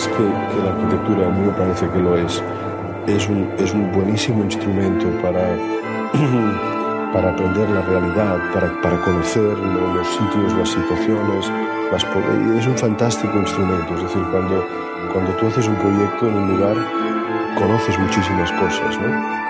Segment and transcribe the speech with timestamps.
[0.00, 2.42] más que, la arquitectura, a mí me parece que lo es,
[3.06, 5.44] es un, es un buenísimo instrumento para,
[7.12, 11.50] para aprender la realidad, para, para conocer los sitios, las situaciones,
[12.56, 13.94] es un fantástico instrumento.
[13.94, 14.64] Es decir, cuando,
[15.12, 16.76] cuando tú haces un proyecto en un lugar,
[17.58, 19.40] conoces muchísimas cosas, ¿no?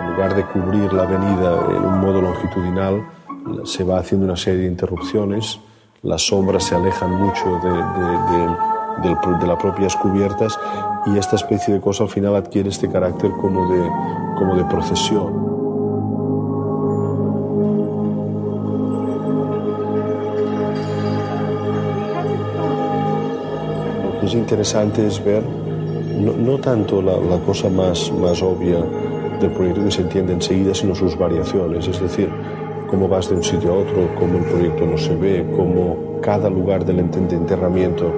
[0.00, 3.04] En lugar de cubrir la avenida en un modo longitudinal,
[3.64, 5.58] se va haciendo una serie de interrupciones,
[6.02, 10.58] las sombras se alejan mucho de, de, las propias cubiertas
[11.06, 13.88] y esta especie de cosa al final adquiere este carácter como de,
[14.36, 15.52] como de procesión.
[24.04, 25.42] Lo que es interesante es ver
[26.22, 28.78] no, no tanto la, la, cosa más, más obvia
[29.40, 32.30] del proyecto que se entiende enseguida, sino sus variaciones, es decir,
[32.92, 36.50] cómo vas de un sitio a otro, cómo el proyecto no se ve, cómo cada
[36.50, 38.12] lugar del enterramiento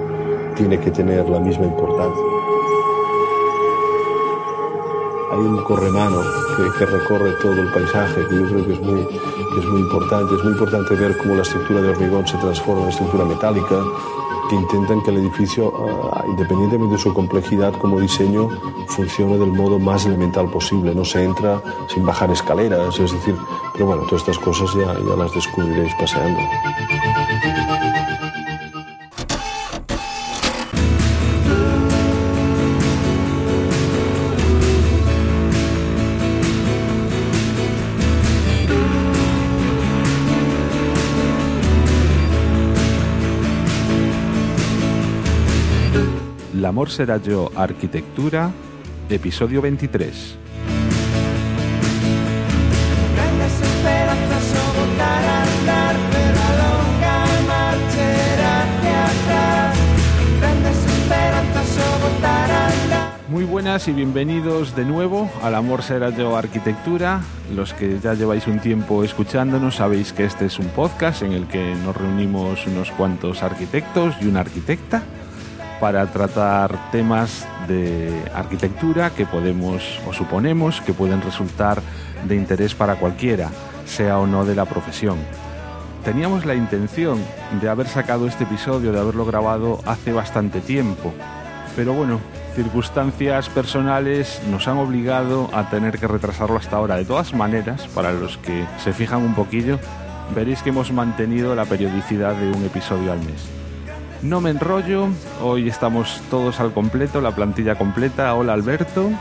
[0.53, 2.23] tiene que tener la misma importancia.
[5.31, 6.17] Hay un corremano
[6.77, 10.35] que, recorre todo el paisaje, que yo creo que es, muy, es muy importante.
[10.35, 13.75] Es muy importante ver cómo la estructura de hormigón se transforma en estructura metálica,
[14.49, 18.49] que intentan que el edificio, uh, independientemente de su complejidad como diseño,
[18.87, 20.93] funcione del modo más elemental posible.
[20.93, 23.35] No se entra sin bajar escaleras, es decir,
[23.73, 26.39] pero bueno, todas estas cosas ya, ya las descubriréis paseando.
[46.75, 48.51] L'amor será yo, arquitectura,
[49.09, 50.37] episodio 23.
[63.29, 67.21] Muy buenas y bienvenidos de nuevo al Amor será yo arquitectura.
[67.55, 71.47] Los que ya lleváis un tiempo escuchándonos sabéis que este es un podcast en el
[71.47, 75.03] que nos reunimos unos cuantos arquitectos y una arquitecta
[75.79, 81.81] para tratar temas de arquitectura que podemos o suponemos que pueden resultar
[82.27, 83.49] de interés para cualquiera,
[83.85, 85.17] sea o no de la profesión.
[86.03, 87.19] Teníamos la intención
[87.61, 91.13] de haber sacado este episodio, de haberlo grabado hace bastante tiempo,
[91.75, 92.19] pero bueno,
[92.55, 96.95] circunstancias personales nos han obligado a tener que retrasarlo hasta ahora.
[96.95, 99.79] De todas maneras, para los que se fijan un poquillo,
[100.33, 103.64] veréis que hemos mantenido la periodicidad de un episodio al mes.
[104.25, 105.09] No me enrollo,
[105.39, 108.33] hoy estamos todos al completo, la plantilla completa.
[108.33, 109.11] Hola Alberto.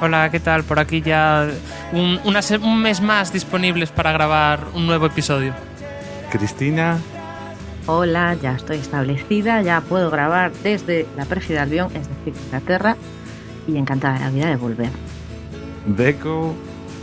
[0.00, 0.62] Hola, ¿qué tal?
[0.62, 1.48] Por aquí ya
[1.92, 5.52] un, una, un mes más disponibles para grabar un nuevo episodio.
[6.30, 6.98] Cristina.
[7.86, 12.96] Hola, ya estoy establecida, ya puedo grabar desde la pérfida Albión, es decir, Inglaterra,
[13.66, 14.90] y encantada de la vida de volver.
[15.86, 16.54] Deco.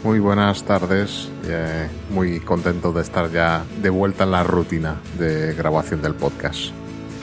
[0.04, 5.54] Muy buenas tardes, eh, muy contento de estar ya de vuelta en la rutina de
[5.54, 6.74] grabación del podcast.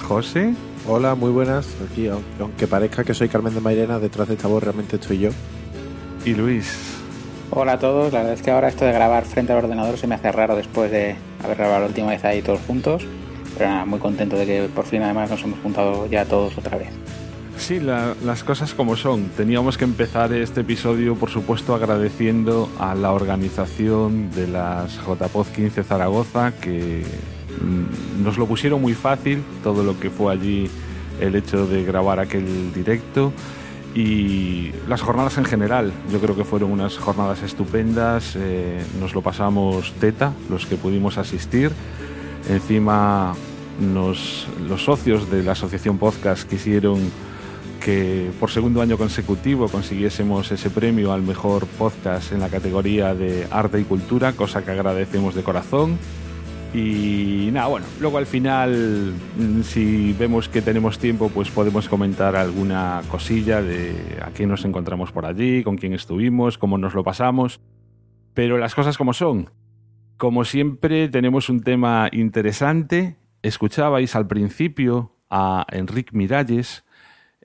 [0.08, 0.54] José.
[0.86, 1.68] Hola, muy buenas.
[1.84, 5.30] Aquí, aunque parezca que soy Carmen de Mairena, detrás de esta voz realmente estoy yo.
[6.24, 6.96] Y Luis.
[7.50, 8.10] Hola a todos.
[8.14, 10.56] La verdad es que ahora esto de grabar frente al ordenador se me hace raro
[10.56, 11.14] después de
[11.44, 13.04] haber grabado la última vez ahí todos juntos.
[13.56, 16.78] Pero nada, muy contento de que por fin además nos hemos juntado ya todos otra
[16.78, 16.88] vez.
[17.58, 19.28] Sí, la, las cosas como son.
[19.36, 25.82] Teníamos que empezar este episodio, por supuesto, agradeciendo a la organización de las JPOD 15
[25.82, 27.04] Zaragoza que
[28.22, 30.70] nos lo pusieron muy fácil, todo lo que fue allí
[31.20, 33.32] el hecho de grabar aquel directo
[33.94, 35.92] y las jornadas en general.
[36.12, 41.18] Yo creo que fueron unas jornadas estupendas, eh, nos lo pasamos teta, los que pudimos
[41.18, 41.72] asistir.
[42.48, 43.34] Encima
[43.80, 47.10] nos, los socios de la Asociación Podcast quisieron
[47.80, 53.46] que por segundo año consecutivo consiguiésemos ese premio al mejor podcast en la categoría de
[53.50, 55.98] arte y cultura, cosa que agradecemos de corazón.
[56.74, 59.14] Y nada, bueno, luego al final,
[59.62, 65.10] si vemos que tenemos tiempo, pues podemos comentar alguna cosilla de a quién nos encontramos
[65.10, 67.60] por allí, con quién estuvimos, cómo nos lo pasamos.
[68.34, 69.50] Pero las cosas como son.
[70.18, 73.16] Como siempre, tenemos un tema interesante.
[73.42, 76.84] Escuchabais al principio a Enrique Miralles,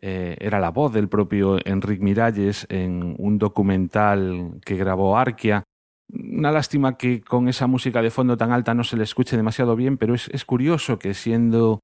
[0.02, 5.64] eh, era la voz del propio Enrique Miralles en un documental que grabó Arquia
[6.14, 9.76] una lástima que con esa música de fondo tan alta no se le escuche demasiado
[9.76, 11.80] bien, pero es, es curioso que siendo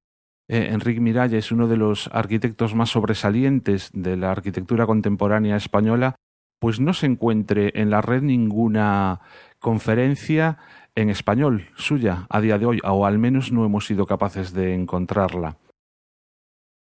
[0.48, 6.16] eh, Enrique Miralles uno de los arquitectos más sobresalientes de la arquitectura contemporánea española,
[6.60, 9.22] pues no se encuentre en la red ninguna
[9.60, 10.58] conferencia
[10.96, 14.74] en español suya a día de hoy, o al menos no hemos sido capaces de
[14.74, 15.58] encontrarla.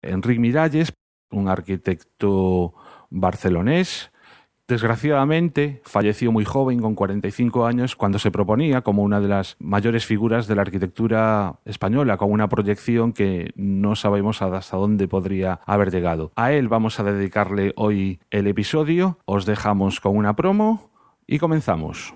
[0.02, 0.92] Enrique Miralles,
[1.30, 2.74] un arquitecto
[3.10, 4.10] barcelonés,
[4.68, 10.04] Desgraciadamente, falleció muy joven, con 45 años, cuando se proponía como una de las mayores
[10.04, 15.90] figuras de la arquitectura española, con una proyección que no sabemos hasta dónde podría haber
[15.90, 16.32] llegado.
[16.36, 20.90] A él vamos a dedicarle hoy el episodio, os dejamos con una promo
[21.26, 22.12] y comenzamos.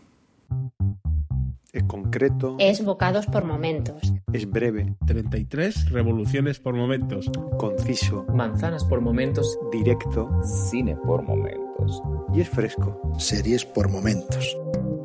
[1.73, 2.57] Es concreto.
[2.59, 4.13] Es bocados por momentos.
[4.35, 4.95] Es breve.
[5.07, 7.31] 33 revoluciones por momentos.
[7.57, 8.27] Conciso.
[8.35, 9.59] Manzanas por momentos.
[9.73, 10.29] Directo.
[10.71, 12.03] Cine por momentos.
[12.35, 13.01] Y es fresco.
[13.19, 14.55] Series por momentos.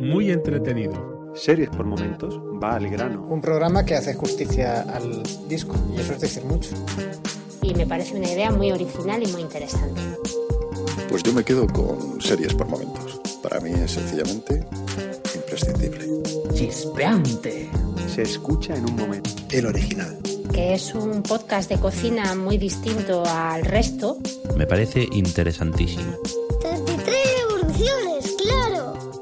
[0.02, 1.32] Muy entretenido.
[1.36, 2.38] Series por momentos.
[2.62, 3.26] Va al grano.
[3.30, 5.74] Un programa que hace justicia al disco.
[5.96, 6.72] Y eso es decir mucho.
[7.62, 10.02] Y me parece una idea muy original y muy interesante.
[11.08, 13.22] Pues yo me quedo con series por momentos.
[13.42, 14.66] Para mí es sencillamente
[15.58, 16.06] imprescindible.
[16.54, 17.70] Chispeante.
[18.08, 19.30] Se escucha en un momento.
[19.52, 20.18] El original.
[20.54, 24.18] Que es un podcast de cocina muy distinto al resto.
[24.56, 26.14] Me parece interesantísimo.
[26.62, 27.16] 33
[27.50, 29.22] revoluciones, claro.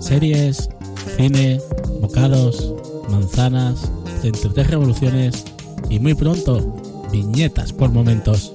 [0.00, 0.68] Series,
[1.16, 1.60] cine,
[2.00, 2.74] bocados,
[3.10, 3.90] manzanas,
[4.22, 5.44] 33 revoluciones
[5.88, 6.74] y muy pronto,
[7.12, 8.54] viñetas por momentos.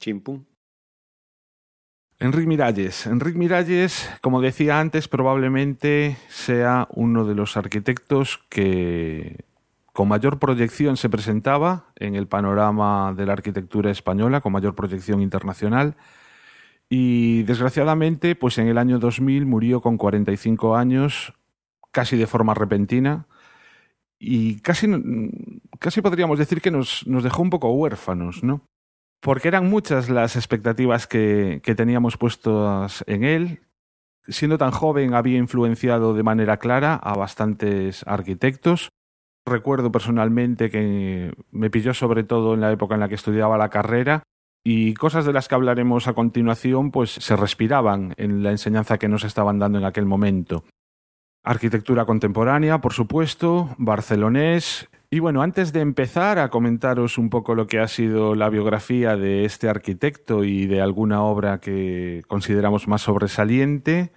[0.00, 0.44] Chimpum.
[2.18, 3.06] Enrique Miralles.
[3.06, 9.44] Enrique Miralles, como decía antes, probablemente sea uno de los arquitectos que
[9.92, 15.20] con mayor proyección se presentaba en el panorama de la arquitectura española, con mayor proyección
[15.20, 15.96] internacional.
[16.88, 21.34] Y desgraciadamente, pues en el año 2000 murió con 45 años,
[21.90, 23.26] casi de forma repentina,
[24.18, 24.86] y casi,
[25.78, 28.62] casi podríamos decir que nos, nos dejó un poco huérfanos, ¿no?
[29.26, 33.60] Porque eran muchas las expectativas que, teníamos puestas en él.
[34.28, 38.90] Siendo tan joven había influenciado de manera clara a bastantes arquitectos.
[39.44, 43.68] Recuerdo personalmente que me pilló sobre todo en la época en la que estudiaba la
[43.68, 44.22] carrera
[44.62, 49.08] y cosas de las que hablaremos a continuación pues se respiraban en la enseñanza que
[49.08, 50.62] nos estaban dando en aquel momento.
[51.48, 57.68] Arquitectura contemporánea, por supuesto, barcelonés, y bueno, antes de empezar a comentaros un poco lo
[57.68, 63.02] que ha sido la biografía de este arquitecto y de alguna obra que consideramos más
[63.02, 64.10] sobresaliente,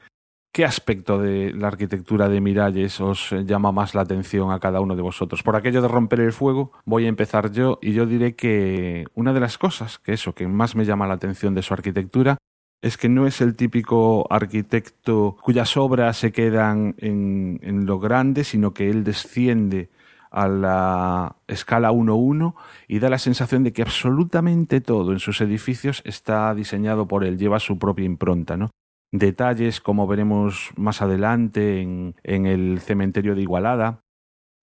[0.52, 4.96] ¿qué aspecto de la arquitectura de Miralles os llama más la atención a cada uno
[4.96, 5.44] de vosotros?
[5.44, 9.34] Por aquello de romper el fuego, voy a empezar yo y yo diré que una
[9.34, 12.40] de las cosas que eso que más me llama la atención de su arquitectura
[12.81, 18.74] es que no es el típico arquitecto cuyas obras se quedan en, lo grande, sino
[18.74, 19.90] que él desciende
[20.31, 22.54] a la escala 1-1
[22.88, 27.38] y da la sensación de que absolutamente todo en sus edificios está diseñado por él,
[27.38, 28.70] lleva su propia impronta, ¿no?
[29.12, 34.02] Detalles como veremos más adelante en, en el cementerio de Igualada,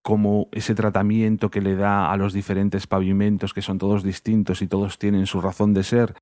[0.05, 4.69] como ese tratamiento que le da a los diferentes pavimentos, que son todos distintos y
[4.69, 6.15] todos tienen su razón de ser,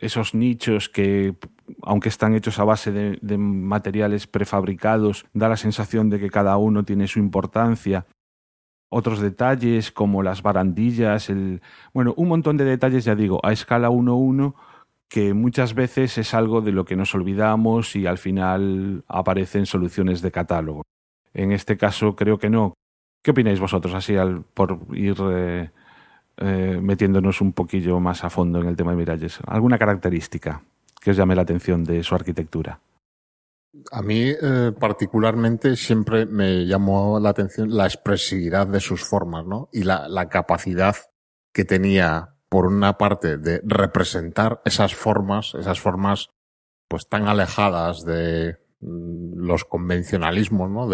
[0.00, 1.34] esos nichos que,
[1.82, 6.84] aunque están hechos a base de, materiales prefabricados, da la sensación de que cada uno
[6.84, 8.06] tiene su importancia.
[8.90, 11.60] Otros detalles como las barandillas, el,
[11.92, 14.54] bueno, un montón de detalles, ya digo, a escala 1-1,
[15.08, 20.22] que muchas veces es algo de lo que nos olvidamos y al final aparecen soluciones
[20.22, 20.82] de catálogo.
[21.34, 22.74] En este caso creo que no.
[23.22, 25.70] ¿Qué opináis vosotros así al, por ir eh,
[26.40, 29.38] eh, metiéndonos un poquillo más a fondo en el tema de Miralles?
[29.46, 30.62] ¿Alguna característica
[31.00, 32.80] que os llame la atención de su arquitectura?
[33.92, 39.68] A mí eh, particularmente siempre me llamó la atención la expresividad de sus formas, ¿no?
[39.72, 40.96] Y la, la capacidad
[41.52, 46.30] que tenía, por una parte, de representar esas formas, esas formas
[46.88, 50.88] pues tan alejadas de mm, los convencionalismos, ¿no?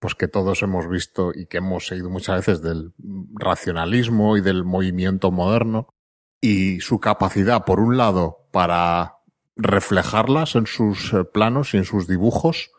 [0.00, 2.92] Pues que todos hemos visto y que hemos seguido muchas veces del
[3.34, 5.94] racionalismo y del movimiento moderno
[6.40, 9.18] y su capacidad, por un lado, para
[9.56, 12.70] reflejarlas en sus planos y en sus dibujos,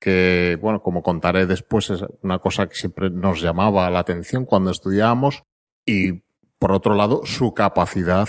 [0.00, 4.72] que, bueno, como contaré después, es una cosa que siempre nos llamaba la atención cuando
[4.72, 5.44] estudiábamos,
[5.86, 6.24] y
[6.58, 8.28] por otro lado, su capacidad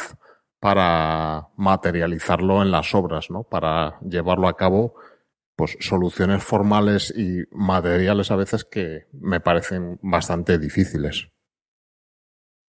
[0.60, 3.44] para materializarlo en las obras, ¿no?
[3.44, 4.96] Para llevarlo a cabo,
[5.56, 11.30] pues soluciones formales y materiales a veces que me parecen bastante difíciles.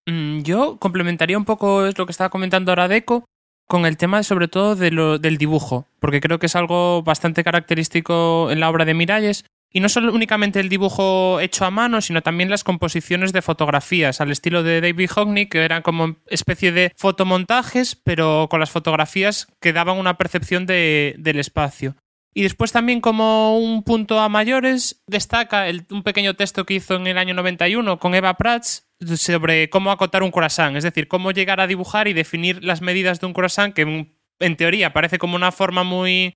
[0.07, 3.25] Yo complementaría un poco lo que estaba comentando ahora Deco
[3.67, 7.43] con el tema sobre todo de lo, del dibujo, porque creo que es algo bastante
[7.43, 9.45] característico en la obra de Miralles.
[9.73, 14.21] Y no solo únicamente el dibujo hecho a mano, sino también las composiciones de fotografías,
[14.21, 19.49] al estilo de David Hockney, que eran como especie de fotomontajes, pero con las fotografías
[19.61, 21.97] que daban una percepción de, del espacio.
[22.37, 27.07] Y después también como un punto a mayores destaca un pequeño texto que hizo en
[27.07, 31.61] el año 91 con Eva Prats sobre cómo acotar un croissant, es decir, cómo llegar
[31.61, 35.51] a dibujar y definir las medidas de un croissant que en, teoría parece como una
[35.51, 36.35] forma muy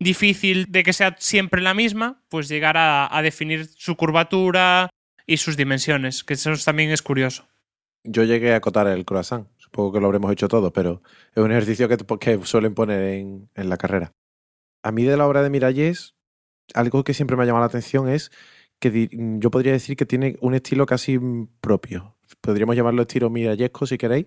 [0.00, 4.90] difícil de que sea siempre la misma, pues llegar a, definir su curvatura
[5.28, 7.46] y sus dimensiones, que eso también es curioso.
[8.02, 9.46] Yo llegué a acotar el croissant.
[9.58, 11.02] Supongo que lo habremos hecho todos, pero
[11.36, 14.12] es un ejercicio que, suelen poner en, la carrera.
[14.86, 16.14] A mí de la obra de Miralles,
[16.72, 18.30] algo que siempre me ha llamado la atención es
[18.78, 19.08] que
[19.40, 21.18] yo podría decir que tiene un estilo casi
[21.60, 22.14] propio.
[22.40, 24.26] Podríamos llamarlo estilo mirallesco si queréis.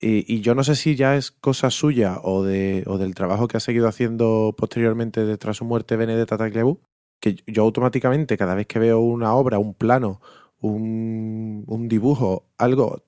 [0.00, 3.86] Y, yo no sé si ya es cosa suya o del trabajo que ha seguido
[3.86, 6.78] haciendo posteriormente tras su muerte Benedetta Tagliabue,
[7.20, 10.20] que yo automáticamente cada vez que veo una obra, un plano,
[10.58, 13.04] un, un dibujo, algo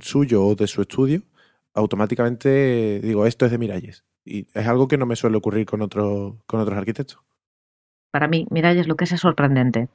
[0.00, 1.22] suyo o de su estudio,
[1.74, 4.04] automáticamente digo, esto es de Miralles.
[4.24, 7.20] Y es algo que no me suele ocurrir con, otro, con otros arquitectos.
[8.10, 9.88] Para mí, Miralles lo que es sorprendente.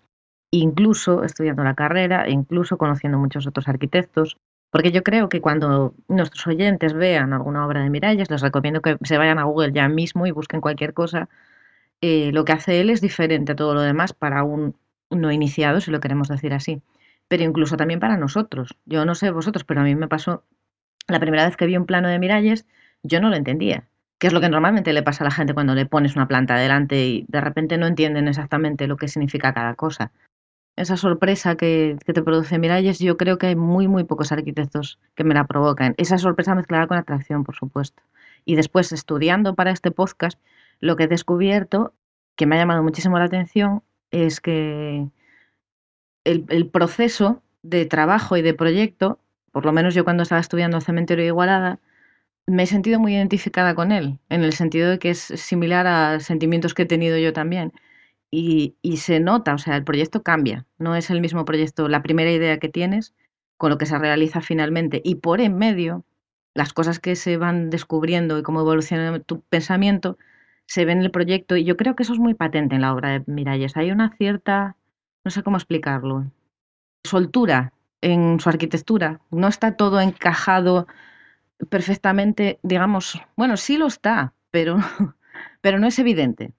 [0.51, 4.37] Incluso estudiando la carrera, incluso conociendo muchos otros arquitectos,
[4.71, 8.97] porque yo creo que cuando nuestros oyentes vean alguna obra de Miralles, les recomiendo que
[9.03, 11.29] se vayan a Google ya mismo y busquen cualquier cosa.
[12.01, 14.75] Eh, lo que hace él es diferente a todo lo demás para un
[15.09, 16.81] no iniciado, si lo queremos decir así,
[17.27, 18.77] pero incluso también para nosotros.
[18.85, 20.43] Yo no sé vosotros, pero a mí me pasó
[21.07, 22.67] la primera vez que vi un plano de Miralles,
[23.01, 25.73] yo no lo entendía que es lo que normalmente le pasa a la gente cuando
[25.73, 29.75] le pones una planta delante y de repente no entienden exactamente lo que significa cada
[29.75, 30.11] cosa.
[30.75, 35.23] Esa sorpresa que, te produce Miralles, yo creo que hay muy, muy pocos arquitectos que
[35.23, 35.95] me la provocan.
[35.97, 38.03] Esa sorpresa mezclada con atracción, por supuesto.
[38.45, 40.39] Y después, estudiando para este podcast,
[40.79, 41.93] lo que he descubierto,
[42.35, 45.07] que me ha llamado muchísimo la atención, es que
[46.25, 49.19] el, el proceso de trabajo y de proyecto,
[49.51, 51.79] por lo menos yo cuando estaba estudiando el cementerio de Igualada,
[52.47, 56.19] me he sentido muy identificada con él, en el sentido de que es similar a
[56.19, 57.73] sentimientos que he tenido yo también.
[58.31, 62.03] Y, y, se nota, o sea, el proyecto cambia, no es el mismo proyecto, la
[62.03, 63.15] primera idea que tienes
[63.57, 65.01] con lo que se realiza finalmente.
[65.03, 66.05] Y por en medio,
[66.53, 70.17] las cosas que se van descubriendo y cómo evoluciona tu pensamiento,
[70.67, 71.57] se ven en el proyecto.
[71.57, 73.77] Y yo creo que eso es muy patente en la obra de Miralles.
[73.77, 74.77] Hay una cierta,
[75.25, 76.25] no sé cómo explicarlo,
[77.03, 79.21] soltura en su arquitectura.
[79.31, 80.87] No está todo encajado
[81.69, 84.77] perfectamente, digamos, bueno, sí lo está, pero,
[85.61, 86.53] pero no es evidente.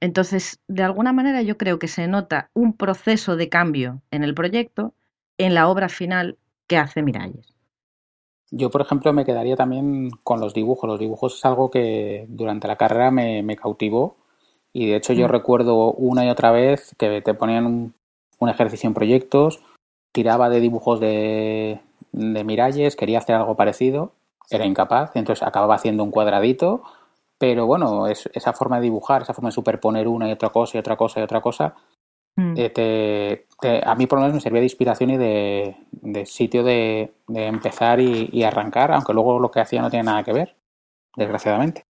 [0.00, 4.34] Entonces, de alguna manera yo creo que se nota un proceso de cambio en el
[4.34, 4.94] proyecto,
[5.38, 7.54] en la obra final que hace Miralles.
[8.50, 10.88] Yo, por ejemplo, me quedaría también con los dibujos.
[10.88, 14.16] Los dibujos es algo que durante la carrera me, me cautivó
[14.72, 15.30] y de hecho yo mm.
[15.30, 17.94] recuerdo una y otra vez que te ponían un,
[18.38, 19.62] un ejercicio en proyectos,
[20.12, 21.80] tiraba de dibujos de,
[22.12, 24.12] de Miralles, quería hacer algo parecido,
[24.50, 26.82] era incapaz, entonces acababa haciendo un cuadradito,
[27.38, 30.76] pero bueno, es, esa forma de dibujar, esa forma de superponer una y otra cosa
[30.76, 31.74] y otra cosa y otra cosa,
[32.36, 32.54] mm.
[32.56, 36.26] eh, te, te, a mí por lo menos me servía de inspiración y de, de
[36.26, 40.22] sitio de, de empezar y, y, arrancar, aunque luego lo que hacía no tiene nada
[40.22, 40.54] que ver,
[41.16, 41.84] desgraciadamente.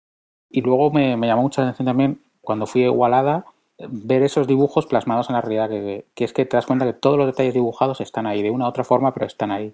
[0.49, 3.45] Y luego me, me llamó mucho la atención también cuando fui a Igualada
[3.87, 6.93] ver esos dibujos plasmados en la realidad, que, que es que te das cuenta que
[6.93, 9.73] todos los detalles dibujados están ahí, de una u otra forma, pero están ahí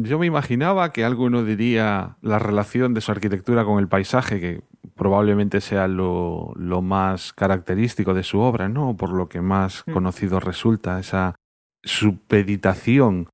[0.00, 4.62] yo me imaginaba que alguno diría la relación de su arquitectura con el paisaje, que
[4.94, 8.96] probablemente sea lo, lo más característico de su obra, ¿no?
[8.96, 9.92] Por lo que más mm.
[9.92, 11.34] conocido resulta, esa
[11.82, 13.28] supeditación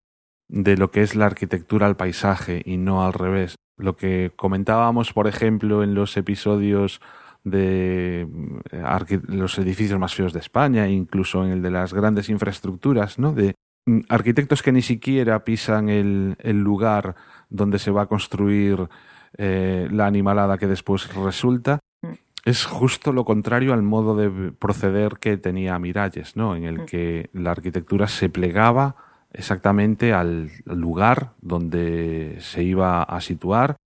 [0.48, 3.56] de lo que es la arquitectura al paisaje y no al revés.
[3.76, 7.02] Lo que comentábamos, por ejemplo, en los episodios
[7.42, 8.26] de
[8.70, 13.32] eh, los edificios más feos de España, incluso en el de las grandes infraestructuras, ¿no?
[13.32, 13.63] De Mm,
[14.08, 17.14] arquitectos que ni siquiera pisan el, el lugar
[17.50, 18.88] donde se va a construir
[19.36, 22.12] eh, la animalada que después resulta, mm.
[22.44, 26.54] es justo lo contrario al modo de proceder que tenía Miralles, ¿no?
[26.54, 26.86] En el mm.
[26.86, 28.94] que la arquitectura se plegaba
[29.32, 33.76] exactamente al lugar donde se iba a situar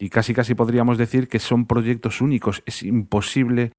[0.00, 2.64] y casi casi podríamos decir que son proyectos únicos.
[2.66, 3.72] Es imposible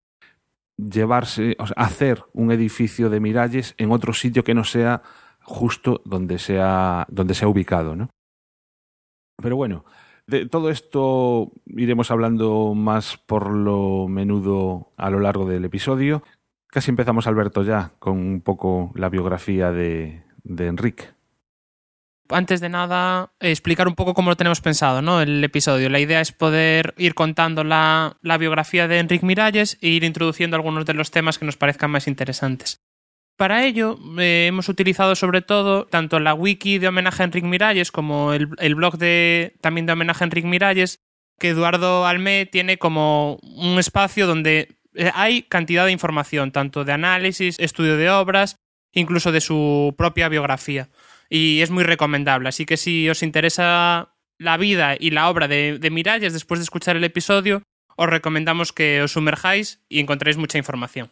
[0.78, 5.02] llevarse, o sea, hacer un edificio de Miralles en otro sitio que no sea
[5.48, 7.96] justo donde se ha, donde se ha ubicado.
[7.96, 8.10] ¿no?
[9.42, 9.86] Pero bueno,
[10.28, 16.22] de todo esto iremos hablando más por lo menudo a lo largo del episodio.
[16.68, 21.06] Casi empezamos, Alberto, ya con un poco la biografía de, de Enrique.
[22.30, 25.22] Antes de nada, explicar un poco cómo lo tenemos pensado, ¿no?
[25.22, 25.90] El episodio.
[25.90, 30.58] La idea es poder ir contando la, la biografía de Enrique Miralles e ir introduciendo
[30.58, 32.82] algunos de los temas que nos parezcan más interesantes.
[33.38, 37.92] Para ello eh, hemos utilizado sobre todo tanto la wiki de homenaje a Enrique Miralles
[37.92, 41.00] como el, blog de, también de homenaje a Enrique Miralles,
[41.40, 46.92] que Eduardo Almé tiene como un espacio donde Eh, hay cantidad de información, tanto de
[46.92, 48.58] análisis, estudio de obras,
[48.92, 50.90] incluso de su propia biografía.
[51.30, 52.50] Y es muy recomendable.
[52.50, 56.64] Así que si os interesa la vida y la obra de, de Miralles después de
[56.64, 57.62] escuchar el episodio,
[57.96, 61.12] os recomendamos que os sumerjáis y encontréis mucha información.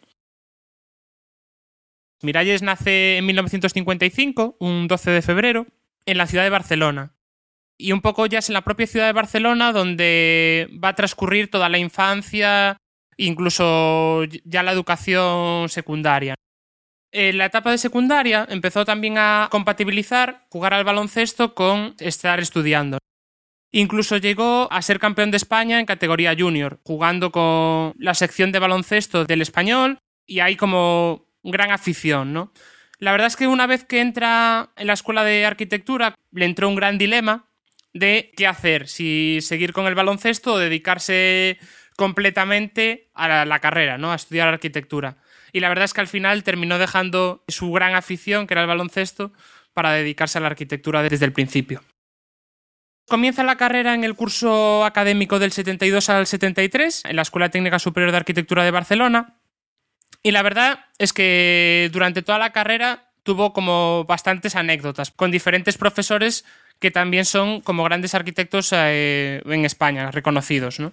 [2.22, 5.66] Miralles nace en 1955, un 12 de febrero,
[6.06, 7.14] en la ciudad de Barcelona.
[7.78, 11.50] Y un poco ya es en la propia ciudad de Barcelona donde va a transcurrir
[11.50, 12.78] toda la infancia,
[13.16, 16.34] incluso ya la educación secundaria.
[17.12, 22.98] En la etapa de secundaria empezó también a compatibilizar jugar al baloncesto con estar estudiando.
[23.72, 28.58] Incluso llegó a ser campeón de España en categoría junior, jugando con la sección de
[28.58, 32.52] baloncesto del español y hay como gran afición, ¿no?
[32.98, 36.68] La verdad es que una vez que entra en la escuela de arquitectura, le entró
[36.68, 37.48] un gran dilema
[37.92, 41.58] de qué hacer, si seguir con el baloncesto o dedicarse
[41.96, 44.12] completamente a la, carrera, ¿no?
[44.12, 45.16] A estudiar arquitectura.
[45.52, 48.68] Y la verdad es que al final terminó dejando su gran afición, que era el
[48.68, 49.32] baloncesto,
[49.72, 51.82] para dedicarse a la arquitectura desde el principio.
[53.08, 57.78] Comienza la carrera en el curso académico del 72 al 73 en la Escuela Técnica
[57.78, 59.38] Superior de Arquitectura de Barcelona.
[60.26, 65.78] Y la verdad es que durante toda la carrera tuvo como bastantes anécdotas con diferentes
[65.78, 66.44] profesores
[66.80, 70.80] que también son como grandes arquitectos eh, en España, reconocidos.
[70.80, 70.92] ¿no?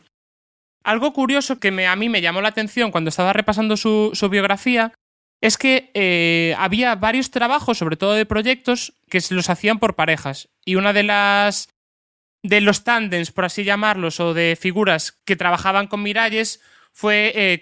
[0.84, 4.94] Algo curioso que me, a mí me llamó la atención cuando estaba repasando su, biografía
[5.42, 9.96] es que eh, había varios trabajos, sobre todo de proyectos, que se los hacían por
[9.96, 10.50] parejas.
[10.64, 11.70] Y una de las
[12.44, 16.62] de los tándems, por así llamarlos, o de figuras que trabajaban con Miralles
[16.92, 17.60] fue eh.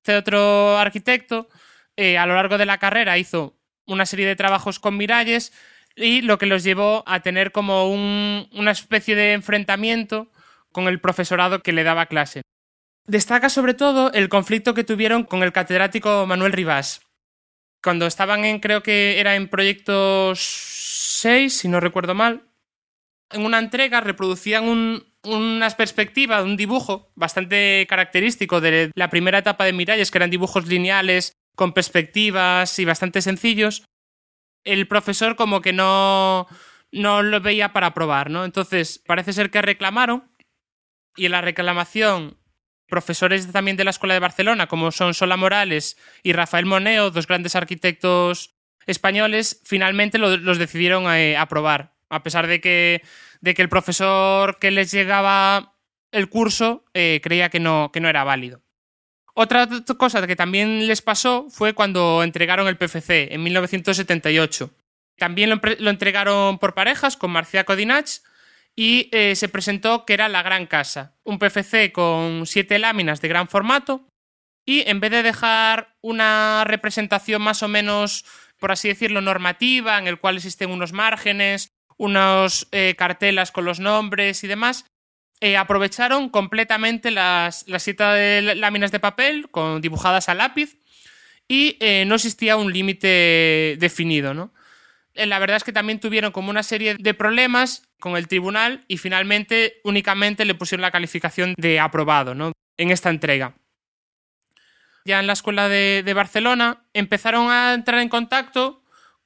[0.00, 1.48] Este otro arquitecto,
[1.96, 5.52] eh, a lo largo de la carrera, hizo una serie de trabajos con Miralles
[5.94, 10.30] y lo que los llevó a tener como un, una especie de enfrentamiento
[10.72, 12.40] con el profesorado que le daba clase.
[13.06, 17.02] Destaca sobre todo el conflicto que tuvieron con el catedrático Manuel Rivas.
[17.82, 20.40] Cuando estaban en, creo que era en proyectos
[21.20, 22.44] 6, si no recuerdo mal,
[23.30, 29.64] en una entrega reproducían un, unas perspectivas, un dibujo bastante característico de la primera etapa
[29.64, 33.84] de Miralles, que eran dibujos lineales, con perspectivas y bastante sencillos.
[34.64, 36.46] El profesor como que no,
[36.92, 38.44] no lo veía para probar, ¿no?
[38.44, 40.30] Entonces, parece ser que reclamaron
[41.16, 42.38] y en la reclamación
[42.86, 47.26] profesores también de la Escuela de Barcelona, como son Sola Morales y Rafael Moneo, dos
[47.26, 48.56] grandes arquitectos
[48.86, 53.02] españoles, finalmente lo, los decidieron eh, aprobar a pesar de que,
[53.40, 55.74] de que el profesor que les llegaba
[56.12, 58.62] el curso eh, creía que no, que no era válido.
[59.34, 64.70] Otra cosa que también les pasó fue cuando entregaron el PFC en 1978.
[65.16, 68.08] También lo, entregaron por parejas con Marcia Codinach
[68.74, 73.28] y eh, se presentó que era la gran casa, un PFC con siete láminas de
[73.28, 74.06] gran formato
[74.66, 78.24] y en vez de dejar una representación más o menos,
[78.58, 83.78] por así decirlo, normativa, en el cual existen unos márgenes, unos eh, cartelas con los
[83.78, 84.86] nombres y demás,
[85.42, 90.78] eh, aprovecharon completamente las, las siete láminas de papel con, dibujadas a lápiz
[91.46, 94.50] y eh, no existía un límite definido, ¿no?
[95.12, 98.82] Eh, la verdad es que también tuvieron como una serie de problemas con el tribunal
[98.88, 102.52] y finalmente únicamente le pusieron la calificación de aprobado ¿no?
[102.78, 103.56] en esta entrega.
[105.04, 108.79] Ya en la escuela de, de Barcelona empezaron a entrar en contacto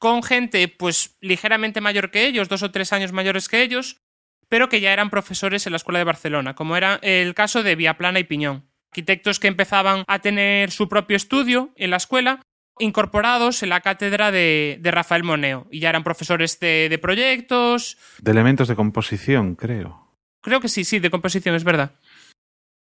[0.05, 4.03] con gente pues ligeramente mayor que ellos, dos o tres años mayores que ellos,
[4.51, 7.75] pero que ya eran profesores en la Escuela de Barcelona, como era el caso de
[7.75, 8.69] Viaplana y Piñón.
[8.93, 12.43] Arquitectos que empezaban a tener su propio estudio en la escuela,
[12.79, 17.97] incorporados en la cátedra de, de Rafael Moneo, y ya eran profesores de, de proyectos.
[18.19, 20.07] De elementos de composición, creo.
[20.43, 21.93] Creo que sí, sí, de composición, es verdad.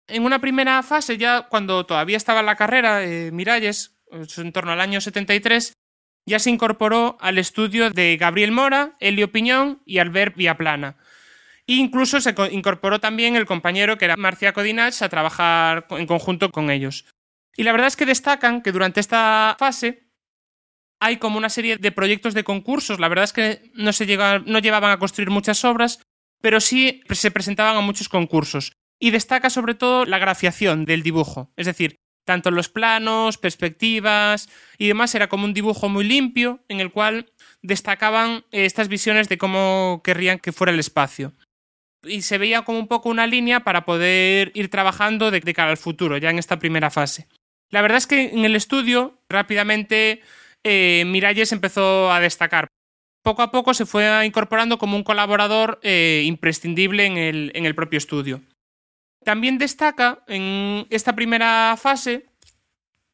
[0.08, 3.98] En una primera fase, ya cuando todavía estaba en la carrera, eh, Miralles,
[4.38, 5.74] en torno al año 73,
[6.26, 10.98] ya se incorporó al estudio de Gabriel Mora, Elio Piñón y Albert Viaplana.
[11.68, 16.52] E incluso se incorporó también el compañero que era Marcia Codinach a trabajar en conjunto
[16.52, 17.06] con ellos.
[17.56, 20.08] Y la verdad es que destacan que durante esta fase
[21.00, 23.00] hay como una serie de proyectos de concursos.
[23.00, 26.02] La verdad es que no, se llega, no llevaban a construir muchas obras,
[26.42, 28.74] pero sí se presentaban a muchos concursos.
[29.00, 31.52] Y destaca sobre todo la grafiación del dibujo.
[31.56, 36.80] Es decir, tanto los planos, perspectivas y demás era como un dibujo muy limpio en
[36.80, 37.32] el cual
[37.62, 41.34] destacaban eh, estas visiones de cómo querrían que fuera el espacio.
[42.04, 45.78] Y se veía como un poco una línea para poder ir trabajando de, cara al
[45.78, 47.28] futuro, ya en esta primera fase.
[47.70, 50.22] La verdad es que en el estudio rápidamente
[50.64, 52.68] eh, Miralles empezó a destacar.
[53.24, 57.76] Poco a poco se fue incorporando como un colaborador eh, imprescindible en el, en el
[57.76, 58.42] propio estudio.
[59.24, 62.26] También destaca en esta primera fase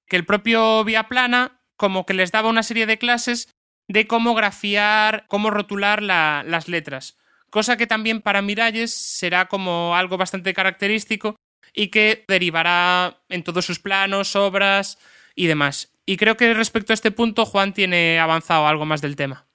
[0.08, 3.50] que el propio Viaplana como que les daba una serie de clases
[3.88, 7.18] de cómo grafiar, cómo rotular la, las letras.
[7.50, 11.36] Cosa que también para Miralles será como algo bastante característico
[11.74, 14.98] y que derivará en todos sus planos, obras
[15.36, 15.94] y demás.
[16.06, 19.47] Y creo que respecto a este punto Juan tiene avanzado algo más del tema.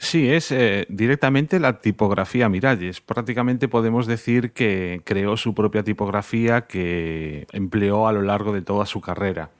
[0.00, 3.00] Sí, es eh, directamente la tipografía Miralles.
[3.00, 8.86] Prácticamente podemos decir que creó su propia tipografía que empleó a lo largo de toda
[8.86, 9.50] su carrera.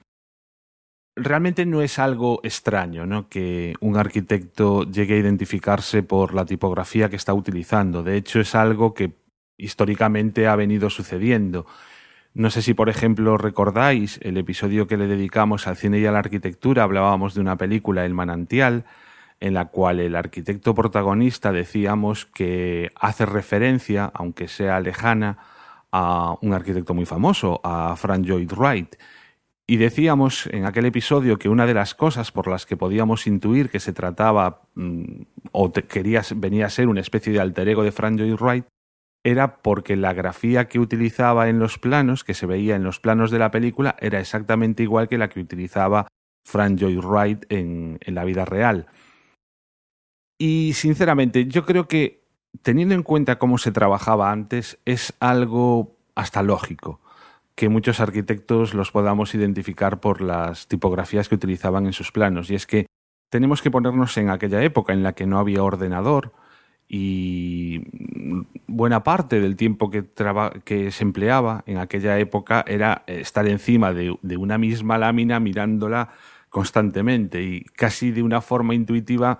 [1.17, 3.27] Realmente no es algo extraño ¿no?
[3.27, 8.01] que un arquitecto llegue a identificarse por la tipografía que está utilizando.
[8.01, 9.11] De hecho, es algo que
[9.57, 11.65] históricamente ha venido sucediendo.
[12.33, 16.13] No sé si, por ejemplo, recordáis el episodio que le dedicamos al cine y a
[16.13, 18.85] la arquitectura, hablábamos de una película, El manantial,
[19.39, 25.37] en la cual el arquitecto protagonista decíamos que hace referencia, aunque sea lejana,
[25.91, 28.95] a un arquitecto muy famoso, a Frank Lloyd Wright.
[29.65, 33.69] Y decíamos en aquel episodio que una de las cosas por las que podíamos intuir
[33.69, 35.21] que se trataba mm,
[35.51, 38.65] o quería, venía a ser una especie de alter ego de Frank Lloyd Wright
[39.23, 43.31] era porque la grafía que utilizaba en los planos, que se veía en los planos
[43.31, 46.07] de la película, era exactamente igual que la que utilizaba
[46.45, 48.87] Frank Lloyd Wright en, en la vida real.
[50.41, 52.23] Y sinceramente, yo creo que
[52.63, 57.01] teniendo en cuenta cómo se trabajaba antes, es algo hasta lógico
[57.55, 62.49] que muchos arquitectos los podamos identificar por las tipografías que utilizaban en sus planos.
[62.49, 62.85] Y es que
[63.29, 66.31] tenemos que ponernos en aquella época en la que no había ordenador
[66.87, 67.83] y
[68.65, 70.05] buena parte del tiempo que,
[70.63, 76.09] que se empleaba en aquella época era estar encima de una misma lámina mirándola
[76.47, 79.39] constantemente y casi de una forma intuitiva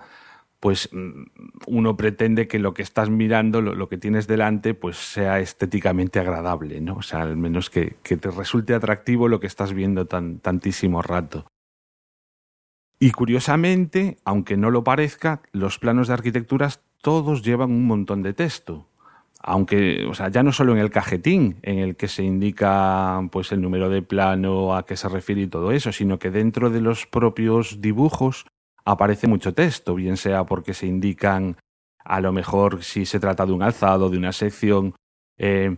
[0.60, 1.22] pues mm,
[1.66, 6.80] uno pretende que lo que estás mirando, lo, que tienes delante, pues sea estéticamente agradable,
[6.80, 6.96] ¿no?
[6.96, 11.02] O sea, al menos que, que te resulte atractivo lo que estás viendo tan, tantísimo
[11.02, 11.46] rato.
[12.98, 18.34] Y curiosamente, aunque no lo parezca, los planos de arquitecturas todos llevan un montón de
[18.34, 18.86] texto.
[19.42, 23.52] Aunque, o sea, ya no solo en el cajetín, en el que se indica pues
[23.52, 26.82] el número de plano, a qué se refiere y todo eso, sino que dentro de
[26.82, 28.44] los propios dibujos
[28.84, 31.56] aparece mucho texto, bien sea porque se indican
[32.04, 34.94] a lo mejor si se trata de un alzado, de una sección,
[35.38, 35.76] eh,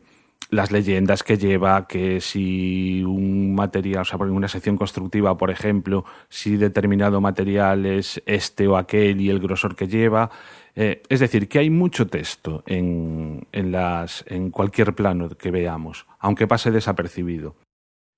[0.50, 6.04] las leyendas que lleva, que si un material, o sea, una sección constructiva, por ejemplo,
[6.28, 10.30] si determinado material es este o aquel y el grosor que lleva.
[10.74, 16.06] Eh, es decir, que hay mucho texto en, en, las, en cualquier plano que veamos,
[16.18, 17.56] aunque pase desapercibido.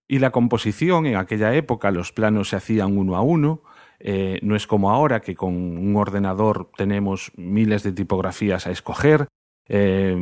[0.09, 3.62] Y la composición, en aquella época los planos se hacían uno a uno,
[4.06, 9.28] eh, no es como ahora que con un ordenador tenemos miles de tipografías a escoger,
[9.66, 10.14] eh,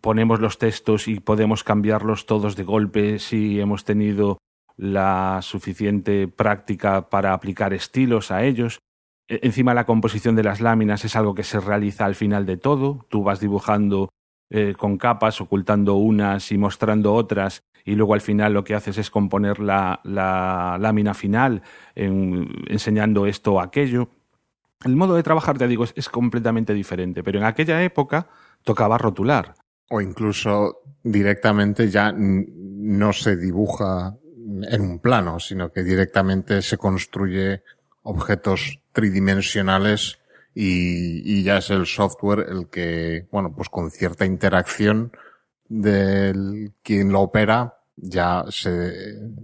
[0.00, 4.38] ponemos los textos y podemos cambiarlos todos de golpe si hemos tenido
[4.76, 8.78] la suficiente práctica para aplicar estilos a ellos.
[9.28, 12.56] E encima la composición de las láminas es algo que se realiza al final de
[12.56, 13.04] todo.
[13.08, 14.10] Tú vas dibujando
[14.54, 18.98] eh, con capas, ocultando unas y mostrando otras, y luego al final lo que haces
[18.98, 21.62] es componer la, la lámina final
[21.94, 24.10] en, enseñando esto o aquello.
[24.84, 28.28] El modo de trabajar, te digo, es, es completamente diferente, pero en aquella época
[28.62, 29.54] tocaba rotular.
[29.88, 34.18] O incluso directamente ya no se dibuja
[34.68, 37.62] en un plano, sino que directamente se construye
[38.02, 40.18] objetos tridimensionales
[40.54, 45.12] y, y, ya es el software el que, bueno, pues con cierta interacción
[45.68, 48.92] del quien lo opera ya se,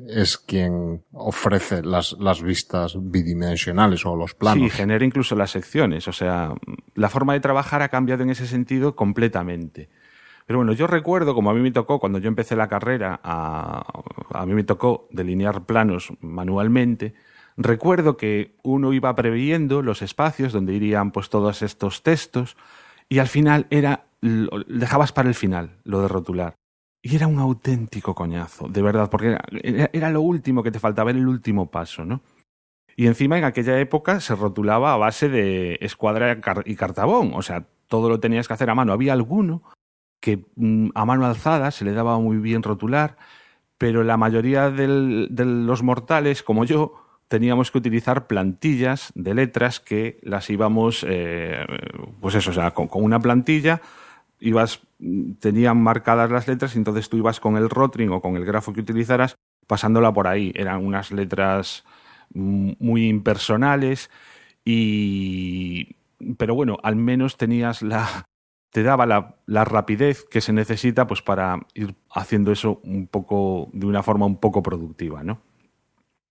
[0.09, 4.71] es quien ofrece las, las vistas bidimensionales o los planos.
[4.71, 6.09] Sí, genera incluso las secciones.
[6.09, 6.55] O sea,
[6.95, 9.89] la forma de trabajar ha cambiado en ese sentido completamente.
[10.47, 13.85] Pero bueno, yo recuerdo, como a mí me tocó cuando yo empecé la carrera, a,
[14.33, 17.15] a mí me tocó delinear planos manualmente.
[17.61, 22.57] Recuerdo que uno iba previendo los espacios donde irían pues todos estos textos
[23.09, 26.55] y al final era dejabas para el final lo de rotular.
[27.03, 29.37] Y era un auténtico coñazo, de verdad, porque
[29.93, 32.23] era, lo último que te faltaba, era el último paso, ¿no?
[32.95, 37.67] Y encima en aquella época se rotulaba a base de escuadra y cartabón, o sea,
[37.89, 38.93] todo lo tenías que hacer a mano.
[38.93, 39.63] Había alguno
[40.21, 43.17] que mm, a mano alzada se le daba muy bien rotular,
[43.79, 50.19] pero la mayoría de los mortales, como yo, teníamos que utilizar plantillas de letras que
[50.23, 51.65] las íbamos, eh,
[52.21, 53.81] pues eso, o sea, con, con una plantilla
[54.41, 54.81] ibas,
[55.41, 58.73] tenían marcadas las letras y entonces tú ibas con el rotring o con el grafo
[58.73, 59.37] que utilizaras
[59.67, 60.53] pasándola por ahí.
[60.55, 61.85] Eran unas letras
[62.31, 64.11] muy impersonales
[64.65, 65.97] y...
[66.37, 68.27] Pero bueno, al menos tenías la,
[68.71, 73.71] te daba la, la, rapidez que se necesita pues para ir haciendo eso un poco
[73.73, 75.41] de una forma un poco productiva, ¿no?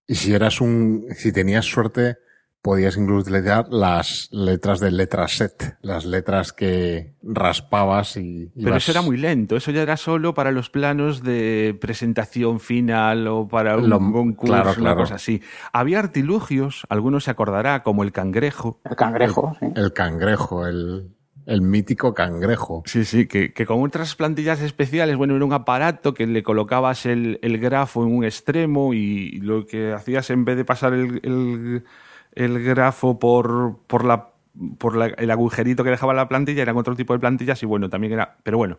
[0.08, 2.17] Y si eras un, si tenías suerte,
[2.62, 8.52] podías incluso utilizar las letras de letra set, las letras que raspabas y.
[8.56, 12.60] Pero ibas- eso era muy lento, eso ya era solo para los planos de presentación
[12.60, 15.41] final o para un Lo- concurso, claro, una cosa así.
[15.74, 18.80] Había artilugios, algunos se acordará, como el cangrejo.
[18.89, 19.67] El cangrejo, sí.
[19.76, 21.16] El cangrejo, el,
[21.47, 22.83] el mítico cangrejo.
[22.86, 27.05] Sí, sí, que, que con otras plantillas especiales, bueno, era un aparato que le colocabas
[27.07, 31.19] el, el grafo en un extremo y lo que hacías en vez de pasar el,
[31.23, 31.86] el-
[32.33, 34.29] el grafo por, por, la,
[34.77, 37.89] por la- el agujerito que dejaba la plantilla, eran otro tipo de plantillas y bueno,
[37.89, 38.77] también era, pero bueno,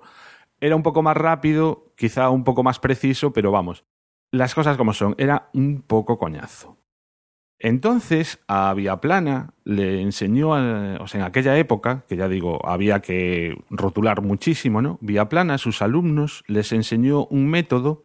[0.61, 3.85] era un poco más rápido, quizá un poco más preciso, pero vamos,
[4.33, 6.79] las cosas como son, era un poco coñazo.
[7.61, 13.01] Entonces, a Viaplana le enseñó, a- o sea, en aquella época, que ya digo, había
[13.01, 14.99] que rotular muchísimo, ¿no?
[15.01, 18.05] Viaplana a sus alumnos les enseñó un método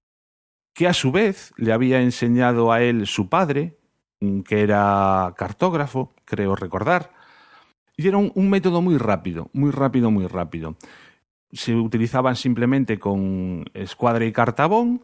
[0.73, 3.77] que a su vez le había enseñado a él su padre,
[4.45, 7.11] que era cartógrafo, creo recordar.
[7.95, 10.77] Y era un, un método muy rápido, muy rápido, muy rápido.
[11.51, 15.03] Se utilizaban simplemente con escuadra y cartabón,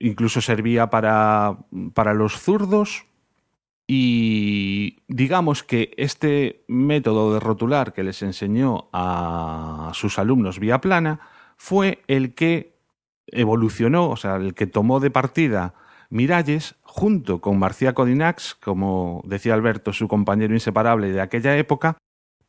[0.00, 1.58] incluso servía para,
[1.94, 3.05] para los zurdos,
[3.86, 11.20] y digamos que este método de rotular que les enseñó a sus alumnos vía plana
[11.56, 12.76] fue el que
[13.28, 15.74] evolucionó, o sea, el que tomó de partida
[16.10, 21.96] Miralles junto con Marcia Codinax, como decía Alberto, su compañero inseparable de aquella época,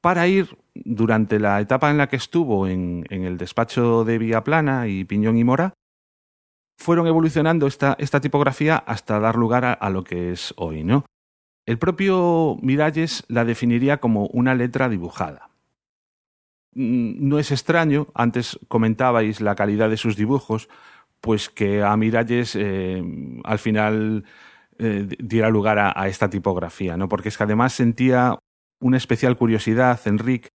[0.02, 4.88] para ir durante la etapa en la que estuvo en, el despacho de Vía Plana
[4.88, 5.73] y Piñón y Mora,
[6.80, 11.04] fueron evolucionando esta, tipografía hasta dar lugar a lo que es hoy, ¿no?
[11.67, 15.49] El propio Miralles la definiría como una letra dibujada.
[16.73, 20.69] Mm, No es extraño, antes comentabais la calidad de sus dibujos,
[21.19, 23.03] pues que a Miralles eh,
[23.43, 24.23] al final
[24.80, 27.10] eh, diera lugar a, esta tipografía, ¿no?
[27.10, 28.39] Porque es que además sentía
[28.80, 30.47] una especial curiosidad, Enric,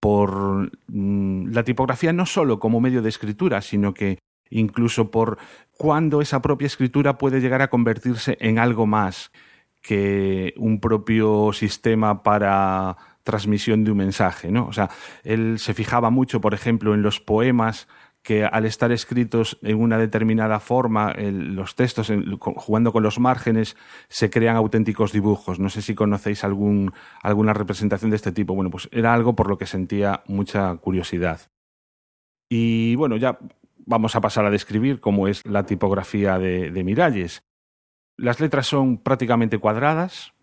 [0.00, 5.36] por mm, la tipografía no solo como medio de escritura, sino que incluso por
[5.76, 9.30] cuándo esa propia escritura puede llegar a convertirse en algo más
[9.84, 14.66] que un propio sistema para transmisión de un mensaje, ¿no?
[14.66, 14.88] O sea,
[15.24, 17.86] él se fijaba mucho, por ejemplo, en los poemas
[18.22, 22.10] que al estar escritos en una determinada forma, los textos,
[22.56, 23.76] jugando con los márgenes,
[24.08, 25.60] se crean auténticos dibujos.
[25.60, 28.54] No sé si conocéis algún, alguna representación de este tipo.
[28.54, 31.42] Bueno, pues era algo por lo que sentía mucha curiosidad.
[32.48, 33.38] Y bueno, ya
[33.84, 37.43] vamos a pasar a describir cómo es la tipografía de Miralles.
[38.16, 40.34] Las letras son prácticamente cuadradas,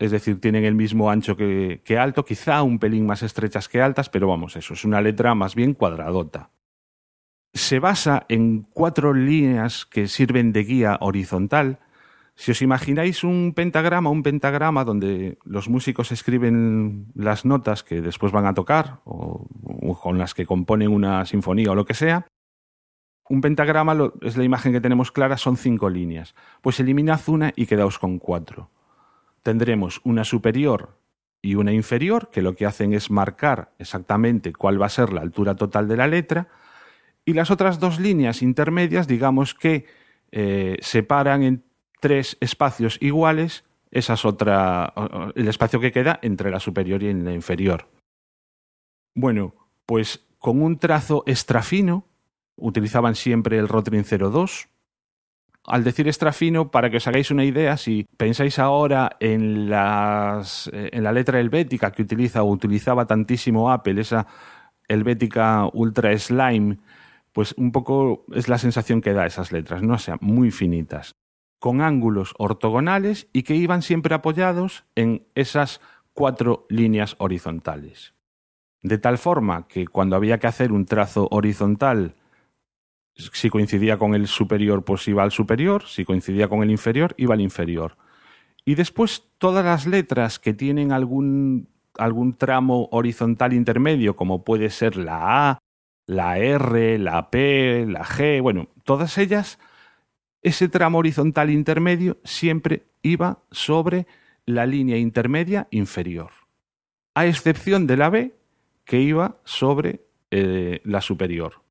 [0.00, 4.08] es decir, tienen el mismo ancho que, alto, quizá un pelín más estrechas que altas,
[4.08, 6.50] pero vamos, eso es una letra más bien cuadradota.
[7.52, 11.80] Se basa en cuatro líneas que sirven de guía horizontal.
[12.34, 18.32] Si os imagináis un pentagrama, un pentagrama donde los músicos escriben las notas que después
[18.32, 19.46] van a tocar o
[20.00, 22.26] con las que componen una sinfonía o lo que sea,
[23.30, 26.34] un pentagrama es la imagen que tenemos clara, son cinco líneas.
[26.60, 28.68] Pues eliminad una y quedaos con cuatro
[29.42, 30.98] tendremos una superior
[31.42, 35.22] y una inferior, que lo que hacen es marcar exactamente cuál va a ser la
[35.22, 36.48] altura total de la letra,
[37.24, 39.86] y las otras dos líneas intermedias, digamos que
[40.32, 41.64] eh, separan en
[42.00, 44.92] tres espacios iguales esa es otra,
[45.34, 47.88] el espacio que queda entre la superior y la inferior.
[49.16, 52.06] Bueno, pues con un trazo extra fino,
[52.60, 54.68] utilizaban siempre el Rotring 02,
[55.64, 60.68] al decir extra fino, para que os hagáis una idea, si pensáis ahora en, las,
[60.72, 64.26] eh, en la letra helvética que utiliza o utilizaba tantísimo Apple, esa
[64.88, 66.78] helvética ultra slime,
[67.32, 69.94] pues un poco es la sensación que da esas letras, ¿no?
[69.94, 71.14] O sea, muy finitas,
[71.60, 75.80] con ángulos ortogonales y que iban siempre apoyados en esas
[76.14, 78.14] cuatro líneas horizontales.
[78.82, 82.16] De tal forma que cuando había que hacer un trazo horizontal
[83.32, 87.34] si coincidía con el superior, pues iba al superior, si coincidía con el inferior, iba
[87.34, 87.96] al inferior.
[88.64, 94.96] Y después todas las letras que tienen algún, algún tramo horizontal intermedio, como puede ser
[94.96, 95.58] la A,
[96.06, 99.58] la R, la P, la G, bueno, todas ellas,
[100.42, 104.06] ese tramo horizontal intermedio siempre iba sobre
[104.46, 106.30] la línea intermedia inferior,
[107.14, 108.34] a excepción de la B,
[108.84, 111.62] que iba sobre eh, la superior.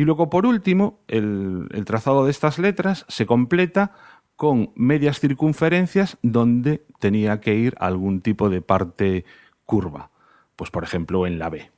[0.00, 3.92] Y luego, por último, el, trazado de estas letras se completa
[4.34, 9.26] con medias circunferencias donde tenía que ir algún tipo de parte
[9.66, 10.10] curva.
[10.56, 11.70] Pues, por ejemplo, en la B.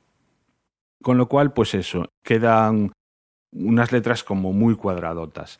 [1.01, 2.93] Con lo cual, pues eso, quedan
[3.51, 5.59] unas letras como muy cuadradotas.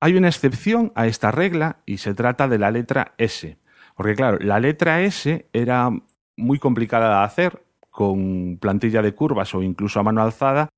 [0.00, 3.58] Hay una excepción a esta regla y se trata de la letra S.
[3.96, 5.90] Porque claro, la letra S era
[6.36, 10.68] muy complicada de hacer con plantilla de curvas o incluso a mano alzada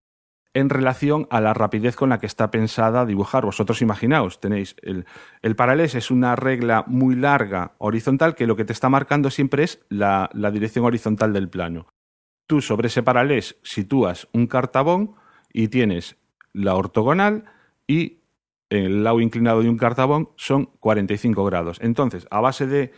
[0.57, 3.45] en relación a la rapidez con la que está pensada dibujar.
[3.45, 5.05] Vosotros imaginaos, tenéis el,
[5.43, 9.65] el paralés es una regla muy larga horizontal que lo que te está marcando siempre
[9.65, 11.89] es la, la dirección horizontal del plano.
[12.47, 15.17] Tú sobre ese paralés sitúas un cartabón
[15.53, 16.17] y tienes
[16.55, 17.45] la ortogonal
[17.87, 18.21] y
[18.71, 21.81] el lado inclinado de un cartabón son 45 grados.
[21.83, 22.93] Entonces, a base de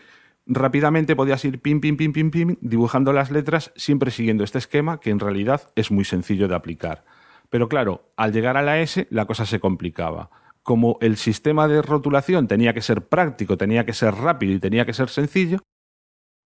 [0.47, 5.01] rápidamente podías ir pim, pim, pim, pim, pim, dibujando las letras, siempre siguiendo este esquema
[5.01, 7.05] que en realidad es muy sencillo de aplicar.
[7.51, 10.31] Pero claro, al llegar a la S la cosa se complicaba.
[10.63, 14.85] Como el sistema de rotulación tenía que ser práctico, tenía que ser rápido y tenía
[14.85, 15.59] que ser sencillo,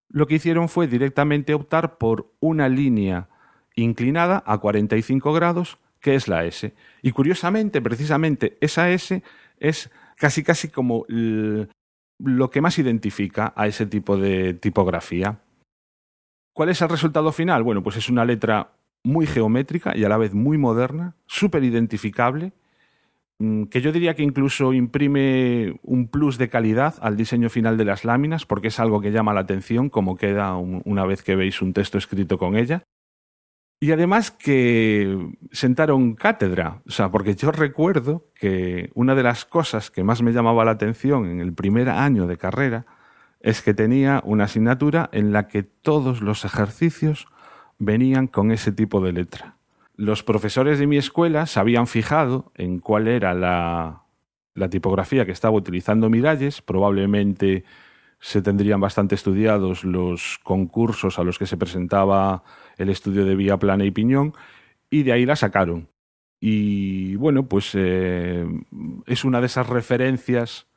[0.09, 3.29] lo que hicieron fue directamente optar por una línea
[3.75, 6.75] inclinada a 45 grados, que es la S.
[7.01, 9.23] Y curiosamente, precisamente esa S
[9.59, 15.41] es casi casi como lo que más identifica a ese tipo de tipografía.
[16.55, 17.63] ¿Cuál es el resultado final?
[17.63, 18.73] Bueno, pues es una letra
[19.05, 22.53] muy geométrica y a la vez muy moderna, súper identificable,
[23.39, 27.85] mm, que yo diría que incluso imprime un plus de calidad al diseño final de
[27.85, 31.63] las láminas, porque es algo que llama la atención, como queda una vez que veis
[31.63, 32.83] un texto escrito con ella.
[33.81, 35.19] Y además que
[35.51, 40.33] sentaron cátedra, o sea, porque yo recuerdo que una de las cosas que más me
[40.33, 42.87] llamaba la atención en el primer año de carrera
[43.41, 47.27] es que tenía una asignatura en la que todos los ejercicios
[47.85, 49.57] venían con ese tipo de letra.
[49.97, 54.05] Los profesores de mi escuela se habían fijado en cuál era la,
[54.71, 57.65] tipografía que estaba utilizando Miralles, probablemente
[58.21, 62.45] se tendrían bastante estudiados los concursos a los que se presentaba
[62.79, 64.33] el estudio de Vía Plana y Piñón,
[64.89, 65.89] y de ahí la sacaron.
[66.39, 68.47] Y bueno, pues eh,
[69.07, 70.69] es una de esas referencias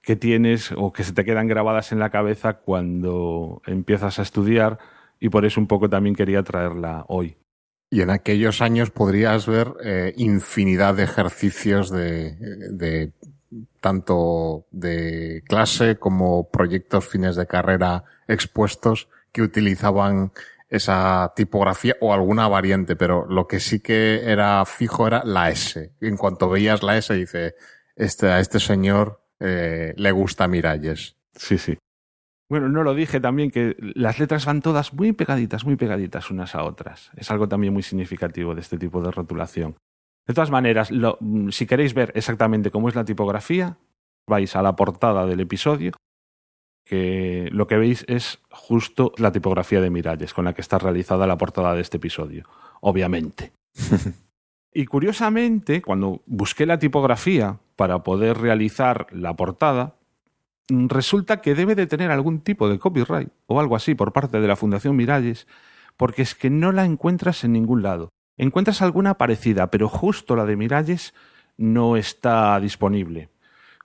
[0.00, 4.78] que tienes o que se te quedan grabadas en la cabeza cuando empiezas a estudiar
[5.20, 7.36] y por eso un poco también quería traerla hoy.
[7.90, 12.34] Y en aquellos años podrías ver eh, infinidad de ejercicios de,
[12.70, 13.12] de
[13.80, 20.32] tanto de clase como proyectos fines de carrera expuestos que utilizaban
[20.68, 25.92] esa tipografía o alguna variante, pero lo que sí que era fijo era la S.
[26.00, 27.54] En cuanto veías la S, dice,
[27.94, 31.16] este, a este señor eh, le gusta Miralles.
[31.34, 31.78] Sí, sí.
[32.48, 36.54] Bueno, no lo dije también que las letras van todas muy pegaditas, muy pegaditas unas
[36.54, 37.10] a otras.
[37.16, 39.74] Es algo también muy significativo de este tipo de rotulación.
[40.26, 43.78] De todas maneras, lo, mm, si queréis ver exactamente cómo es la tipografía,
[44.28, 45.92] vais a la portada del episodio,
[46.84, 51.26] que lo que veis es justo la tipografía de Miralles con la que está realizada
[51.26, 52.44] la portada de este episodio,
[52.80, 53.52] obviamente.
[54.72, 59.96] y curiosamente, cuando busqué la tipografía para poder realizar la portada,
[60.68, 64.48] resulta que debe de tener algún tipo de copyright o algo así por parte de
[64.48, 65.46] la Fundación Miralles,
[65.96, 68.10] porque es que no la encuentras en ningún lado.
[68.36, 71.14] Encuentras alguna parecida, pero justo la de Miralles
[71.56, 73.30] no está disponible.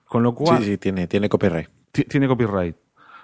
[0.04, 0.58] Con lo cual.
[0.58, 1.68] Sí, sí, tiene, tiene copyright.
[1.90, 2.76] Tiene copyright.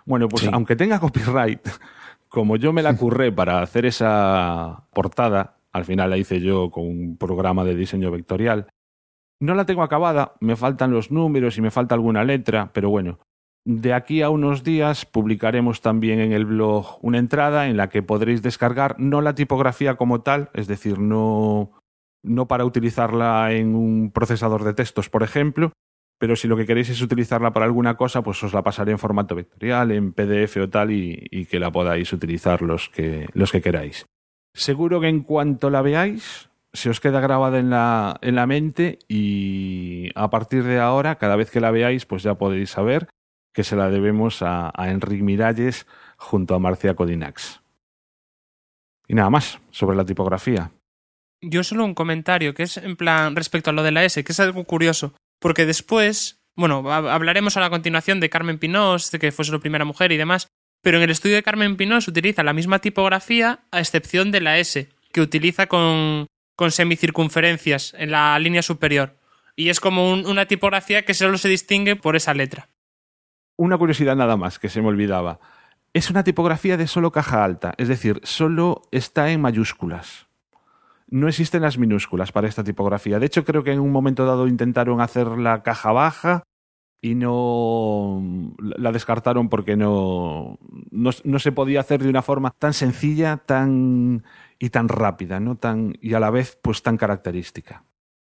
[0.06, 1.60] Bueno, pues aunque tenga copyright,
[2.28, 6.86] como yo me la curré para hacer esa portada, al final la hice yo con
[6.86, 8.68] un programa de diseño vectorial,
[9.40, 13.18] no la tengo acabada, me faltan los números y me falta alguna letra, pero bueno,
[13.64, 18.02] de aquí a unos días publicaremos también en el blog una entrada en la que
[18.02, 21.72] podréis descargar no la tipografía como tal, es decir, no,
[22.22, 25.72] no para utilizarla en un procesador de textos, por ejemplo,
[26.18, 28.98] pero si lo que queréis es utilizarla para alguna cosa, pues os la pasaré en
[28.98, 33.52] formato vectorial, en PDF o tal, y, y que la podáis utilizar los que, los
[33.52, 34.06] que queráis.
[34.54, 38.98] Seguro que en cuanto la veáis, se os queda grabada en la, en la mente
[39.08, 43.08] y a partir de ahora, cada vez que la veáis, pues ya podéis saber
[43.52, 47.60] que se la debemos a, a Enric Miralles junto a Marcia Codinax.
[49.06, 50.70] Y nada más sobre la tipografía.
[51.40, 54.32] Yo solo un comentario, que es en plan respecto a lo de la S, que
[54.32, 59.32] es algo curioso, porque después, bueno, hablaremos a la continuación de Carmen Pinós, de que
[59.32, 60.48] fue su primera mujer y demás,
[60.82, 64.58] pero en el estudio de Carmen Pinós utiliza la misma tipografía a excepción de la
[64.58, 69.16] S, que utiliza con, con semicircunferencias en la línea superior.
[69.56, 72.68] Y es como un, una tipografía que solo se distingue por esa letra.
[73.58, 75.40] Una curiosidad nada más que se me olvidaba.
[75.92, 80.28] Es una tipografía de solo caja alta, es decir, solo está en mayúsculas.
[81.08, 83.18] No existen las minúsculas para esta tipografía.
[83.18, 86.44] De hecho, creo que en un momento dado intentaron hacer la caja baja
[87.00, 88.22] y no
[88.60, 90.58] la descartaron porque no,
[90.92, 94.22] no, se podía hacer de una forma tan sencilla, tan
[94.60, 95.56] y tan rápida, ¿no?
[95.56, 97.82] Tan, y a la vez, pues tan característica.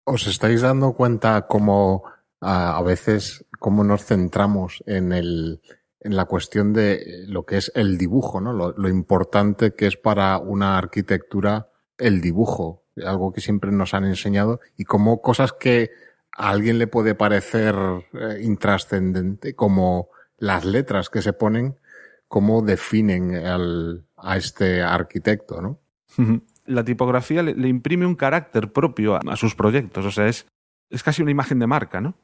[0.04, 2.02] ¿Os estáis dando cuenta cómo
[2.42, 5.60] a, veces cómo nos centramos en el
[6.04, 8.52] en la cuestión de lo que es el dibujo, ¿no?
[8.52, 14.58] Lo, importante que es para una arquitectura el dibujo, algo que siempre nos han enseñado
[14.76, 15.90] y como cosas que
[16.36, 17.76] a alguien le puede parecer
[18.14, 21.78] eh, intrascendente, como las letras que se ponen,
[22.26, 25.80] cómo definen al, a este arquitecto, ¿no?
[26.64, 30.46] La tipografía le, le imprime un carácter propio a, a, sus proyectos, o sea, es,
[30.90, 32.16] es casi una imagen de marca, ¿no?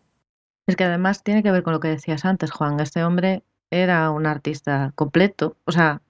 [0.69, 2.79] Es que además tiene que ver con lo que decías antes, Juan.
[2.79, 6.03] Este hombre era un artista completo, o sea,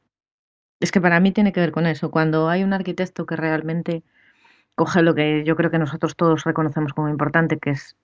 [0.80, 2.11] es que para mí tiene que ver con eso.
[2.11, 4.02] Cuando hay un arquitecto que realmente
[4.74, 7.96] coge lo que yo creo que nosotros todos reconocemos como importante, que es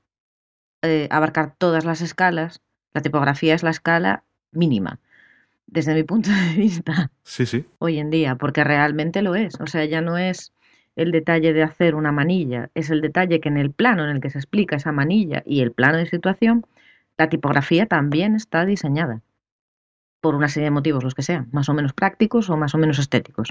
[0.82, 5.00] eh, abarcar todas las escalas, la tipografía es la escala mínima,
[5.66, 7.10] desde mi punto de vista.
[7.24, 7.66] Sí, sí.
[7.78, 9.60] Hoy en día, porque realmente lo es.
[9.60, 10.52] O sea, ya no es
[10.96, 14.20] el detalle de hacer una manilla, es el detalle que en el plano en el
[14.20, 16.66] que se explica esa manilla y el plano de situación,
[17.16, 19.22] la tipografía también está diseñada
[20.20, 22.78] por una serie de motivos, los que sean, más o menos prácticos o más o
[22.78, 23.50] menos estéticos.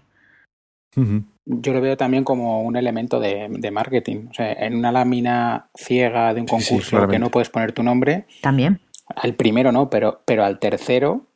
[0.96, 1.24] Uh -huh.
[1.46, 4.28] Yo lo veo también como un elemento de, de, marketing.
[4.30, 7.74] O sea, en una lámina ciega de un concurso sí, sí, que no puedes poner
[7.74, 8.26] tu nombre.
[8.42, 8.80] También.
[9.16, 11.28] Al primero no, pero, pero al tercero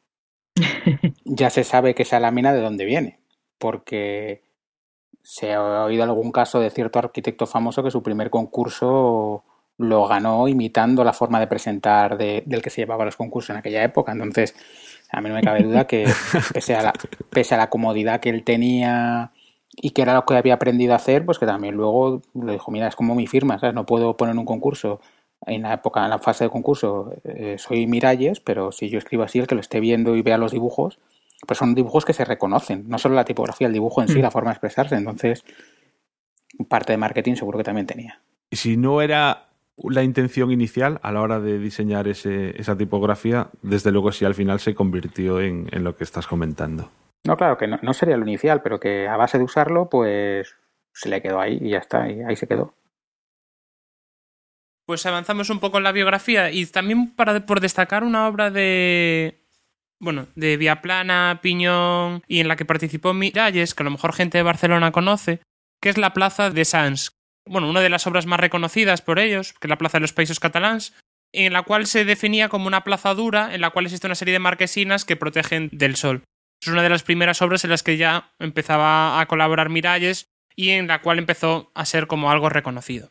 [1.25, 3.19] ya se sabe que esa lámina de dónde viene.
[3.57, 4.46] Porque
[5.29, 9.43] se ha oído algún caso de cierto arquitecto famoso que su primer concurso
[9.77, 13.57] lo ganó imitando la forma de presentar de, del que se llevaba los concursos en
[13.57, 14.13] aquella época.
[14.13, 14.55] Entonces,
[15.11, 16.09] a mí no me cabe duda que
[16.53, 16.93] pese a, la,
[17.29, 19.33] pese a la comodidad que él tenía
[19.75, 22.71] y que era lo que había aprendido a hacer, pues que también luego le dijo,
[22.71, 23.75] mira, es como mi firma, ¿sabes?
[23.75, 25.01] No puedo poner un concurso
[25.45, 29.23] en la época, en la fase de concurso, eh, soy Miralles, pero si yo escribo
[29.23, 30.99] así, el que lo esté viendo y vea los dibujos,
[31.45, 34.21] pues son dibujos que se reconocen, no solo la tipografía, el dibujo en sí, mm.
[34.21, 34.95] la forma de expresarse.
[34.95, 35.43] Entonces,
[36.67, 38.21] parte de marketing seguro que también tenía.
[38.49, 43.49] Y si no era la intención inicial a la hora de diseñar ese, esa tipografía,
[43.61, 46.89] desde luego sí al final se convirtió en, en lo que estás comentando.
[47.25, 50.55] No, claro, que no, no, sería lo inicial, pero que a base de usarlo, pues
[50.93, 52.73] se le quedó ahí y ya está, y ahí se quedó.
[54.85, 59.41] Pues avanzamos un poco en la biografía y también para, por destacar una obra de,
[59.99, 64.37] bueno, de Viaplana, Piñón y en la que participó Miralles, que a lo mejor gente
[64.37, 65.41] de Barcelona conoce,
[65.81, 67.13] que es la Plaza de Sants.
[67.45, 70.13] Bueno, una de las obras más reconocidas por ellos, que es la Plaza de los
[70.13, 70.93] Países Catalans,
[71.33, 74.33] en la cual se definía como una plaza dura en la cual existe una serie
[74.33, 76.23] de marquesinas que protegen del sol.
[76.61, 80.71] Es una de las primeras obras en las que ya empezaba a colaborar Miralles y
[80.71, 83.09] en la cual empezó a ser como algo reconocido.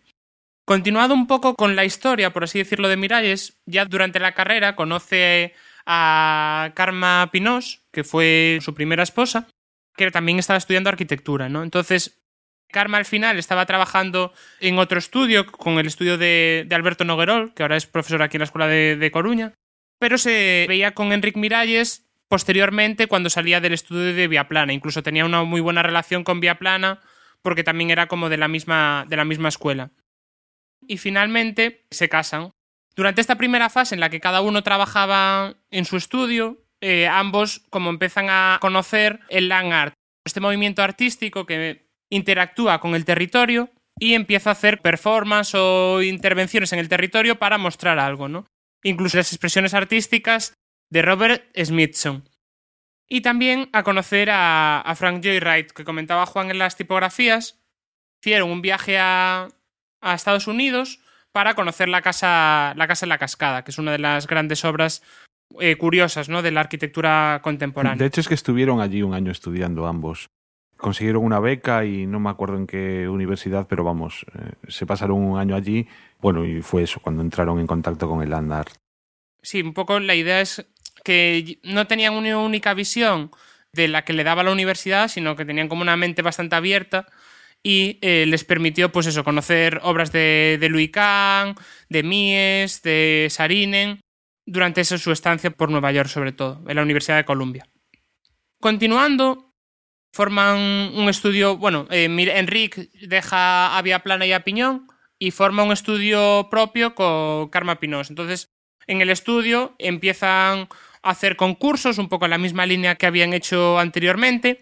[0.65, 4.75] Continuado un poco con la historia, por así decirlo, de Miralles, ya durante la carrera
[4.75, 5.55] conoce
[5.87, 9.49] a Karma Pinós, que fue su primera esposa,
[9.97, 11.63] que también estaba estudiando arquitectura, ¿no?
[11.63, 12.21] Entonces,
[12.69, 17.63] Karma al final estaba trabajando en otro estudio, con el estudio de, Alberto Noguerol, que
[17.63, 19.55] ahora es profesor aquí en la Escuela de, de Coruña,
[19.99, 24.73] pero se veía con Enric Miralles posteriormente cuando salía del estudio de Viaplana.
[24.73, 27.01] Incluso tenía una muy buena relación con Viaplana
[27.43, 29.93] porque también era como de la misma, de la misma escuela.
[30.87, 32.53] Y finalmente se casan.
[32.97, 37.63] Durante esta primera fase en la que cada uno trabajaba en su estudio, eh, ambos
[37.69, 39.95] como empiezan a conocer el land art,
[40.25, 46.73] este movimiento artístico que interactúa con el territorio y empieza a hacer performance o intervenciones
[46.73, 48.47] en el territorio para mostrar algo, ¿no?
[48.83, 50.55] Incluso las expresiones artísticas
[50.91, 52.27] de Robert Smithson.
[53.09, 57.61] Y también a conocer a, Frank Joy Wright, que comentaba Juan en las tipografías.
[58.23, 59.49] Hicieron un viaje a
[60.03, 61.01] Estados Unidos
[61.37, 64.65] para conocer la casa, la casa en la cascada, que es una de las grandes
[64.65, 65.03] obras
[65.61, 66.41] eh, curiosas ¿no?
[66.41, 67.99] de la arquitectura contemporánea.
[67.99, 70.31] De hecho, es que estuvieron allí un año estudiando ambos.
[70.79, 75.19] Consiguieron una beca y no me acuerdo en qué universidad, pero vamos, eh, se pasaron
[75.23, 75.87] un año allí.
[76.23, 78.73] Bueno, y fue eso, cuando entraron en contacto con el land art.
[79.43, 80.67] Sí, un poco la idea es
[81.05, 83.31] que no tenían una única visión
[83.75, 87.07] de la que le daba la universidad, sino que tenían como una mente bastante abierta
[87.67, 91.57] y eh, les permitió, pues eso, conocer obras de, de Louis Kahn,
[91.89, 94.03] de Mies, de Sarinen,
[94.47, 97.69] durante eso, su estancia por Nueva York, sobre todo, en la Universidad de Columbia.
[98.61, 99.53] Continuando,
[100.15, 100.59] forman
[100.95, 104.87] un estudio, bueno, eh, Enrique deja a Vía Plana y a Piñón
[105.19, 108.11] y forma un estudio propio con Karma Pinós.
[108.11, 108.47] Entonces,
[108.87, 110.69] en el estudio empiezan
[111.03, 114.61] a hacer concursos, un poco en la misma línea que habían hecho anteriormente,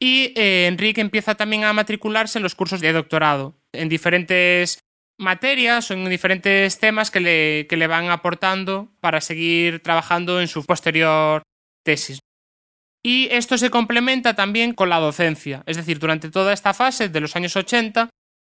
[0.00, 4.80] y eh, Enrique empieza también a matricularse en los cursos de doctorado, en diferentes
[5.18, 10.48] materias o en diferentes temas que le, que le van aportando para seguir trabajando en
[10.48, 11.42] su posterior
[11.84, 12.20] tesis.
[13.02, 15.62] Y esto se complementa también con la docencia.
[15.66, 18.10] Es decir, durante toda esta fase de los años 80,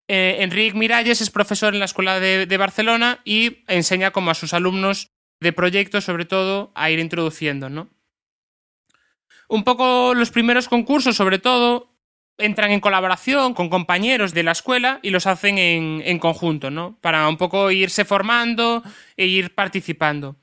[0.08, 4.52] eh, Enrique Miralles es profesor en la Escuela de, Barcelona y enseña como a sus
[4.52, 5.08] alumnos
[5.40, 7.88] de proyectos, sobre todo, a ir introduciendo, ¿no?
[9.48, 11.94] Un poco los primeros concursos, sobre todo,
[12.38, 16.98] entran en colaboración con compañeros de la escuela y los hacen en, en conjunto, ¿no?
[17.00, 18.82] Para un poco irse formando
[19.16, 20.36] e ir participando.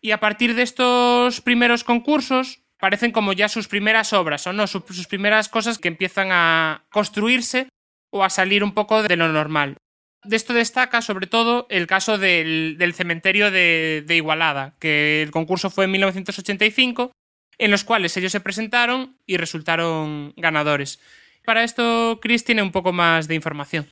[0.00, 4.66] Y a partir de estos primeros concursos, parecen como ya sus primeras obras, o no,
[4.66, 7.68] sus, sus primeras cosas que empiezan a construirse
[8.10, 9.76] o a salir un poco de lo normal.
[10.24, 15.30] De esto destaca sobre todo el caso del, del cementerio de, de, Igualada, que el
[15.30, 17.12] concurso fue en 1985,
[17.60, 20.98] en los cuales ellos se presentaron y resultaron ganadores.
[21.44, 23.86] Para esto, Chris tiene un poco más de información.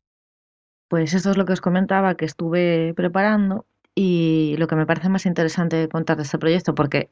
[0.88, 5.10] Pues esto es lo que os comentaba que estuve preparando y lo que me parece
[5.10, 7.10] más interesante contar de este proyecto, porque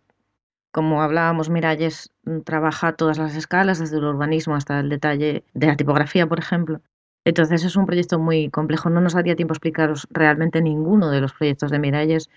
[0.72, 2.10] como hablábamos, Miralles
[2.44, 6.80] trabaja todas las escalas, desde el urbanismo hasta el detalle de la tipografía, por ejemplo.
[7.26, 8.88] Entonces es un proyecto muy complejo.
[8.88, 12.30] No nos daría tiempo explicaros realmente ninguno de los proyectos de Miralles,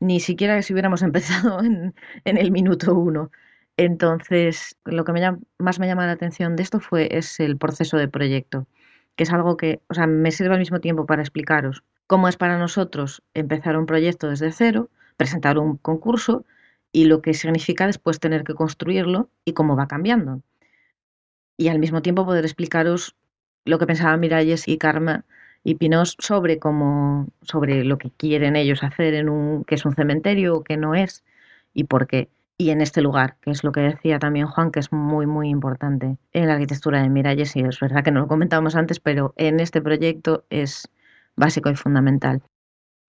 [0.00, 1.92] ni siquiera si hubiéramos empezado en
[2.24, 3.30] el minuto uno.
[3.78, 7.58] Entonces, lo que me llama, más me llama la atención de esto fue es el
[7.58, 8.66] proceso de proyecto,
[9.16, 12.36] que es algo que, o sea, me sirve al mismo tiempo para explicaros cómo es
[12.36, 16.44] para nosotros empezar un proyecto desde cero, presentar un concurso
[16.92, 20.40] y lo que significa después tener que construirlo y cómo va cambiando.
[21.58, 23.16] Y al mismo tiempo poder explicaros
[23.64, 25.24] lo que pensaban Miralles y Karma
[25.64, 29.94] y Pinos sobre cómo, sobre lo que quieren ellos hacer en un, que es un
[29.94, 31.24] cementerio o que no es
[31.74, 32.28] y por qué.
[32.58, 35.50] Y en este lugar, que es lo que decía también Juan, que es muy, muy
[35.50, 39.34] importante en la arquitectura de Miralles, y es verdad que no lo comentábamos antes, pero
[39.36, 40.88] en este proyecto es
[41.36, 42.42] básico y fundamental.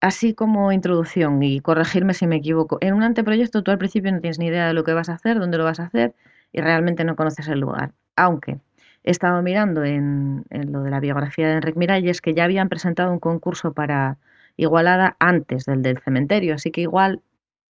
[0.02, 4.20] Así como introducción, y corregirme si me equivoco, en un anteproyecto tú al principio no
[4.22, 6.14] tienes ni idea de lo que vas a hacer, dónde lo vas a hacer,
[6.52, 7.94] y realmente no conoces el lugar.
[8.18, 8.60] Aunque
[9.04, 12.70] he estado mirando en, en lo de la biografía de Enrique Miralles que ya habían
[12.70, 14.18] presentado un concurso para
[14.60, 17.22] Igualada antes del del cementerio, así que igual,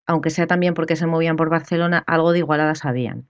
[0.07, 3.29] aunque sea también porque se movían por Barcelona, algo de Igualada sabían.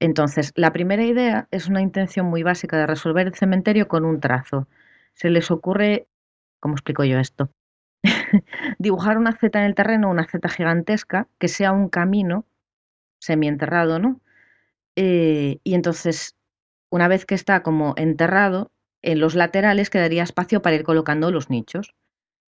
[0.00, 4.20] Entonces, la primera idea es una intención muy básica de resolver el cementerio con un
[4.20, 4.68] trazo.
[5.14, 6.06] Se les ocurre,
[6.60, 7.50] ¿cómo explico yo esto?
[8.78, 12.46] Dibujar una Z en el terreno, una Z gigantesca, que sea un camino
[13.20, 14.20] semienterrado, ¿no?
[14.96, 16.36] Eh, y entonces
[16.90, 18.70] una vez que está como enterrado,
[19.02, 21.94] en los laterales quedaría espacio para ir colocando los nichos.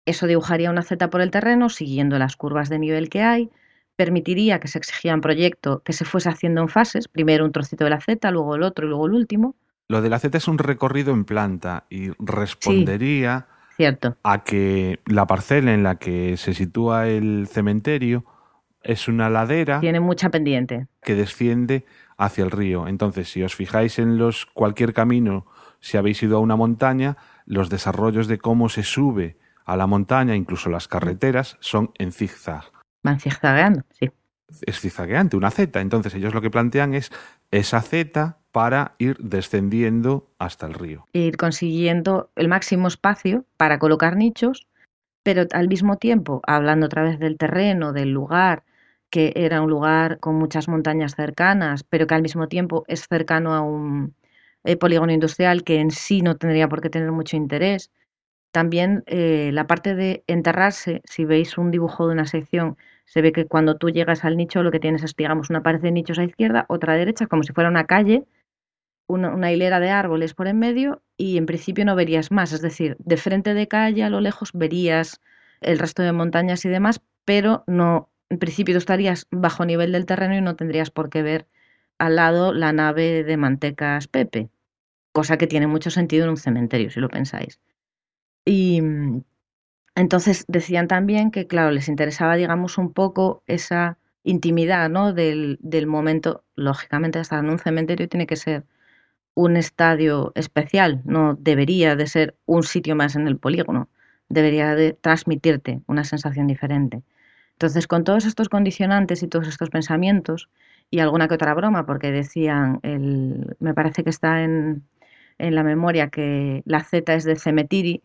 [0.09, 3.51] Eso dibujaría una Z por el terreno siguiendo las curvas de nivel que hay,
[3.95, 7.85] permitiría que se exigía un proyecto que se fuese haciendo en fases, primero un trocito
[7.85, 9.55] de la Z, luego el otro y luego el último.
[9.87, 14.17] Lo de la Z es un recorrido en planta y respondería sí, cierto.
[14.23, 18.25] a que la parcela en la que se sitúa el cementerio
[18.83, 19.81] es una ladera.
[19.81, 20.87] Tiene mucha pendiente.
[21.03, 21.85] Que desciende
[22.17, 22.89] hacia el río.
[22.89, 25.45] Entonces, si os fijáis en los cualquier camino,
[25.81, 29.37] si habéis ido a una montaña, los desarrollos de cómo se sube
[29.69, 32.65] a la montaña, incluso las carreteras, son en zigzag.
[33.03, 34.11] Van zigzagueando, sí.
[34.63, 35.79] Es zigzagueante, una Z.
[35.79, 37.13] Entonces, ellos lo que plantean es
[37.51, 41.07] esa Z para ir descendiendo hasta el río.
[41.13, 44.67] Ir consiguiendo el máximo espacio para colocar nichos,
[45.23, 48.65] pero al mismo tiempo, hablando otra vez del terreno, del lugar,
[49.11, 53.55] que era un lugar con muchas montañas cercanas, pero que al mismo tiempo es cercano
[53.55, 54.15] a un
[54.65, 57.91] eh, polígono industrial que en sí no tendría por qué tener mucho interés.
[58.51, 63.33] También eh, la parte de enterrarse, si veis un dibujo de una sección, se ve
[63.33, 66.19] que cuando tú llegas al nicho lo que tienes es, digamos, una pared de nichos
[66.19, 68.27] a izquierda, otra a derecha, como si fuera una calle,
[69.09, 72.53] una, hilera de árboles por en medio y en principio no verías más.
[72.53, 75.21] Es decir, de frente de calle a lo lejos verías
[75.61, 80.37] el resto de montañas y demás, pero no en principio estarías bajo nivel del terreno
[80.37, 81.47] y no tendrías por qué ver
[81.99, 84.51] al lado la nave de Mantecas Pepe,
[85.13, 87.59] cosa que tiene mucho sentido en un cementerio, si lo pensáis.
[88.49, 88.81] Y
[89.95, 95.13] entonces decían también que, claro, les interesaba, digamos, un poco esa intimidad ¿no?
[95.13, 96.45] del, del momento.
[96.55, 98.65] Lógicamente, estar en un cementerio tiene que ser
[99.35, 103.91] un estadio especial, no debería de ser un sitio más en el polígono,
[104.31, 107.03] debería de transmitirte una sensación diferente.
[107.53, 110.49] Entonces, con todos estos condicionantes y todos estos pensamientos,
[110.91, 114.85] y alguna que otra broma, porque decían, el, me parece que está en,
[115.37, 118.01] en la memoria que la Z es de cemetiri,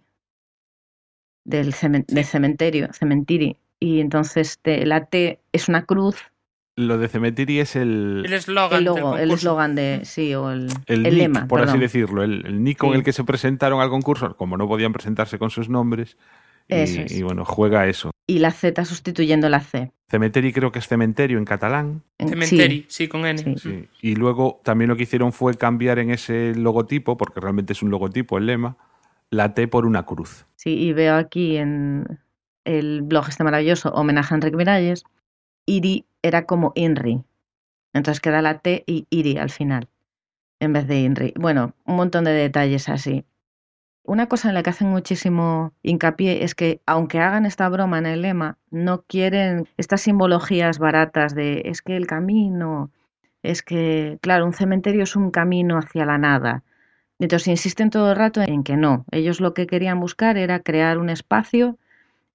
[1.46, 6.16] del cemen, de cementerio, cementiri, y entonces te, la T es una cruz.
[6.76, 8.24] Lo de cemetiri es el...
[8.26, 10.02] El eslogan El logo, el eslogan de...
[10.06, 11.48] Sí, o el, el, el nick, lema.
[11.48, 11.76] por perdón.
[11.76, 12.98] así decirlo, el, el nick con Sí.
[12.98, 16.18] el que se presentaron al concurso, como no podían presentarse con sus nombres,
[16.68, 17.12] y, Eso es.
[17.12, 18.10] y bueno, juega eso.
[18.26, 19.92] y la Z sustituyendo la C.
[20.10, 22.02] Cementeri creo que es cementerio en catalán.
[22.18, 23.38] Cementeri, sí, sí con N.
[23.38, 23.56] Sí.
[23.58, 23.88] Sí.
[24.02, 27.92] Y luego también lo que hicieron fue cambiar en ese logotipo, porque realmente es un
[27.92, 28.78] logotipo, el lema,
[29.34, 30.46] la T por una cruz.
[30.56, 32.20] Sí, y veo aquí en
[32.66, 35.04] el blog este maravilloso, homenaje a Enrique Miralles,
[35.66, 37.24] Iri era como Inri.
[37.94, 39.90] Entonces queda la T y Iri al final,
[40.60, 41.34] en vez de Inri.
[41.38, 43.26] Bueno, un montón de detalles así.
[44.06, 48.06] Una cosa en la que hacen muchísimo hincapié es que, aunque hagan esta broma en
[48.06, 52.92] el lema, no quieren estas simbologías baratas de es que el camino,
[53.44, 56.64] es que, claro, un cementerio es un camino hacia la nada.
[57.24, 59.06] Entonces insisten todo el rato en que no.
[59.10, 61.80] Ellos lo que querían buscar era crear un espacio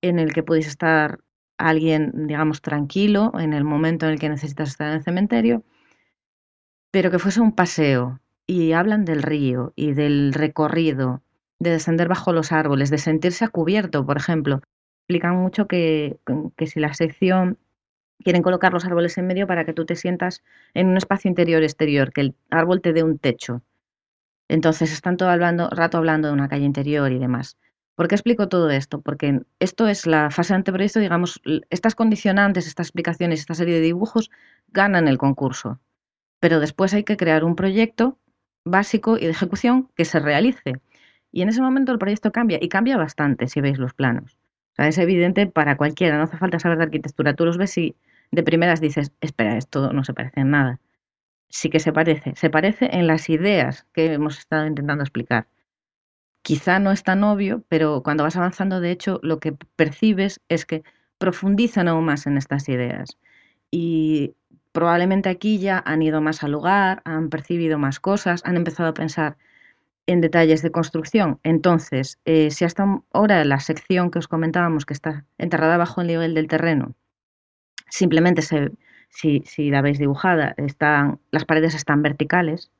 [0.00, 1.20] en el que pudiese estar
[1.58, 5.62] alguien, digamos, tranquilo en el momento en el que necesitas estar en el cementerio,
[6.90, 8.20] pero que fuese un paseo.
[8.46, 11.22] Y hablan del río y del recorrido,
[11.58, 14.62] de descender bajo los árboles, de sentirse a cubierto, por ejemplo.
[15.02, 16.18] Explican mucho que,
[16.56, 17.58] que si la sección
[18.24, 22.10] quieren colocar los árboles en medio para que tú te sientas en un espacio interior-exterior,
[22.10, 23.62] que el árbol te dé un techo.
[24.48, 27.58] Entonces están todo hablando, rato hablando de una calle interior y demás.
[27.94, 29.00] ¿Por qué explico todo esto?
[29.00, 34.30] Porque esto es la fase anteproyecto, digamos, estas condicionantes, estas explicaciones, esta serie de dibujos
[34.68, 35.80] ganan el concurso.
[36.40, 38.16] Pero después hay que crear un proyecto
[38.64, 40.80] básico y de ejecución que se realice.
[41.32, 44.38] Y en ese momento el proyecto cambia, y cambia bastante si veis los planos.
[44.72, 47.34] O sea, es evidente para cualquiera, no hace falta saber de arquitectura.
[47.34, 47.96] Tú los ves y
[48.30, 50.80] de primeras dices, espera, esto no se parece en nada.
[51.48, 55.48] Sí que se parece, se parece en las ideas que hemos estado intentando explicar.
[56.42, 60.66] Quizá no es tan obvio, pero cuando vas avanzando, de hecho, lo que percibes es
[60.66, 60.82] que
[61.18, 63.18] profundizan aún más en estas ideas.
[63.70, 64.34] Y
[64.72, 68.94] probablemente aquí ya han ido más al lugar, han percibido más cosas, han empezado a
[68.94, 69.36] pensar
[70.06, 71.38] en detalles de construcción.
[71.42, 76.06] Entonces, eh, si hasta ahora la sección que os comentábamos, que está enterrada bajo el
[76.06, 76.94] nivel del terreno,
[77.90, 78.72] simplemente se,
[79.08, 82.70] si, la veis dibujada, están, las paredes están verticales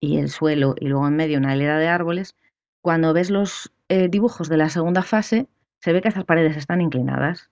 [0.00, 2.36] y el suelo y luego en medio una hilera de árboles,
[2.82, 5.48] cuando ves los eh, dibujos de la segunda fase,
[5.80, 7.50] se ve que esas paredes están inclinadas.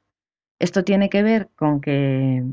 [0.58, 2.44] Esto tiene que ver con que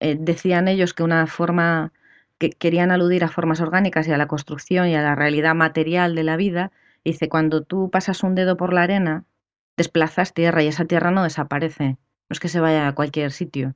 [0.00, 1.92] eh, decían ellos que una forma
[2.38, 6.14] que querían aludir a formas orgánicas y a la construcción y a la realidad material
[6.14, 6.72] de la vida.
[7.04, 9.24] Dice, cuando tú pasas un dedo por la arena,
[9.76, 11.84] desplazas tierra y esa tierra no desaparece.
[12.28, 13.74] No es que se vaya a cualquier sitio.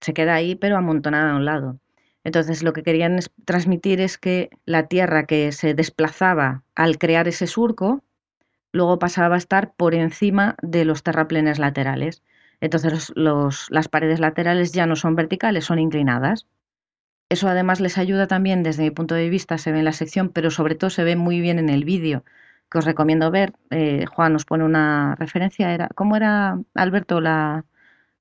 [0.00, 1.78] Se queda ahí, pero amontonada a un lado.
[2.24, 7.46] Entonces, lo que querían transmitir es que la tierra que se desplazaba al crear ese
[7.46, 8.02] surco,
[8.72, 12.22] luego pasaba a estar por encima de los terraplenes laterales.
[12.60, 16.46] Entonces, las paredes laterales ya no son verticales, son inclinadas.
[17.28, 20.30] Eso además les ayuda también, desde mi punto de vista, se ve en la sección,
[20.30, 22.24] pero sobre todo se ve muy bien en el vídeo,
[22.70, 23.52] que os recomiendo ver.
[23.70, 25.72] Eh, Juan nos pone una referencia.
[25.74, 27.64] Era, ¿Cómo era, Alberto, la,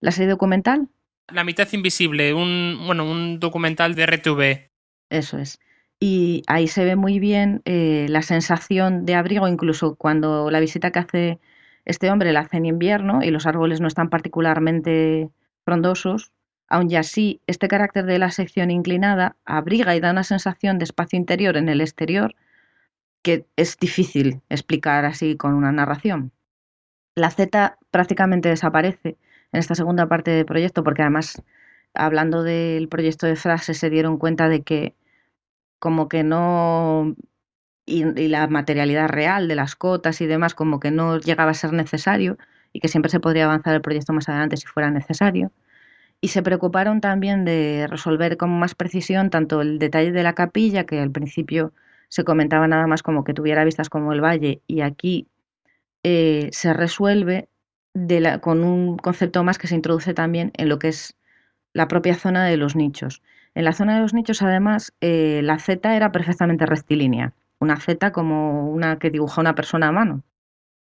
[0.02, 0.90] la serie documental?
[1.32, 4.70] La mitad invisible, un, bueno, un documental de RTV.
[5.10, 5.60] Eso es.
[6.00, 10.92] Y ahí se ve muy bien eh, la sensación de abrigo, incluso cuando la visita
[10.92, 11.40] que hace
[11.86, 15.30] este hombre la hace en invierno y los árboles no están particularmente
[15.66, 16.34] frondosos,
[16.74, 21.20] Aun así, este carácter de la sección inclinada abriga y da una sensación de espacio
[21.20, 22.34] interior en el exterior
[23.22, 26.32] que es difícil explicar así con una narración.
[27.14, 29.18] La Z prácticamente desaparece
[29.54, 31.42] en esta segunda parte del proyecto porque además,
[31.94, 34.96] hablando del proyecto de frase, se dieron cuenta de que
[35.80, 37.16] como que no...
[37.86, 41.54] Y, y la materialidad real de las cotas y demás como que no llegaba a
[41.54, 42.38] ser necesario
[42.72, 45.52] y que siempre se podría avanzar el proyecto más adelante si fuera necesario
[46.24, 50.86] y se preocuparon también de resolver con más precisión tanto el detalle de la capilla,
[50.86, 51.74] que al principio
[52.08, 55.28] se comentaba nada más como que tuviera vistas como el valle, y aquí
[56.04, 57.50] eh, se resuelve
[57.94, 61.16] de la, con un concepto más que se introduce también en lo que es
[61.74, 63.22] la propia zona de los nichos.
[63.56, 68.12] En la zona de los nichos, además, eh, la Z era perfectamente rectilínea, una Z
[68.12, 70.24] como una que dibuja una persona a mano.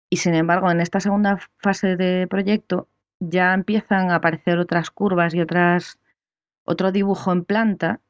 [0.09, 2.87] Y sin embargo, en esta segunda fase de proyecto
[3.19, 5.99] ya empiezan a aparecer otras curvas y otras
[6.65, 8.01] otro dibujo en planta,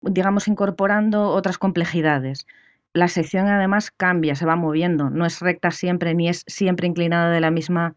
[0.00, 2.46] digamos incorporando otras complejidades.
[2.92, 7.30] La sección además cambia, se va moviendo, no es recta siempre ni es siempre inclinada
[7.30, 7.94] de la misma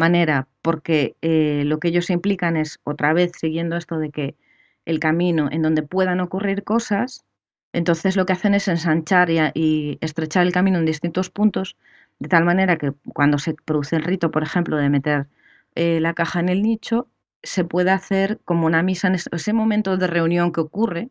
[0.00, 4.36] manera, porque eh, lo que ellos implican es, otra vez siguiendo esto de que
[4.84, 7.24] el camino en donde puedan ocurrir cosas,
[7.72, 11.76] entonces lo que hacen es ensanchar y, estrechar el camino en distintos puntos,
[12.18, 15.28] de tal manera que cuando se produce el rito, por ejemplo, de meter
[15.76, 17.08] eh, la caja en el nicho,
[17.42, 21.10] se puede hacer como una misa en ese momento de reunión que ocurre,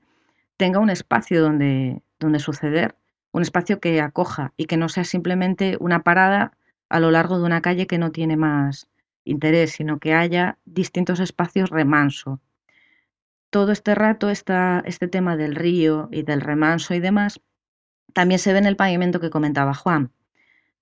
[0.57, 2.95] tenga un espacio donde, donde suceder,
[3.31, 6.51] un espacio que acoja y que no sea simplemente una parada
[6.89, 8.87] a lo largo de una calle que no tiene más,
[9.23, 12.39] interés, sino que haya distintos espacios remanso.
[13.49, 17.41] Todo este rato está este tema del río y del remanso y demás
[18.13, 20.11] también se ve en el pavimento que comentaba Juan.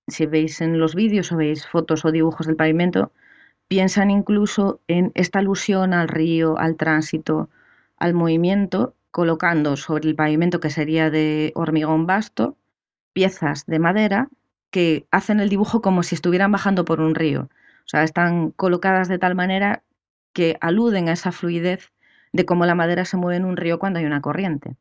[0.06, 3.12] Si veis en los vídeos o veis fotos o dibujos del pavimento,
[3.68, 7.50] piensan incluso en esta alusión al río, al tránsito,
[7.98, 12.56] al movimiento, colocando sobre el pavimento que sería de hormigón vasto
[13.12, 14.28] piezas de madera
[14.70, 17.48] que hacen el dibujo como si estuvieran bajando por un río.
[17.52, 19.82] O sea, están colocadas de tal manera
[20.32, 21.92] que aluden a esa fluidez
[22.32, 24.76] de cómo la madera se mueve en un río cuando hay una corriente.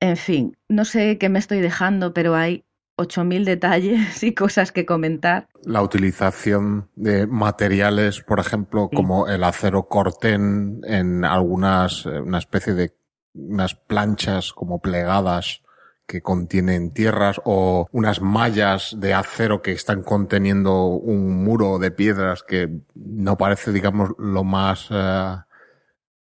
[0.00, 2.64] En fin, no sé qué me estoy dejando, pero hay
[2.98, 5.48] 8.000 detalles y cosas que comentar.
[5.64, 12.94] La utilización de materiales, por ejemplo, como el acero corten en algunas, una especie de
[13.34, 15.62] unas planchas como plegadas
[16.08, 22.42] que contienen tierras o unas mallas de acero que están conteniendo un muro de piedras
[22.42, 25.36] que no parece, digamos, lo más eh,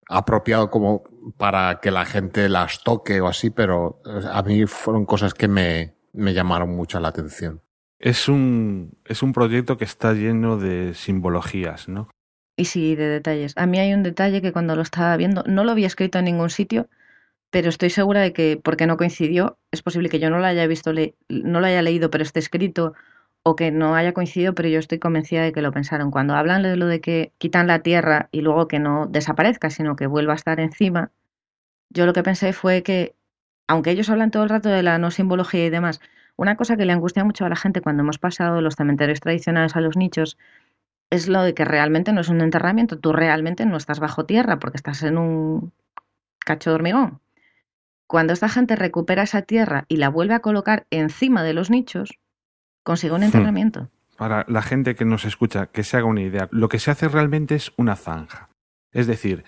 [0.09, 1.03] apropiado como
[1.37, 5.47] para que la gente las toque o así, pero eh, a mí fueron cosas que
[5.47, 7.61] me, me llamaron mucho la atención.
[7.97, 12.09] Es un, es un proyecto que está lleno de simbologías, ¿no?
[12.57, 13.53] Y sí, de detalles.
[13.55, 16.25] A mí hay un detalle que cuando lo estaba viendo, no lo había escrito en
[16.25, 16.89] ningún sitio,
[17.49, 20.67] pero estoy segura de que, porque no coincidió, es posible que yo no lo haya
[20.67, 20.93] visto,
[21.29, 22.93] no lo haya leído, pero esté escrito,
[23.43, 26.11] o que no haya coincidido, pero yo estoy convencida de que lo pensaron.
[26.11, 29.95] Cuando hablan de lo de que quitan la tierra y luego que no desaparezca, sino
[29.95, 31.11] que vuelva a estar encima,
[31.89, 33.15] yo lo que pensé fue que,
[33.67, 36.01] aunque ellos hablan todo el rato de la no simbología y demás,
[36.35, 39.75] una cosa que le angustia mucho a la gente cuando hemos pasado los cementerios tradicionales
[39.75, 40.37] a los nichos
[41.09, 44.59] es lo de que realmente no es un enterramiento, tú realmente no estás bajo tierra
[44.59, 45.71] porque estás en un
[46.39, 47.21] cacho de hormigón.
[48.07, 52.17] Cuando esta gente recupera esa tierra y la vuelve a colocar encima de los nichos,
[52.83, 53.25] consigue un hmm.
[53.25, 53.89] enterramiento.
[54.17, 57.07] Para la gente que nos escucha, que se haga una idea, lo que se hace
[57.07, 58.49] realmente es una zanja.
[58.91, 59.43] Es decir,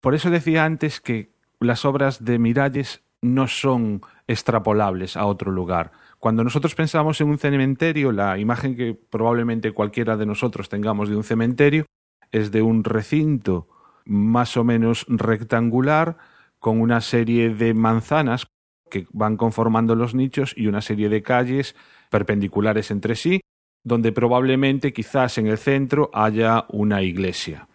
[0.00, 5.92] por eso decía antes que las obras de Miralles no son extrapolables a otro lugar.
[6.18, 11.16] Cuando nosotros pensamos en un cementerio, la imagen que probablemente cualquiera de nosotros tengamos de
[11.16, 11.86] un cementerio
[12.32, 13.68] es de un recinto
[14.04, 16.18] más o menos rectangular
[16.62, 18.46] con una serie de manzanas
[18.88, 21.74] que van conformando los nichos y una serie de calles
[22.08, 23.40] perpendiculares entre sí,
[23.82, 27.66] donde probablemente quizás en el centro haya una iglesia.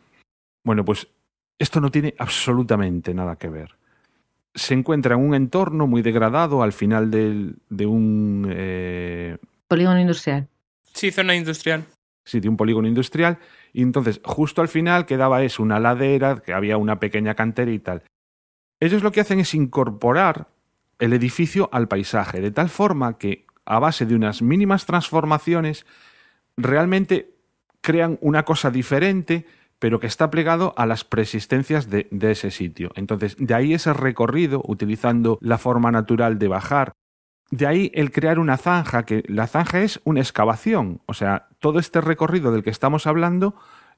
[0.63, 1.09] Bueno, pues
[1.59, 3.75] esto no tiene absolutamente nada que ver.
[4.55, 8.47] Se encuentra en un entorno muy degradado al final de un...
[8.49, 10.47] Eh, polígono industrial.
[10.93, 11.83] Sí, zona industrial.
[12.23, 13.37] Sí, de un polígono industrial.
[13.73, 17.79] Y entonces, justo al final quedaba eso, una ladera, que había una pequeña cantera y
[17.79, 18.03] tal.
[18.79, 20.47] Ellos lo que hacen es incorporar
[20.99, 25.85] el edificio al paisaje, de tal forma que, a base de unas mínimas transformaciones,
[26.55, 27.31] realmente
[27.81, 29.45] crean una cosa diferente
[29.79, 32.91] pero que está plegado a las preexistencias de, ese sitio.
[32.95, 36.93] Entonces, de ahí ese recorrido, utilizando la forma natural de bajar.
[37.49, 41.01] De ahí el crear una zanja, que la zanja es una excavación.
[41.05, 43.55] O sea, todo este recorrido del que estamos hablando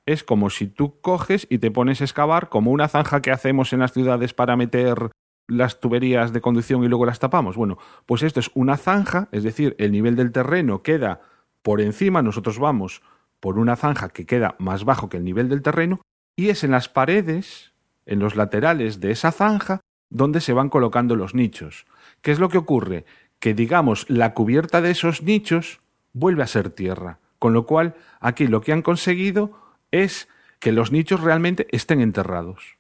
[0.10, 3.74] es como si tú coges y te pones a excavar como una zanja que hacemos
[3.74, 5.12] en las ciudades para meter
[5.48, 7.56] las tuberías de conducción y luego las tapamos.
[7.56, 11.22] Bueno, pues esto es una zanja, es decir, el nivel del terreno queda
[11.62, 13.04] por encima, nosotros vamos
[13.40, 16.02] por una zanja que queda más bajo que el nivel del terreno
[16.36, 17.74] y es en las paredes,
[18.08, 19.80] en los laterales de esa zanja,
[20.10, 21.86] donde se van colocando los nichos.
[22.24, 23.06] ¿Qué es lo que ocurre?
[23.40, 25.82] Que digamos, la cubierta de esos nichos
[26.14, 30.28] vuelve a ser tierra, con lo cual aquí lo que han conseguido es
[30.60, 32.78] que los nichos realmente estén enterrados,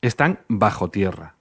[0.00, 1.34] están bajo tierra.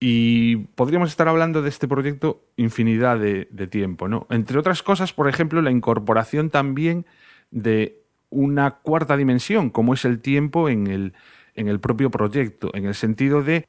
[0.00, 4.26] Y podríamos estar hablando de este proyecto infinidad de, tiempo, ¿no?
[4.30, 7.04] Entre otras cosas, por ejemplo, la incorporación también
[7.50, 8.00] de
[8.30, 11.14] una cuarta dimensión, como es el tiempo en el,
[11.54, 13.66] en el propio proyecto, en el sentido de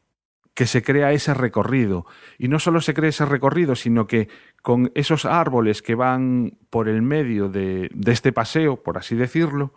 [0.54, 2.06] que se crea ese recorrido.
[2.38, 4.28] Y no solo se crea ese recorrido, sino que
[4.62, 9.74] con esos árboles que van por el medio de, de este paseo, por así decirlo,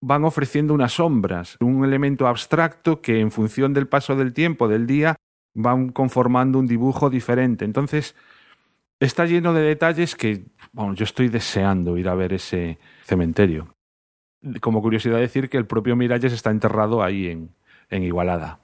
[0.00, 4.86] van ofreciendo unas sombras, un elemento abstracto que en función del paso del tiempo, del
[4.86, 5.16] día,
[5.54, 7.64] van conformando un dibujo diferente.
[7.64, 8.14] Entonces,
[9.00, 13.74] está lleno de detalles que, bueno, yo estoy deseando ir a ver ese cementerio.
[14.60, 17.54] Como curiosidad decir que el propio Miralles está enterrado ahí en,
[17.88, 18.58] Igualada.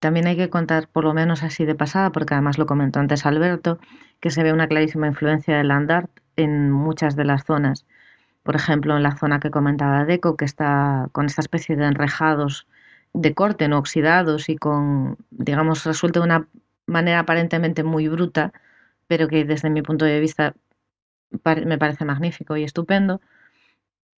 [0.00, 3.26] También hay que contar, por lo menos así de pasada, porque además lo comentó antes
[3.26, 3.80] Alberto,
[4.20, 7.84] que se ve una clarísima influencia del land art en muchas de las zonas.
[8.48, 12.66] Por ejemplo, en la zona que comentaba Deco, que está con esta especie de enrejados
[13.12, 16.48] de corte, no oxidados y con, digamos, resuelto de una
[16.86, 18.54] manera aparentemente muy bruta,
[19.06, 20.54] pero que desde mi punto de vista
[21.66, 23.20] me parece magnífico y estupendo.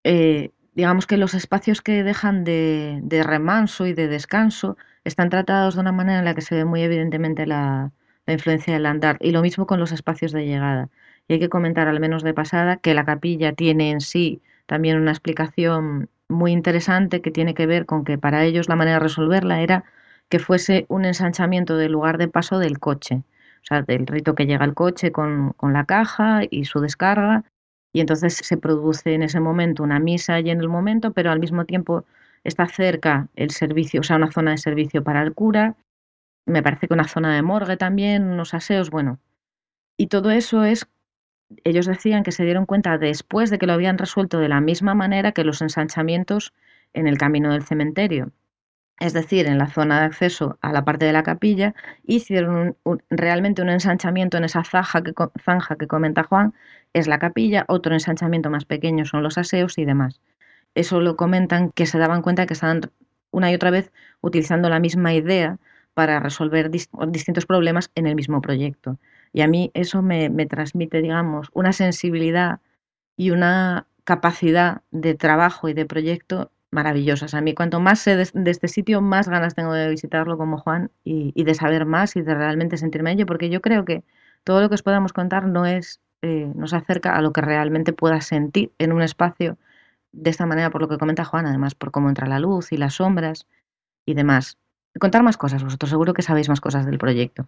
[0.04, 5.74] eh, digamos que los espacios que dejan de, de, remanso y de descanso están tratados
[5.74, 7.92] de una manera en la que se ve muy evidentemente la,
[8.26, 9.16] la influencia del andar.
[9.20, 10.88] Y lo mismo con los espacios de llegada.
[11.30, 14.96] Y hay que comentar, al menos de pasada, que la capilla tiene en sí también
[14.96, 19.04] una explicación muy interesante que tiene que ver con que para ellos la manera de
[19.04, 19.84] resolverla era
[20.28, 23.22] que fuese un ensanchamiento del lugar de paso del coche,
[23.62, 27.44] o sea, del rito que llega el coche con, con la caja y su descarga,
[27.92, 31.38] y entonces se produce en ese momento una misa y en el momento, pero al
[31.38, 32.04] mismo tiempo
[32.42, 35.76] está cerca el servicio, o sea, una zona de servicio para el cura,
[36.44, 39.20] me parece que una zona de morgue también, unos aseos, bueno.
[39.96, 40.88] Y todo eso es,
[41.64, 44.94] ellos decían que se dieron cuenta después de que lo habían resuelto de la misma
[44.94, 46.52] manera que los ensanchamientos
[46.92, 48.32] en el camino del cementerio.
[49.00, 51.74] Es decir, en la zona de acceso a la parte de la capilla,
[52.04, 56.52] hicieron un, un, realmente un ensanchamiento en esa zanja que, comenta Juan,
[56.92, 60.20] es la capilla, otro ensanchamiento más pequeño son los aseos y demás.
[60.74, 62.82] Eso lo comentan que se daban cuenta que estaban
[63.30, 63.90] una y otra vez
[64.20, 65.58] utilizando la misma idea
[65.94, 68.98] para resolver dist distintos problemas en el mismo proyecto.
[69.32, 72.60] Y a mí eso me, me transmite, digamos, una sensibilidad
[73.16, 77.34] y una capacidad de trabajo y de proyecto maravillosas.
[77.34, 80.90] A mí cuanto más sé de, este sitio, más ganas tengo de visitarlo como Juan
[81.04, 84.04] y, y, de saber más y de realmente sentirme ello, porque yo creo que
[84.44, 87.92] todo lo que os podamos contar no es, eh, nos acerca a lo que realmente
[87.92, 89.58] puedas sentir en un espacio
[90.12, 92.76] de esta manera, por lo que comenta Juan, además por cómo entra la luz y
[92.76, 93.46] las sombras
[94.06, 94.58] y demás.
[94.98, 97.46] Contar más cosas, vosotros seguro que sabéis más cosas del proyecto.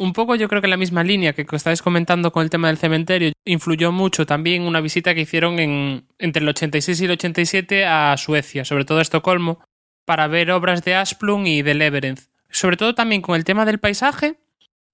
[0.00, 2.78] Un poco yo creo que la misma línea que estáis comentando con el tema del
[2.78, 7.84] cementerio influyó mucho también una visita que hicieron en, entre el 86 y el 87
[7.84, 9.58] a Suecia, sobre todo a Estocolmo,
[10.04, 12.30] para ver obras de Asplund y de Leverenz.
[12.48, 14.38] Sobre todo también con el tema del paisaje,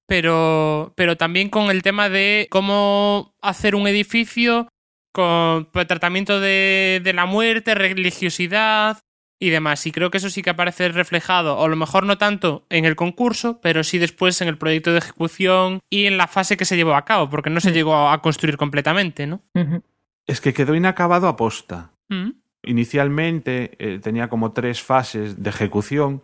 [0.06, 4.68] pero, pero también con el tema de cómo hacer un edificio
[5.12, 9.03] con tratamiento de, de la muerte, religiosidad,
[9.38, 9.86] y demás.
[9.86, 12.84] Y creo que eso sí que aparece reflejado, o a lo mejor no tanto en
[12.84, 16.64] el concurso, pero sí después en el proyecto de ejecución y en la fase que
[16.64, 19.42] se llevó a cabo, porque no se llegó a construir completamente, ¿no?
[20.26, 21.90] Es que quedó inacabado a posta.
[22.08, 22.34] -huh.
[22.62, 26.22] Inicialmente eh, tenía como tres fases de ejecución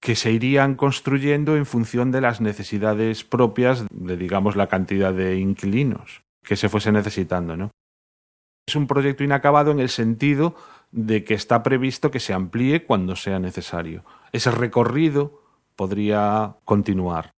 [0.00, 5.38] que se irían construyendo en función de las necesidades propias de, digamos, la cantidad de
[5.38, 7.70] inquilinos que se fuese necesitando, ¿no?
[8.66, 10.56] Es un proyecto inacabado en el sentido
[10.94, 14.04] de que está previsto que se amplíe cuando sea necesario.
[14.30, 15.42] Ese recorrido
[15.74, 17.32] podría continuar.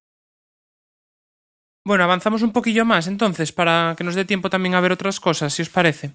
[1.87, 5.21] Bueno, avanzamos un poquillo más entonces para que nos dé tiempo también a ver otras
[5.21, 6.13] cosas, si os parece.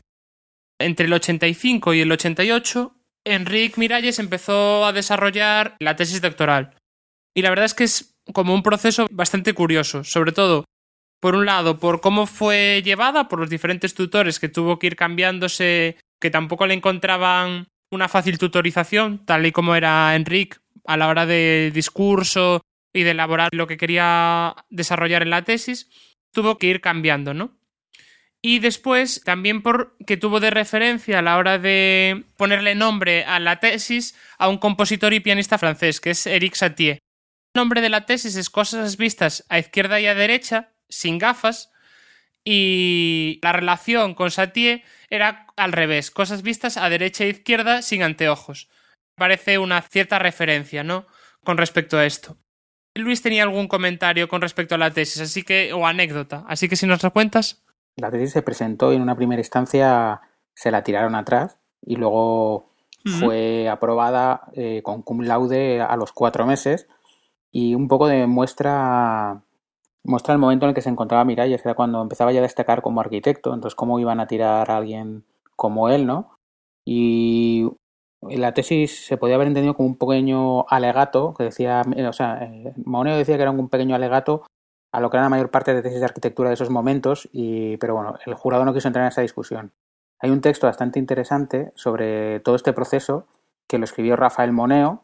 [0.80, 6.76] Entre el 85 y el 88, Enrique Miralles empezó a desarrollar la tesis doctoral.
[7.36, 10.66] Y la verdad es que es como un proceso bastante curioso, sobre todo,
[11.20, 14.96] por un lado, por cómo fue llevada por los diferentes tutores que tuvo que ir
[14.96, 21.10] cambiándose que tampoco le encontraban una fácil tutorización, tal y como era Enrique a la
[21.10, 22.62] hora de discurso
[22.94, 25.90] y de elaborar lo que quería desarrollar en la tesis,
[26.32, 27.58] tuvo que ir cambiando, ¿no?
[28.42, 33.60] Y después, también porque tuvo de referencia a la hora de ponerle nombre a la
[33.60, 36.94] tesis a un compositor y pianista francés, que es Eric Satie.
[37.54, 41.72] El nombre de la tesis es Cosas vistas a izquierda y a derecha, sin gafas,
[42.44, 48.04] y la relación con Satie era al revés, cosas vistas a derecha e izquierda sin
[48.04, 48.70] anteojos.
[49.16, 51.06] Parece una cierta referencia, ¿no?
[51.44, 52.38] Con respecto a esto.
[52.96, 56.76] Luis tenía algún comentario con respecto a la tesis, así que o anécdota, así que
[56.76, 57.64] si nos lo cuentas.
[57.96, 60.22] La tesis se presentó y en una primera instancia
[60.54, 62.66] se la tiraron atrás y luego uh
[63.06, 63.20] -huh.
[63.20, 66.88] fue aprobada eh, con cum laude a los cuatro meses
[67.52, 69.44] y un poco demuestra
[70.04, 72.44] muestra el momento en el que se encontraba Miralles, que era cuando empezaba ya a
[72.44, 75.26] destacar como arquitecto, entonces cómo iban a tirar a alguien
[75.56, 76.38] como él, ¿no?
[76.86, 77.70] Y
[78.22, 82.74] la tesis se podía haber entendido como un pequeño alegato, que decía, o sea, eh,
[82.86, 84.44] Moneo decía que era un pequeño alegato
[84.92, 87.78] a lo que era la mayor parte de tesis de arquitectura de esos momentos, y,
[87.78, 89.72] pero bueno, el jurado no quiso entrar en esa discusión.
[90.20, 93.26] Hay un texto bastante interesante sobre todo este proceso
[93.68, 95.04] que lo escribió Rafael Moneo,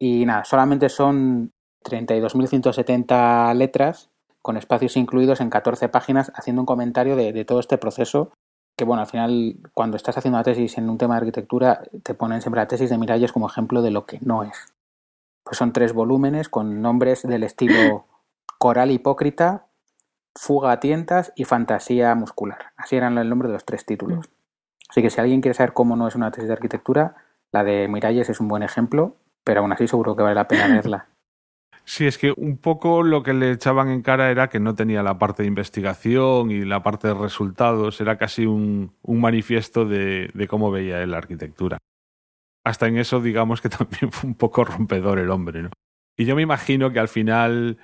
[0.00, 1.52] y nada, solamente son
[1.88, 4.10] 32.170 letras
[4.42, 8.32] con espacios incluidos en 14 páginas haciendo un comentario de, de, todo este proceso
[8.76, 12.14] que bueno, al final cuando estás haciendo una tesis en un tema de arquitectura te
[12.14, 14.72] ponen siempre la tesis de Miralles como ejemplo de lo que no es.
[15.42, 18.06] Pues son tres volúmenes con nombres del estilo
[18.58, 19.66] coral hipócrita,
[20.34, 22.72] fuga a tientas y fantasía muscular.
[22.76, 24.30] Así eran el nombre de los tres títulos.
[24.88, 27.16] Así que si alguien quiere saber cómo no es una tesis de arquitectura,
[27.50, 30.68] la de Miralles es un buen ejemplo, pero aún así seguro que vale la pena
[30.68, 31.08] leerla.
[31.88, 35.02] Sí, es que un poco lo que le echaban en cara era que no tenía
[35.02, 40.28] la parte de investigación y la parte de resultados, era casi un, un manifiesto de,
[40.34, 41.78] de cómo veía él la arquitectura.
[42.62, 45.70] Hasta en eso, digamos que también fue un poco rompedor el hombre, ¿no?
[46.14, 47.78] Y yo me imagino que al final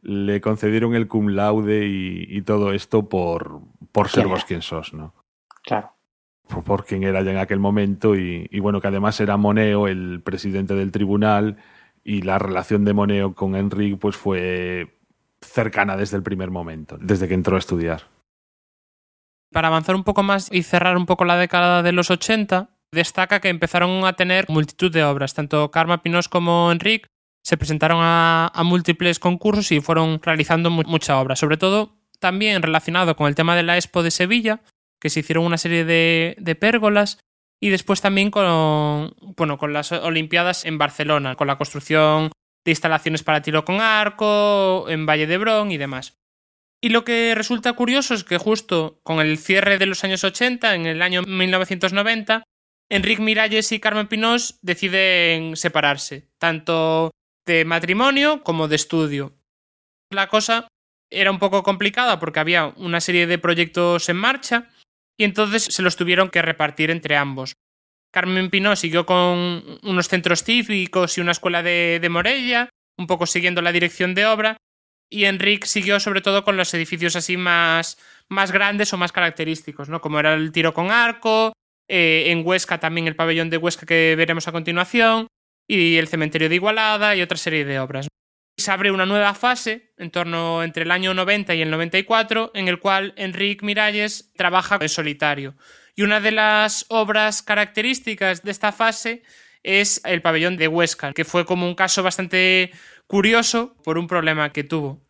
[0.00, 3.60] le concedieron el cum laude y, y todo esto por,
[3.92, 5.12] por ser vos quien sos, ¿no?
[5.62, 5.92] Claro.
[6.48, 9.88] Por, por quien era ya en aquel momento y, y, bueno, que además era Moneo
[9.88, 11.58] el presidente del tribunal
[12.04, 14.98] y la relación de Moneo con Enrique pues fue
[15.40, 18.04] cercana desde el primer momento, desde que entró a estudiar.
[19.52, 23.40] Para avanzar un poco más y cerrar un poco la década de los 80, destaca
[23.40, 25.34] que empezaron a tener multitud de obras.
[25.34, 27.06] Tanto Karma Pinós como Enrique
[27.42, 31.36] se presentaron a, a múltiples concursos y fueron realizando mu mucha obra.
[31.36, 34.60] Sobre todo también relacionado con el tema de la Expo de Sevilla,
[35.00, 37.18] que se hicieron una serie de, de pérgolas
[37.62, 42.32] y después también con, bueno, con las Olimpiadas en Barcelona, con la construcción
[42.64, 46.18] de instalaciones para tiro con arco, en Valle de Brón y demás.
[46.80, 50.74] Y lo que resulta curioso es que justo con el cierre de los años 80,
[50.74, 52.42] en el año 1990,
[52.90, 57.12] Enrique Miralles y Carmen Pinós deciden separarse, tanto
[57.46, 59.36] de matrimonio como de estudio.
[60.10, 60.66] La cosa
[61.10, 64.68] era un poco complicada porque había una serie de proyectos en marcha
[65.18, 67.54] y entonces se los tuvieron que repartir entre ambos.
[68.12, 73.62] Carmen Pinó siguió con unos centros cívicos y una escuela de, Morella, un poco siguiendo
[73.62, 74.56] la dirección de obra,
[75.10, 77.98] y Enrique siguió sobre todo con los edificios así más,
[78.28, 80.00] más grandes o más característicos, ¿no?
[80.00, 81.52] como era el tiro con arco,
[81.88, 85.26] eh, en Huesca también el pabellón de Huesca que veremos a continuación,
[85.68, 88.08] y el cementerio de Igualada y otra serie de obras.
[88.56, 92.68] Se abre una nueva fase en torno entre el año 90 y el 94 en
[92.68, 95.54] el cual Enrique Miralles trabaja en solitario.
[95.94, 99.22] Y una de las obras características de esta fase
[99.62, 102.70] es el pabellón de Huesca, que fue como un caso bastante
[103.06, 105.00] curioso por un problema que tuvo.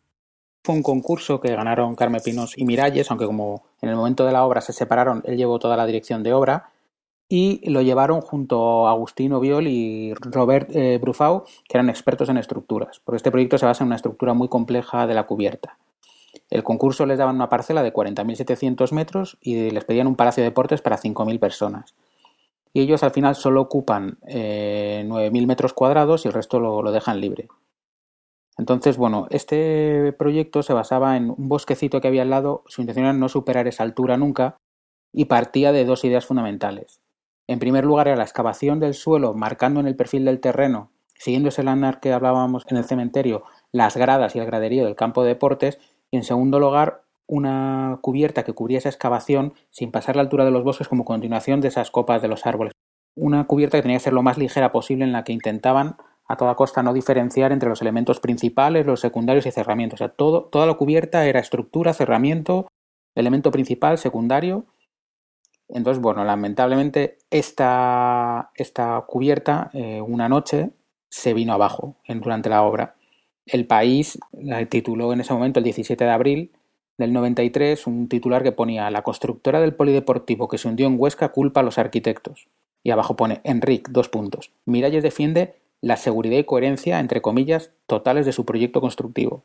[0.63, 4.31] Fue un concurso que ganaron Carmen Pinos y Miralles, aunque como en el momento de
[4.31, 6.72] la obra se separaron, él llevó toda la dirección de obra
[7.29, 12.37] y lo llevaron junto a Agustín Oviol y Robert eh, Brufau, que eran expertos en
[12.37, 15.77] estructuras, porque este proyecto se basa en una estructura muy compleja de la cubierta.
[16.49, 20.49] El concurso les daban una parcela de 40.700 metros y les pedían un palacio de
[20.49, 21.95] deportes para 5.000 personas.
[22.73, 26.91] Y ellos al final solo ocupan eh, 9.000 metros cuadrados y el resto lo, lo
[26.91, 27.47] dejan libre.
[28.57, 33.05] Entonces, bueno, este proyecto se basaba en un bosquecito que había al lado, su intención
[33.05, 34.57] era no superar esa altura nunca
[35.11, 37.02] y partía de dos ideas fundamentales.
[37.47, 41.49] En primer lugar era la excavación del suelo marcando en el perfil del terreno, siguiendo
[41.49, 45.29] ese lanar que hablábamos en el cementerio, las gradas y el graderío del campo de
[45.29, 45.79] deportes,
[46.11, 50.51] y en segundo lugar una cubierta que cubría esa excavación sin pasar la altura de
[50.51, 52.73] los bosques como continuación de esas copas de los árboles.
[53.15, 56.37] Una cubierta que tenía que ser lo más ligera posible en la que intentaban a
[56.37, 59.97] toda costa no diferenciar entre los elementos principales, los secundarios y cerramientos.
[59.97, 62.67] O sea, todo, toda la cubierta era estructura, cerramiento,
[63.15, 64.65] elemento principal, secundario.
[65.73, 70.69] Entonces, bueno, lamentablemente esta, esta cubierta eh, una noche
[71.09, 72.95] se vino abajo durante la obra.
[73.47, 76.51] El país la tituló en ese momento, el 17 de abril
[76.99, 81.29] del 93, un titular que ponía La constructora del polideportivo que se hundió en Huesca
[81.29, 82.47] culpa a los arquitectos.
[82.83, 84.51] Y abajo pone Enric, dos puntos.
[84.65, 89.43] Miralles defiende la seguridad y coherencia, entre comillas, totales de su proyecto constructivo.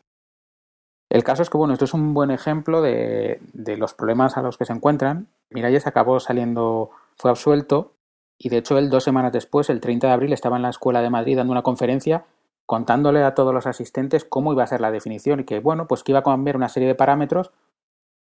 [1.08, 4.42] El caso es que, bueno, esto es un buen ejemplo de, de los problemas a
[4.42, 5.26] los que se encuentran.
[5.50, 7.94] Miralles acabó saliendo, fue absuelto,
[8.38, 11.02] y de hecho él dos semanas después, el 30 de abril, estaba en la Escuela
[11.02, 12.24] de Madrid dando una conferencia
[12.66, 16.02] contándole a todos los asistentes cómo iba a ser la definición y que, bueno, pues
[16.02, 17.50] que iba a cambiar una serie de parámetros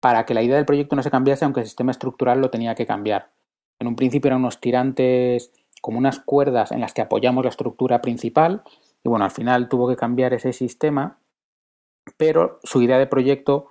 [0.00, 2.74] para que la idea del proyecto no se cambiase, aunque el sistema estructural lo tenía
[2.74, 3.30] que cambiar.
[3.80, 5.52] En un principio eran unos tirantes
[5.82, 8.62] como unas cuerdas en las que apoyamos la estructura principal
[9.02, 11.18] y bueno, al final tuvo que cambiar ese sistema,
[12.16, 13.68] pero su idea de proyecto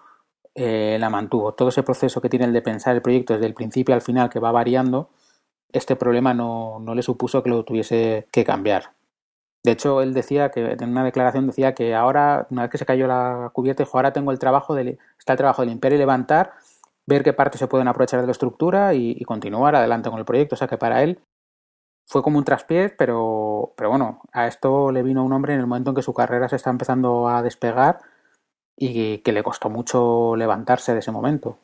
[0.61, 1.53] eh, la mantuvo.
[1.53, 4.29] Todo ese proceso que tiene el de pensar el proyecto desde el principio al final
[4.29, 5.09] que va variando,
[5.71, 8.91] este problema no, no le supuso que lo tuviese que cambiar.
[9.63, 12.85] De hecho, él decía que en una declaración decía que ahora, una vez que se
[12.85, 15.97] cayó la cubierta, dijo, ahora tengo el trabajo de, está el trabajo de limpiar y
[15.97, 16.51] levantar,
[17.07, 20.55] ver qué partes se pueden aprovechar de la estructura y, continuar adelante con el proyecto.
[20.55, 21.19] O sea que para él
[22.05, 25.67] fue como un traspiés, pero, pero bueno, a esto le vino un hombre en el
[25.67, 27.99] momento en que su carrera se está empezando a despegar
[28.79, 31.59] y que le costó mucho levantarse de ese momento.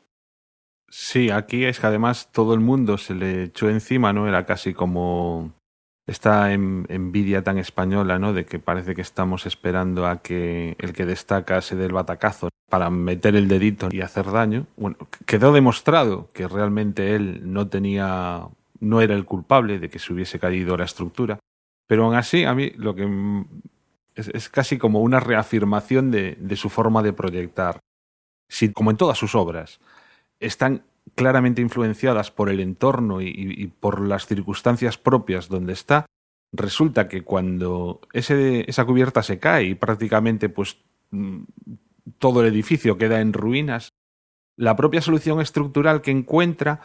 [0.90, 4.28] Sí, aquí es que además todo el mundo se le echó encima, ¿no?
[4.28, 5.52] Era casi como
[6.06, 8.34] esta envidia tan española, ¿no?
[8.34, 12.50] De que parece que estamos esperando a que el que destaca se dé el batacazo
[12.70, 14.68] para meter el dedito y hacer daño.
[14.76, 18.48] Bueno, quedó demostrado que realmente él no tenía
[18.80, 21.40] no era el culpable de que se hubiese caído la estructura.
[21.88, 23.06] Pero aún así, a mí lo que
[24.16, 27.80] Es, es casi como una reafirmación de, de su forma de proyectar.
[28.50, 29.80] Si, como en todas sus obras,
[30.40, 36.06] están claramente influenciadas por el entorno y, y, por las circunstancias propias donde está,
[36.52, 40.78] resulta que cuando ese, esa cubierta se cae y prácticamente pues
[41.12, 41.44] mm,
[42.18, 43.90] todo el edificio queda en ruinas,
[44.58, 46.82] la propia solución estructural que encuentra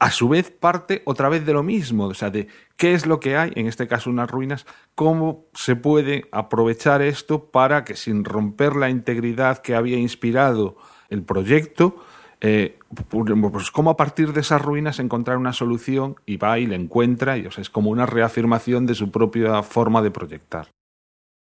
[0.00, 2.48] a su vez parte otra vez de lo mismo, o sea, de
[2.78, 7.50] qué es lo que hay, en este caso unas ruinas, cómo se puede aprovechar esto
[7.50, 10.76] para que sin romper la integridad que había inspirado
[11.10, 11.96] el proyecto,
[12.40, 12.78] eh,
[13.10, 17.36] pues cómo a partir de esas ruinas encontrar una solución y va y la encuentra,
[17.36, 20.68] y o sea, es como una reafirmación de su propia forma de proyectar.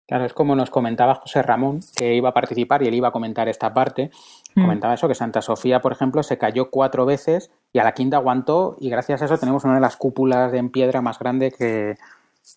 [0.09, 3.11] Claro, es como nos comentaba José Ramón, que iba a participar y él iba a
[3.11, 4.09] comentar esta parte.
[4.55, 4.61] Mm.
[4.63, 8.17] Comentaba eso, que Santa Sofía, por ejemplo, se cayó cuatro veces y a la quinta
[8.17, 11.95] aguantó y gracias a eso tenemos una de las cúpulas en piedra más grande que,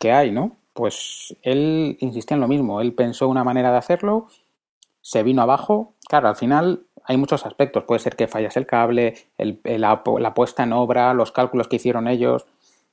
[0.01, 0.57] que hay, ¿no?
[0.73, 4.29] Pues él insistía en lo mismo, él pensó una manera de hacerlo,
[5.03, 9.13] se vino abajo, claro, al final hay muchos aspectos, puede ser que fallas el cable,
[9.37, 12.47] el, la, la puesta en obra, los cálculos que hicieron ellos,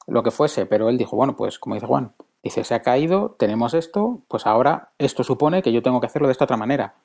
[0.06, 2.12] lo que fuese, pero él dijo, bueno, pues como dice Juan,
[2.42, 6.28] Dice, se ha caído, tenemos esto, pues ahora esto supone que yo tengo que hacerlo
[6.28, 6.96] de esta otra manera.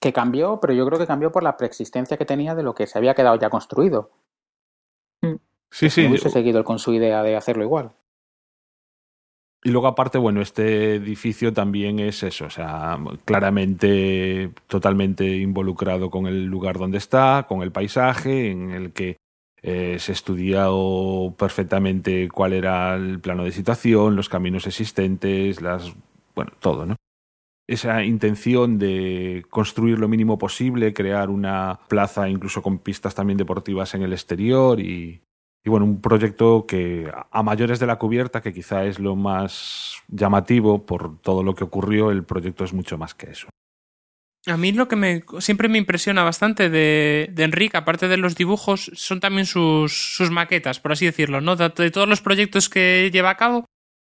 [0.00, 2.86] Que cambió, pero yo creo que cambió por la preexistencia que tenía de lo que
[2.86, 4.10] se había quedado ya construido.
[5.70, 6.02] Sí, sí.
[6.02, 7.92] No hubiese seguido con su idea de hacerlo igual.
[9.64, 16.26] Y luego aparte, bueno, este edificio también es eso, o sea, claramente totalmente involucrado con
[16.26, 19.18] el lugar donde está, con el paisaje, en el que
[19.62, 25.94] eh, se estudiado perfectamente cuál era el plano de situación, los caminos existentes, las
[26.34, 26.96] bueno, todo, ¿no?
[27.68, 33.94] Esa intención de construir lo mínimo posible, crear una plaza incluso con pistas también deportivas
[33.94, 35.22] en el exterior y,
[35.64, 39.94] y bueno, un proyecto que a mayores de la cubierta, que quizá es lo más
[40.08, 43.48] llamativo por todo lo que ocurrió, el proyecto es mucho más que eso.
[44.46, 48.90] A mí lo que me, siempre me impresiona bastante de, Enrique, aparte de los dibujos,
[48.94, 51.54] son también sus, sus maquetas, por así decirlo, ¿no?
[51.54, 53.66] De, todos los proyectos que lleva a cabo,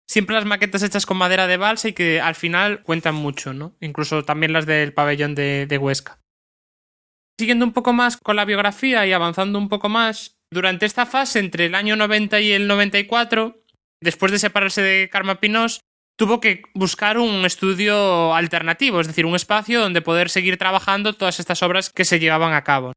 [0.08, 3.76] siempre las maquetas hechas con madera de balsa y que al final cuentan mucho, ¿no?
[3.82, 6.20] Incluso también las del pabellón de, de Huesca.
[7.38, 11.40] Siguiendo un poco más con la biografía y avanzando un poco más, durante esta fase
[11.40, 13.62] entre el año 90 y el 94,
[14.02, 15.82] después de separarse de Karma Pinós,
[16.18, 21.40] tuvo que buscar un estudio alternativo, es decir, un espacio donde poder seguir trabajando todas
[21.40, 22.94] estas obras que se llevaban a cabo.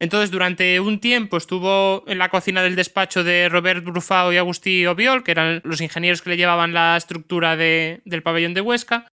[0.00, 4.86] Entonces, durante un tiempo estuvo en la cocina del despacho de Robert Brufao y Agustí
[4.86, 9.08] Obiol, que eran los ingenieros que le llevaban la estructura de, del pabellón de Huesca,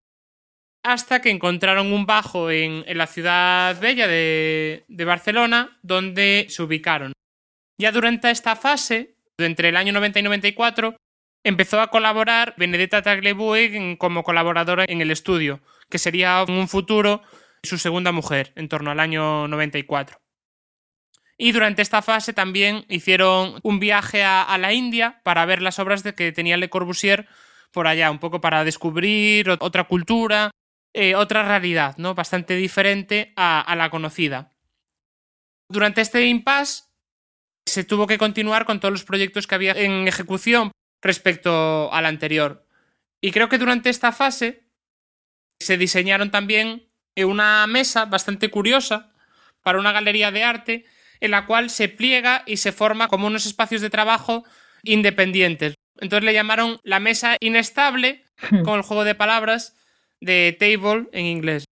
[0.84, 6.62] hasta que encontraron un bajo en, en la ciudad bella de, de Barcelona, donde se
[6.62, 7.14] ubicaron.
[7.82, 10.96] Ya durante esta fase, entre el año 90 y 94,
[11.46, 17.22] empezó a colaborar Benedetta Tagliabue como colaboradora en el estudio, que sería en un futuro
[17.64, 20.20] su segunda mujer, en torno al año 94.
[21.38, 26.02] Y durante esta fase también hicieron un viaje a, la India para ver las obras
[26.02, 27.28] de que tenía Le Corbusier
[27.72, 30.50] por allá, un poco para descubrir otra cultura,
[30.94, 32.16] eh, otra realidad, ¿no?
[32.16, 34.52] Bastante diferente a la conocida.
[35.70, 36.86] Durante este impasse
[37.68, 40.72] se tuvo que continuar con todos los proyectos que había en ejecución
[41.02, 42.68] respecto al anterior.
[43.22, 44.64] Y creo que durante esta fase
[45.60, 49.14] se diseñaron también una mesa bastante curiosa
[49.62, 50.86] para una galería de arte
[51.22, 54.44] en la cual se pliega y se forma como unos espacios de trabajo
[54.84, 55.76] independientes.
[56.00, 58.26] Entonces le llamaron la mesa inestable
[58.64, 59.76] con el juego de palabras
[60.20, 61.66] de table en inglés.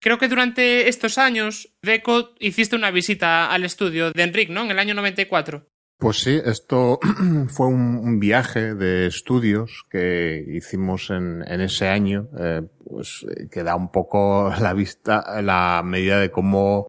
[0.00, 4.62] Creo que durante estos años, Deco, hiciste una visita al estudio de Enric, ¿no?
[4.62, 5.66] En el año 94.
[5.98, 6.98] Pues sí, esto
[7.48, 13.76] fue un, viaje de estudios que hicimos en, en ese año, eh, pues que da
[13.76, 16.88] un poco la vista, la medida de cómo,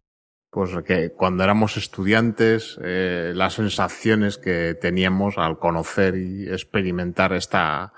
[0.50, 7.92] pues que cuando éramos estudiantes, eh, las sensaciones que teníamos al conocer y experimentar esta,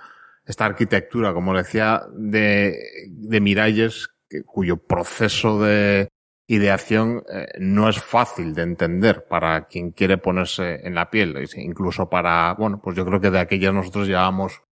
[0.45, 2.79] esta arquitectura, como decía, de,
[3.09, 6.09] de Miralles, que, cuyo proceso de,
[6.49, 12.09] ideación eh, no es fácil de entender para quien quiere ponerse en la piel, incluso
[12.09, 14.63] para, bueno, pues yo creo que de aquellas nosotros llevamos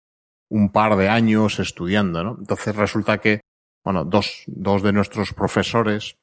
[0.48, 2.36] un par de años estudiando, ¿no?
[2.38, 3.40] Entonces resulta que,
[3.84, 6.16] bueno, dos, dos de nuestros profesores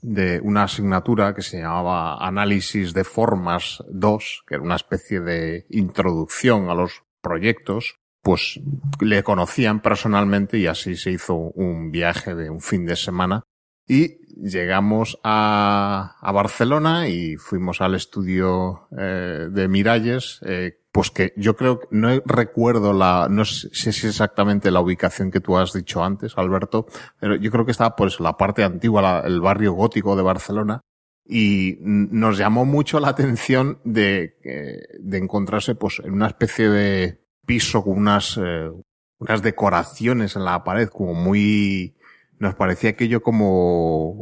[0.00, 5.64] de una asignatura que se llamaba Análisis de Formas 2, que era una especie de
[5.70, 8.60] introducción a los proyectos, pues
[9.00, 13.44] le conocían personalmente y así se hizo un viaje de un fin de semana
[13.86, 21.56] y llegamos a, Barcelona y fuimos al estudio eh, de Miralles, eh, pues que yo
[21.56, 25.72] creo que no recuerdo la, no sé si es exactamente la ubicación que tú has
[25.72, 26.86] dicho antes, Alberto,
[27.18, 30.80] pero yo creo que estaba por eso, la parte antigua, el barrio gótico de Barcelona,
[31.24, 37.22] y nos llamó mucho la atención de, eh, de encontrarse pues en una especie de
[37.46, 38.70] piso con unas, eh,
[39.18, 41.94] unas decoraciones en la pared como muy,
[42.42, 44.16] nos parecía aquello como,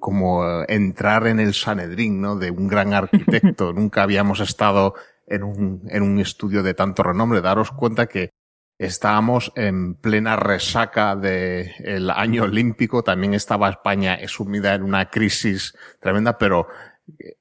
[0.00, 2.34] como entrar en el Sanedrín, ¿no?
[2.34, 3.72] De un gran arquitecto.
[3.72, 4.94] Nunca habíamos estado
[5.28, 7.40] en un, en un estudio de tanto renombre.
[7.40, 8.30] Daros cuenta que
[8.78, 13.04] estábamos en plena resaca del año olímpico.
[13.04, 16.66] También estaba España sumida en una crisis tremenda, pero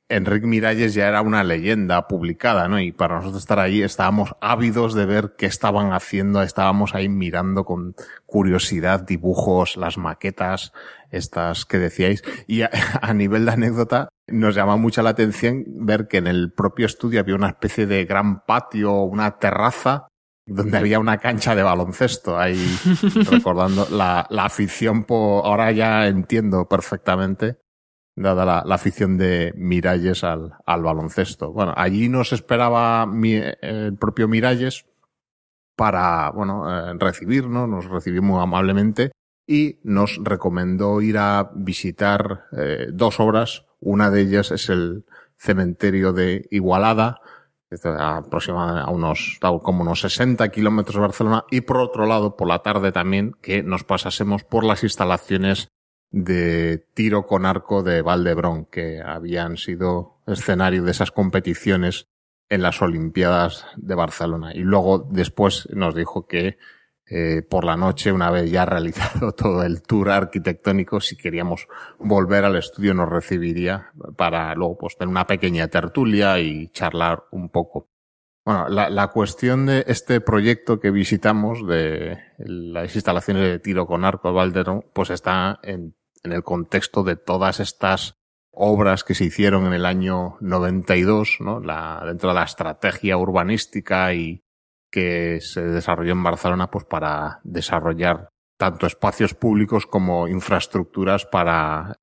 [0.10, 2.80] Enrique Miralles ya era una leyenda publicada, ¿no?
[2.80, 7.64] Y para nosotros estar ahí estábamos ávidos de ver qué estaban haciendo, estábamos ahí mirando
[7.64, 10.74] con curiosidad dibujos, las maquetas,
[11.12, 12.24] estas que decíais.
[12.48, 12.70] Y a,
[13.02, 17.20] a nivel de anécdota, nos llama mucho la atención ver que en el propio estudio
[17.20, 20.08] había una especie de gran patio, una terraza,
[20.46, 22.66] donde había una cancha de baloncesto, ahí
[23.30, 27.58] recordando la, la afición por, ahora ya entiendo perfectamente
[28.16, 31.52] dada la, la afición de Miralles al, al baloncesto.
[31.54, 34.86] Bueno, allí nos esperaba mi- el propio Miralles
[35.76, 39.12] para, bueno, eh, recibirnos, nos recibió muy amablemente
[39.48, 43.66] y nos recomendó ir a visitar eh, dos obras.
[43.80, 45.06] Una de ellas es el
[45.38, 47.22] cementerio de Igualada,
[47.98, 52.60] aproximadamente a unos, como unos 60 kilómetros de Barcelona, y por otro lado, por la
[52.62, 55.70] tarde también, que nos pasásemos por las instalaciones
[56.12, 62.08] de tiro con arco de Valdebrón, que habían sido escenario de esas competiciones
[62.50, 64.54] en las Olimpiadas de Barcelona.
[64.54, 66.58] Y luego después nos dijo que
[67.12, 71.68] eh, por la noche, una vez ya realizado todo el tour arquitectónico, si queríamos
[71.98, 77.50] volver al estudio nos recibiría para luego pues tener una pequeña tertulia y charlar un
[77.50, 77.90] poco.
[78.46, 84.06] Bueno, la, la cuestión de este proyecto que visitamos de las instalaciones de tiro con
[84.06, 88.16] arco de Valderón, pues está en, en el contexto de todas estas
[88.52, 91.60] obras que se hicieron en el año 92, ¿no?
[91.60, 94.44] La, dentro de la estrategia urbanística y
[94.92, 98.30] que se desarrolló en Barcelona, pues para desarrollar
[98.60, 101.98] tanto espacios públicos como infraestructuras para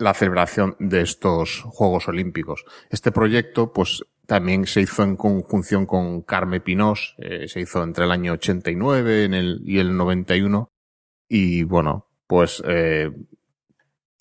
[0.00, 2.64] la celebración de estos Juegos Olímpicos.
[2.90, 8.06] Este proyecto, pues, también se hizo en conjunción con Carme Pinós, eh, se hizo entre
[8.06, 10.72] el año 89 en el, y el 91.
[11.28, 13.12] Y bueno, pues, eh,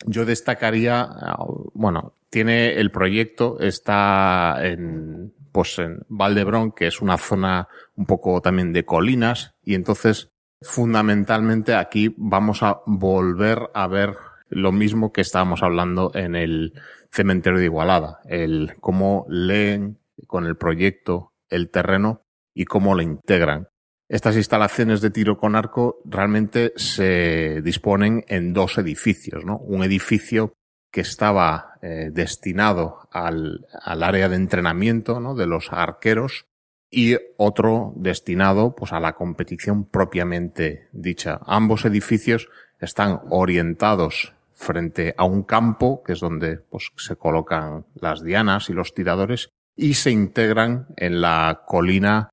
[0.05, 1.07] yo destacaría,
[1.39, 8.05] uh, bueno, tiene el proyecto, está en, pues en Valdebrón, que es una zona un
[8.05, 10.31] poco también de colinas, y entonces,
[10.61, 14.15] fundamentalmente aquí vamos a volver a ver
[14.49, 16.73] lo mismo que estábamos hablando en el
[17.11, 22.21] cementerio de Igualada, el cómo leen con el proyecto el terreno
[22.53, 23.67] y cómo lo integran.
[24.09, 29.59] Estas instalaciones de tiro con arco realmente se disponen en dos edificios, ¿no?
[29.59, 30.53] Un edificio
[30.91, 35.35] que estaba eh, destinado al, al, área de entrenamiento ¿no?
[35.35, 36.47] de los arqueros
[36.89, 41.39] y otro destinado pues a la competición propiamente dicha.
[41.45, 42.49] Ambos edificios
[42.79, 48.73] están orientados frente a un campo, que es donde pues, se colocan las dianas y
[48.73, 52.29] los tiradores, y se integran en la colina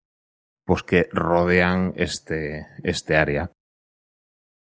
[0.67, 3.53] pues que rodean este, este área.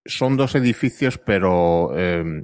[0.04, 2.42] Son dos edificios, pero eh,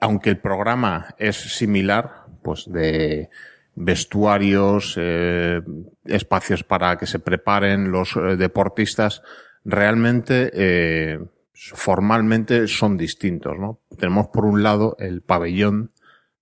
[0.00, 3.28] aunque el programa es similar, pues de
[3.76, 5.60] vestuarios, eh,
[6.04, 9.22] espacios para que se preparen los eh, deportistas,
[9.64, 11.20] realmente eh,
[11.52, 13.80] formalmente son distintos, ¿no?
[13.98, 15.92] Tenemos por un lado el pabellón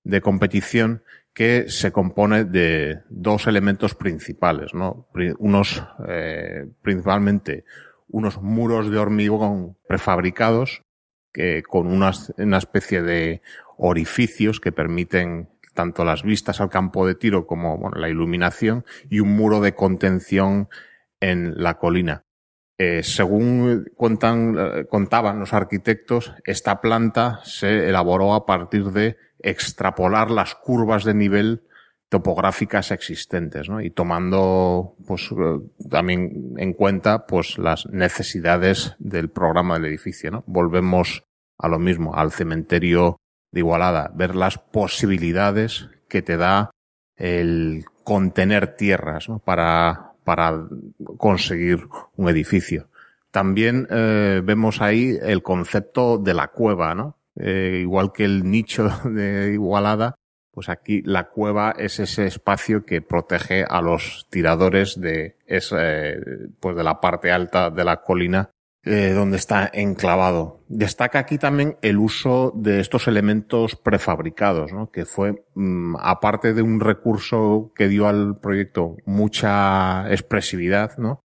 [0.05, 1.03] de competición
[1.39, 5.07] que se compone de dos elementos principales, ¿no?
[5.39, 7.65] Unos, eh, principalmente,
[8.09, 10.83] unos muros de hormigón prefabricados,
[11.33, 12.11] que con una
[12.59, 13.41] especie de
[13.77, 19.37] orificios que permiten tanto las vistas al campo de tiro como la iluminación y un
[19.37, 20.69] muro de contención
[21.21, 22.25] en la colina.
[22.79, 30.55] Eh, según eh, contaban los arquitectos, esta planta se elaboró a partir de extrapolar las
[30.55, 31.63] curvas de nivel
[32.09, 33.81] topográficas existentes, ¿no?
[33.81, 35.61] Y tomando, pues, eh,
[35.91, 40.45] también en cuenta, pues, las necesidades del programa del edificio, ¿no?
[40.47, 41.25] Volvemos
[41.59, 43.19] a lo mismo, al cementerio
[43.53, 46.71] de Igualada, ver las posibilidades que te da
[47.17, 49.39] el contener tierras, ¿no?
[49.41, 50.67] Para, para
[51.19, 52.89] conseguir un edificio.
[53.31, 57.18] También eh, vemos ahí el concepto de la cueva, ¿no?
[57.39, 60.15] Eh, igual que el nicho de Igualada,
[60.53, 66.19] pues aquí la cueva es ese espacio que protege a los tiradores de ese,
[66.61, 68.51] pues de la parte alta de la colina
[68.85, 70.65] eh, donde está enclavado.
[70.69, 74.91] Destaca aquí también el uso de estos elementos prefabricados, ¿no?
[74.91, 81.21] que fue, mm, aparte de un recurso que dio al proyecto mucha expresividad, ¿no?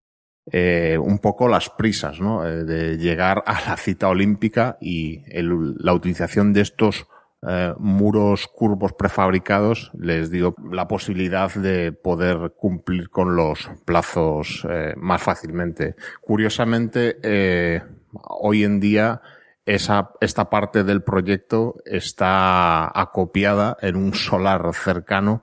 [0.51, 2.45] Eh, un poco las prisas, ¿no?
[2.45, 7.07] Eh, de llegar a la cita olímpica y la utilización de estos
[7.47, 14.67] eh, muros curvos prefabricados les dio la posibilidad de poder cumplir con los plazos
[14.97, 15.95] más fácilmente.
[16.19, 19.21] Curiosamente, hoy en día
[19.65, 25.41] esa, esta parte del proyecto está acopiada en un solar cercano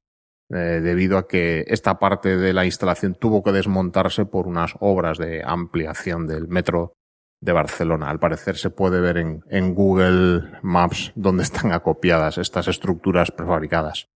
[0.52, 5.16] eh, debido a que esta parte de la instalación tuvo que desmontarse por unas obras
[5.16, 6.94] de ampliación del metro
[7.40, 8.10] de Barcelona.
[8.10, 14.08] Al parecer se puede ver en, Google Maps dónde están acopiadas estas estructuras prefabricadas.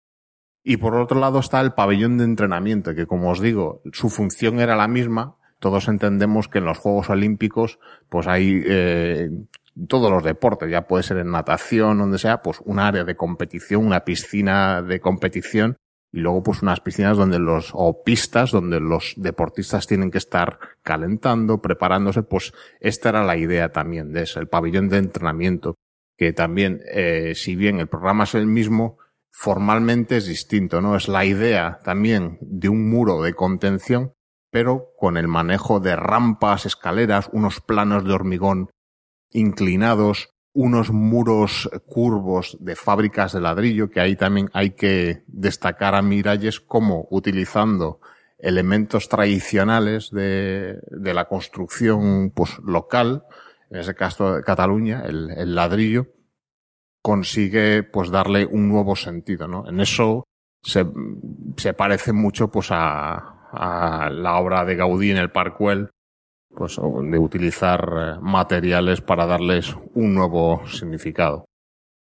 [0.65, 4.59] Y por otro lado está el pabellón de entrenamiento, que como os digo, su función
[4.59, 5.37] era la misma.
[5.59, 7.79] Todos entendemos que en los Juegos Olímpicos,
[8.09, 9.29] pues hay eh,
[9.87, 13.85] todos los deportes, ya puede ser en natación, donde sea, pues un área de competición,
[13.85, 15.77] una piscina de competición
[16.13, 20.59] y luego pues unas piscinas donde los, o pistas donde los deportistas tienen que estar
[20.83, 25.77] calentando, preparándose, pues esta era la idea también de eso, el pabellón de entrenamiento,
[26.19, 28.99] que también, eh, si bien el programa es el mismo,
[29.31, 30.95] formalmente es distinto, ¿no?
[30.95, 34.13] Es la idea también de un muro de contención,
[34.51, 38.69] pero con el manejo de rampas, escaleras, unos planos de hormigón
[39.31, 46.03] inclinados, unos muros curvos de fábricas de ladrillo, que ahí también hay que destacar a
[46.03, 48.01] Miralles como utilizando
[48.39, 53.25] elementos tradicionales de, de la construcción pues, local,
[53.71, 56.09] en ese caso de Cataluña, el, ladrillo,
[57.01, 59.67] consigue pues darle un nuevo sentido, ¿no?
[59.67, 60.25] En eso
[60.63, 60.85] se,
[61.57, 65.89] se parece mucho pues a, a la obra de Gaudí en el Parkwell,
[66.57, 71.45] pues de utilizar eh, materiales para darles un nuevo significado.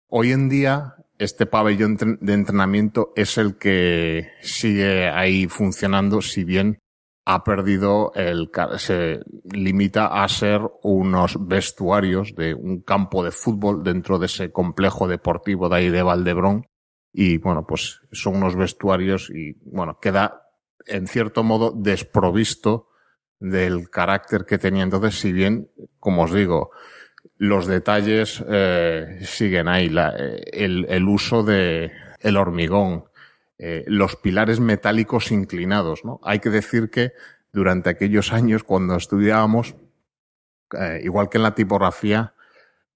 [0.08, 6.78] Hoy en día este pabellón de entrenamiento es el que sigue ahí funcionando, si bien
[7.26, 9.20] ha perdido el, se
[9.52, 15.68] limita a ser unos vestuarios de un campo de fútbol dentro de ese complejo deportivo
[15.68, 16.66] de ahí de Valdebrón.
[17.12, 20.42] Y bueno, pues son unos vestuarios y bueno, queda
[20.86, 22.87] en cierto modo desprovisto
[23.40, 25.68] del carácter que tenía entonces, si bien,
[26.00, 26.70] como os digo,
[27.36, 33.04] los detalles eh, siguen ahí, la- eh, el, el uso de el hormigón,
[33.58, 36.20] eh, los pilares metálicos inclinados, ¿no?
[36.24, 37.12] Hay que decir que
[37.52, 39.76] durante aquellos años, cuando estudiábamos,
[40.78, 42.34] eh, igual que en la tipografía,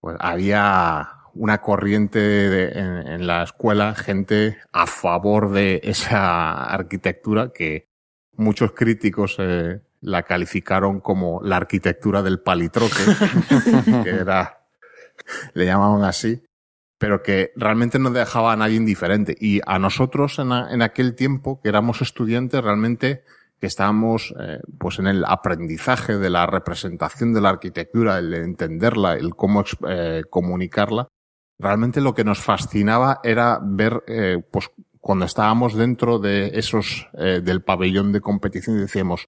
[0.01, 7.89] pues había una corriente de- en, la escuela, gente a favor de esa arquitectura que
[8.37, 12.93] muchos críticos eh, la calificaron como la arquitectura del palitroque,
[14.05, 14.67] que era,
[15.55, 16.43] le llamaban así,
[16.99, 19.35] pero que realmente no dejaba a nadie indiferente.
[19.41, 23.25] Y a nosotros en, a- en aquel tiempo, que éramos estudiantes, realmente
[23.61, 28.39] que estábamos eh, pues en el aprendizaje de la representación de la arquitectura, el de
[28.43, 31.07] entenderla, el cómo eh, comunicarla,
[31.61, 34.69] realmente lo que nos fascinaba era ver, eh, pues
[34.99, 39.27] cuando estábamos dentro de esos, del pabellón de competición y decíamos,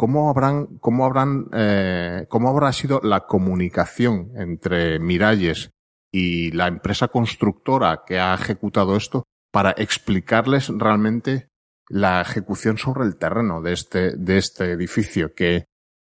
[0.00, 5.72] ¿cómo habrán, cómo habrán, eh, cómo habrá sido la comunicación entre Miralles
[6.10, 11.48] y la empresa constructora que ha ejecutado esto para explicarles realmente
[11.90, 15.66] la ejecución sobre el terreno de este, de este edificio que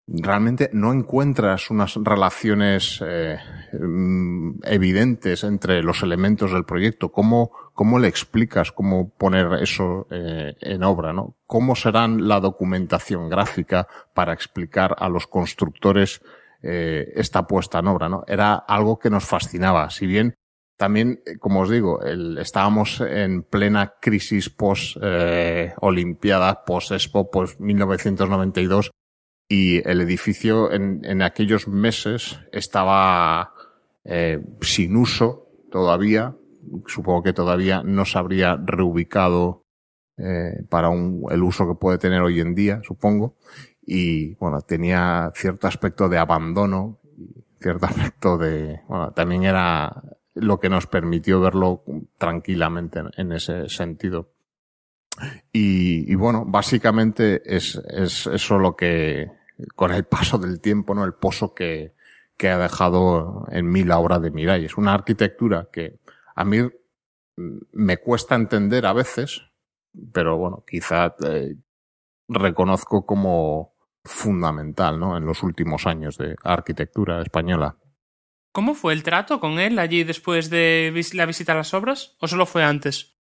[0.06, 3.38] realmente no encuentras unas relaciones eh,
[3.72, 7.10] mm, evidentes entre los elementos del proyecto.
[7.10, 11.12] ¿Cómo, cómo le explicas cómo poner eso eh, en obra?
[11.12, 11.36] ¿no?
[11.46, 16.20] ¿Cómo serán la documentación gráfica para explicar a los constructores
[16.60, 18.08] eh, esta puesta en obra?
[18.08, 18.24] ¿no?
[18.26, 19.90] Era algo que nos fascinaba.
[19.90, 20.34] Si bien
[20.76, 27.30] también, eh, como os digo, el- estábamos en plena crisis post eh, Olimpiada, post Expo,
[27.30, 28.90] post 1992
[29.48, 33.52] y el edificio en, en aquellos meses estaba
[34.04, 36.34] eh, sin uso todavía.
[36.86, 39.64] Supongo que todavía no se habría reubicado
[40.16, 43.36] eh, para el uso que puede tener hoy en día, supongo.
[43.82, 46.98] Y bueno, tenía cierto aspecto de abandono,
[47.60, 50.02] cierto aspecto de, bueno, también era
[50.34, 51.84] lo que nos permitió verlo
[52.16, 54.32] tranquilamente en, ese sentido.
[55.52, 59.30] Y, bueno, básicamente es, es eso lo que,
[59.74, 61.04] con el paso del tiempo, ¿no?
[61.04, 61.94] El pozo que,
[62.36, 64.76] que ha dejado en mí la obra de Miralles.
[64.76, 65.98] Una arquitectura que
[66.38, 66.58] a mí
[67.72, 69.42] me cuesta entender a veces,
[70.12, 71.56] pero bueno, quizá eh,
[72.28, 73.74] reconozco como
[74.04, 75.16] fundamental ¿no?
[75.16, 77.76] en los últimos años de arquitectura española.
[78.52, 82.16] ¿Cómo fue el trato con él allí después de la visita a las obras?
[82.20, 83.16] ¿O solo fue antes?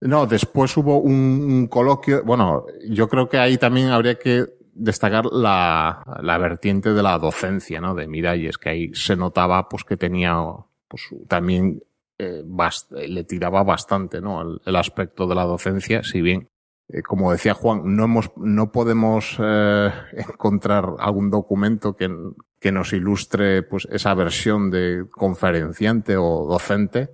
[0.00, 2.22] No, después hubo un, un coloquio.
[2.24, 7.80] Bueno, yo creo que ahí también habría que destacar la, la vertiente de la docencia,
[7.80, 7.96] ¿no?
[7.96, 10.36] De Miralles, que ahí se notaba, pues, que tenía,
[10.88, 11.82] pues, también
[12.20, 14.42] eh, le tiraba bastante, ¿no?
[14.42, 16.48] El, el aspecto de la docencia, si bien,
[16.88, 22.10] eh, como decía Juan, no hemos, no podemos eh, encontrar algún documento que,
[22.58, 27.10] que nos ilustre, pues, esa versión de conferenciante o docente.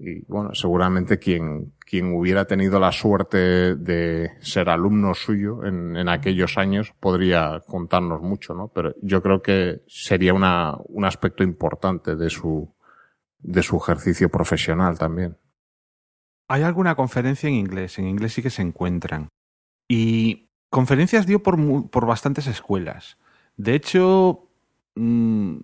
[0.00, 6.08] Y bueno, seguramente quien, quien hubiera tenido la suerte de ser alumno suyo en, en
[6.08, 8.68] aquellos años podría contarnos mucho, ¿no?
[8.68, 12.72] Pero yo creo que sería una, un aspecto importante de su,
[13.40, 15.36] de su ejercicio profesional también.
[16.48, 19.28] Hay alguna conferencia en inglés, en inglés sí que se encuentran.
[19.88, 23.18] Y conferencias dio por, por bastantes escuelas.
[23.56, 24.48] De hecho,
[24.94, 25.58] mm,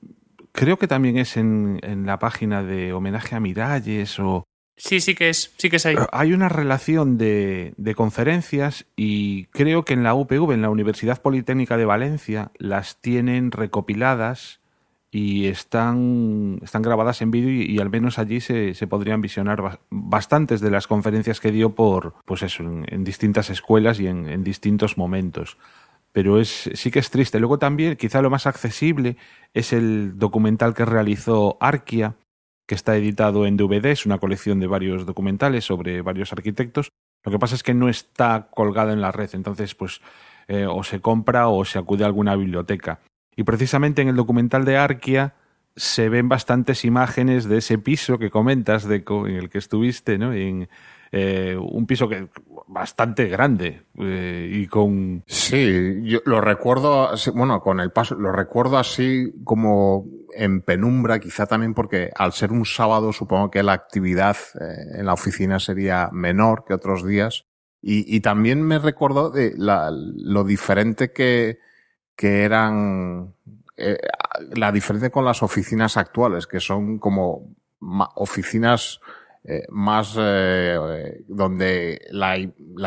[0.52, 4.44] creo que también es en, en la página de homenaje a Miralles o...
[4.76, 5.94] Sí, sí que es, sí que es ahí.
[6.10, 11.22] Hay una relación de, de conferencias y creo que en la UPV, en la Universidad
[11.22, 14.60] Politécnica de Valencia, las tienen recopiladas
[15.16, 19.78] y están, están grabadas en vídeo y, al menos allí se, se podrían visionar ba-
[19.88, 24.42] bastantes de las conferencias que dio por, pues eso, en, distintas escuelas y en, en
[24.42, 25.56] distintos momentos.
[26.10, 27.38] Pero es, sí que es triste.
[27.38, 29.16] Luego también, quizá lo más accesible
[29.52, 32.16] es el documental que realizó Arquia,
[32.66, 36.88] que está editado en DVD, es una colección de varios documentales sobre varios arquitectos.
[37.24, 40.00] Lo que pasa es que no está colgado en la red, entonces pues
[40.48, 42.98] eh, o se compra o se acude a alguna biblioteca.
[43.36, 45.34] Y precisamente en el documental de Arquia
[45.76, 50.32] se ven bastantes imágenes de ese piso que comentas, de en el que estuviste, ¿no?
[50.32, 50.68] En
[51.16, 52.28] eh, un piso que
[52.66, 58.32] bastante grande eh, y con Sí, yo lo recuerdo, así- bueno, con el paso, lo
[58.32, 60.06] recuerdo así como
[60.36, 65.06] en penumbra, quizá también porque al ser un sábado supongo que la actividad eh, en
[65.06, 67.44] la oficina sería menor que otros días.
[67.80, 71.58] Y, y también me recuerdo de la- lo diferente que,
[72.16, 73.34] que eran,
[73.76, 73.98] eh,
[74.54, 77.54] la diferencia con las oficinas actuales, que son como
[78.14, 79.00] oficinas
[79.46, 82.38] eh, más eh, eh, donde la,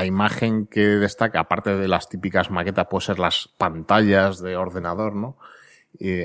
[0.06, 5.38] imagen que destaca, aparte de las típicas maquetas, puede ser las pantallas de ordenador, ¿no?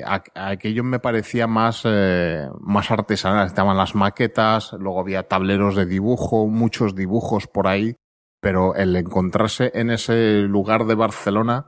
[0.05, 3.47] A- aquello me parecía más, eh, más artesanal.
[3.47, 7.95] Estaban las maquetas, luego había tableros de dibujo, muchos dibujos por ahí,
[8.39, 11.65] pero el encontrarse en ese lugar de Barcelona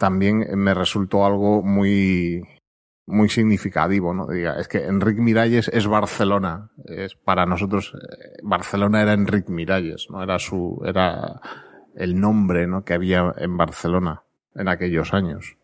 [0.00, 2.42] también me resultó algo muy,
[3.06, 4.32] muy significativo, ¿no?
[4.32, 6.70] Es que Enric Miralles es Barcelona.
[6.86, 10.22] Es para nosotros, eh, Barcelona era Enric Miralles, ¿no?
[10.22, 11.40] Era su, era
[11.94, 12.82] el nombre, ¿no?
[12.84, 14.22] Que había en Barcelona
[14.54, 15.56] en aquellos años.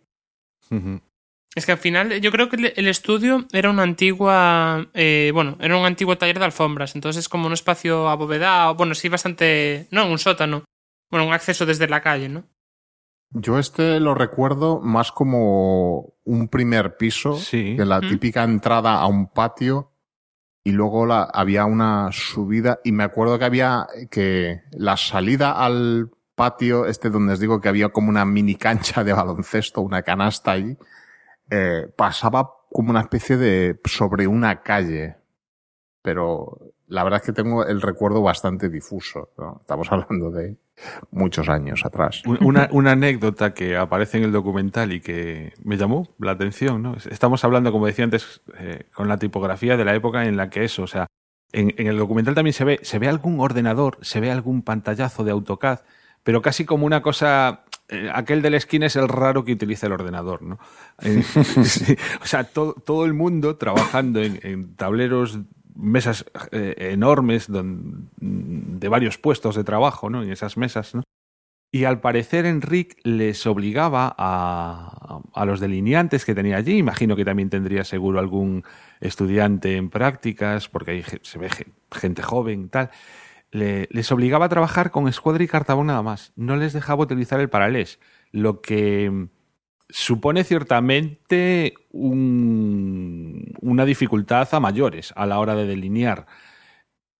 [1.54, 5.56] Es que al final yo creo que el- el estudio era una antigua, eh, bueno,
[5.60, 9.86] era un antiguo taller de alfombras, entonces es como un espacio abovedado, bueno, sí bastante,
[9.90, 10.64] no, un sótano,
[11.10, 12.44] bueno, un acceso desde la calle, ¿no?
[13.30, 18.08] Yo este lo recuerdo más como un primer piso, que la Ujú.
[18.08, 19.90] típica entrada a un patio
[20.64, 26.10] y luego la, había una subida y me acuerdo que había que la salida al
[26.34, 30.52] patio este donde os digo que había como una mini cancha de baloncesto, una canasta
[30.52, 30.76] allí,
[31.50, 35.16] eh, pasaba como una especie de sobre una calle,
[36.02, 36.58] pero
[36.88, 39.58] la verdad es que tengo el recuerdo bastante difuso, ¿no?
[39.60, 40.56] Estamos hablando de
[41.10, 42.22] muchos años atrás.
[42.26, 42.38] Un-
[42.70, 46.96] Una, anécdota que aparece en el documental y que me llamó la atención, ¿no?
[47.10, 50.64] Estamos hablando, como decía antes, eh, con la tipografía de la época en la que
[50.64, 51.06] eso, o sea,
[51.52, 55.30] en, el documental también se ve, se ve algún ordenador, se ve algún pantallazo de
[55.30, 55.80] AutoCAD,
[56.22, 59.86] pero casi como una cosa, eh, aquel de la esquina es el raro que utiliza
[59.86, 60.58] el ordenador, ¿no?
[61.02, 61.22] Eh,
[62.20, 65.38] o sea, todo, todo el mundo trabajando en tableros,
[65.76, 70.22] mesas eh, enormes don- de varios puestos de trabajo, ¿no?
[70.22, 71.02] En esas mesas, ¿no?
[71.72, 77.24] Y al parecer Enric les obligaba a, a los delineantes que tenía allí, imagino que
[77.24, 78.64] también tendría seguro algún
[79.00, 82.90] estudiante en prácticas, porque ahí se ve ge- gente joven tal,
[83.50, 86.32] le- les obligaba a trabajar con escuadra y cartabón nada más.
[86.36, 87.98] No les dejaba utilizar el paralés,
[88.32, 89.28] lo que
[89.88, 96.26] supone ciertamente un- una dificultad a mayores a la hora de delinear.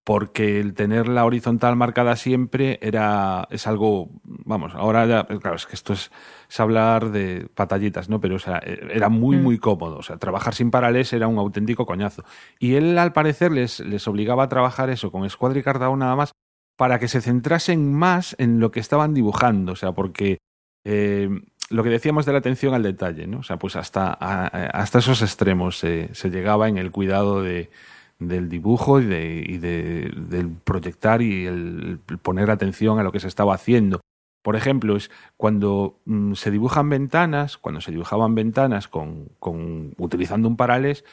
[0.05, 5.67] porque el tener la horizontal marcada siempre era es algo, vamos, ahora ya, claro, es
[5.67, 6.13] que esto es,
[6.49, 8.21] es hablar de patallitas, ¿no?
[8.21, 9.43] Pero, o sea, era muy, Mm.
[9.43, 9.97] muy cómodo.
[9.97, 12.23] O sea, trabajar sin paralés era un auténtico coñazo.
[12.61, 16.15] Y él, al parecer, les, les obligaba a trabajar eso con Squadra y Cardao nada
[16.15, 16.31] más
[16.77, 19.73] para que se centrasen más en lo que estaban dibujando.
[19.73, 20.39] O sea, porque
[20.85, 21.29] eh,
[21.71, 23.39] lo que decíamos de la atención al detalle, ¿no?
[23.39, 27.71] O sea, pues hasta, hasta esos extremos se, llegaba en el cuidado de,
[28.19, 33.21] del dibujo y, de, y de- del proyectar y el, poner atención a lo que
[33.21, 34.01] se estaba haciendo.
[34.43, 40.47] Por ejemplo, es cuando mm, se dibujan ventanas, cuando se dibujaban ventanas con, con utilizando
[40.49, 41.05] un paralés,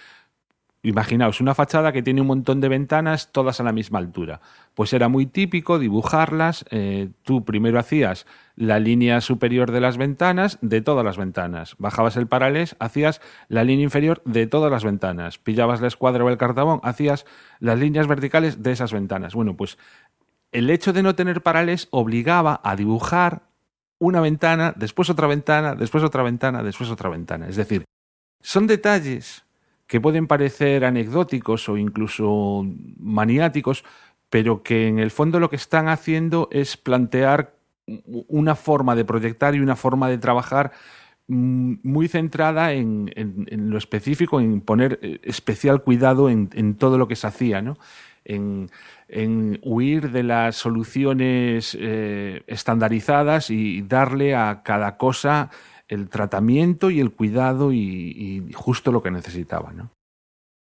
[0.85, 4.41] Imaginaos una fachada que tiene un montón de ventanas todas a la misma altura.
[4.73, 6.65] Pues era muy típico dibujarlas.
[6.71, 8.27] eh, tú primero hacías
[8.57, 11.75] la línea superior de las ventanas de todas las ventanas.
[11.77, 15.37] Bajabas el paralés, hacías la línea inferior de todas las ventanas.
[15.37, 17.25] Pillabas la escuadra o el cartabón, hacías
[17.61, 19.35] las líneas verticales de esas ventanas.
[19.35, 19.77] Bueno, pues
[20.51, 23.43] el hecho de no tener paralés obligaba a dibujar
[23.99, 27.47] una ventana, después otra ventana, después otra ventana, después otra ventana.
[27.47, 27.85] Es decir,
[28.41, 29.45] son detalles
[29.87, 32.65] que pueden parecer anecdóticos o incluso
[32.97, 33.83] maniáticos,
[34.29, 37.55] pero que en el fondo lo que están haciendo es plantear
[38.27, 40.71] una forma de proyectar y una forma de trabajar
[41.27, 43.11] mm, muy centrada en,
[43.69, 47.77] lo específico, en poner eh, especial cuidado en, todo lo que se hacía, ¿no?
[48.25, 48.69] En,
[49.09, 55.51] en huir de las soluciones eh, estandarizadas y darle a cada cosa
[55.93, 59.91] el tratamiento y el cuidado y, justo lo que necesitaba, ¿no?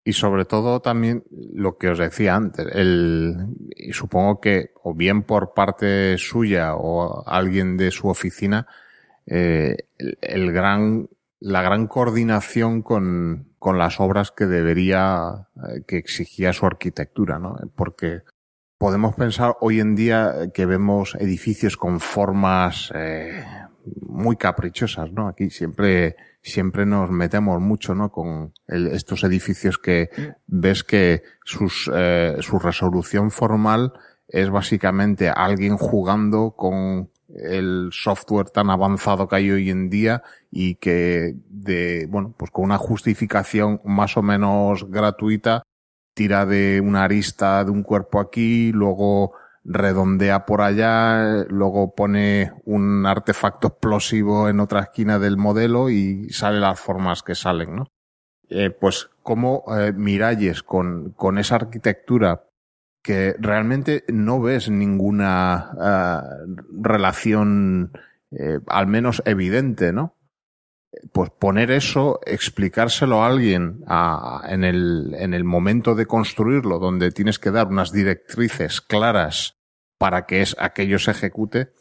[0.04, 3.36] Y sobre todo también lo que os decía antes, el,
[3.76, 8.66] y supongo que o bien por parte suya o alguien de su oficina,
[9.26, 11.08] eh, el, el gran,
[11.40, 17.56] la gran coordinación con, con las obras que debería, eh, que exigía su arquitectura, ¿no?
[17.74, 18.22] Porque
[18.78, 23.44] podemos pensar hoy en día que vemos edificios con formas eh,
[24.00, 25.28] muy caprichosas, ¿no?
[25.28, 28.10] Aquí siempre, siempre nos metemos mucho, ¿no?
[28.10, 30.10] Con el- estos edificios que
[30.46, 33.92] ves que sus, eh, su resolución formal
[34.28, 40.76] es básicamente alguien jugando con el software tan avanzado que hay hoy en día y
[40.76, 45.62] que de, bueno, pues con una justificación más o menos gratuita
[46.14, 49.32] tira de una arista de un cuerpo aquí, luego
[49.70, 56.58] redondea por allá, luego pone un artefacto explosivo en otra esquina del modelo y sale
[56.58, 57.86] las formas que salen, ¿no?
[58.48, 62.44] Eh, pues como eh, Miralles con, con esa arquitectura
[63.02, 67.92] que realmente no ves ninguna eh, relación
[68.30, 70.14] eh, al menos evidente, ¿no?
[71.12, 77.10] Pues poner eso, explicárselo a alguien a- en, el, en el momento de construirlo, donde
[77.12, 79.57] tienes que dar unas directrices claras
[79.98, 81.72] para que es, aquello se ejecute,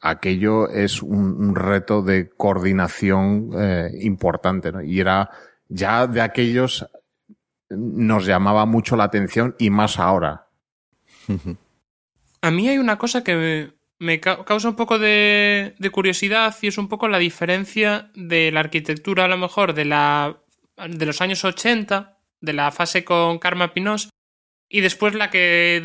[0.00, 4.82] aquello es un, reto de coordinación eh, importante, ¿no?
[4.82, 5.30] Y era
[5.68, 6.86] ya de aquellos
[7.70, 10.48] nos llamaba mucho la atención y más ahora.
[12.42, 16.66] A mí hay una cosa que me, me ca- causa un poco de, curiosidad y
[16.66, 20.42] es un poco la diferencia de la arquitectura, a lo mejor, de, la,
[20.76, 24.10] de los años 80, de la fase con Karma Pinós,
[24.68, 25.80] y después la que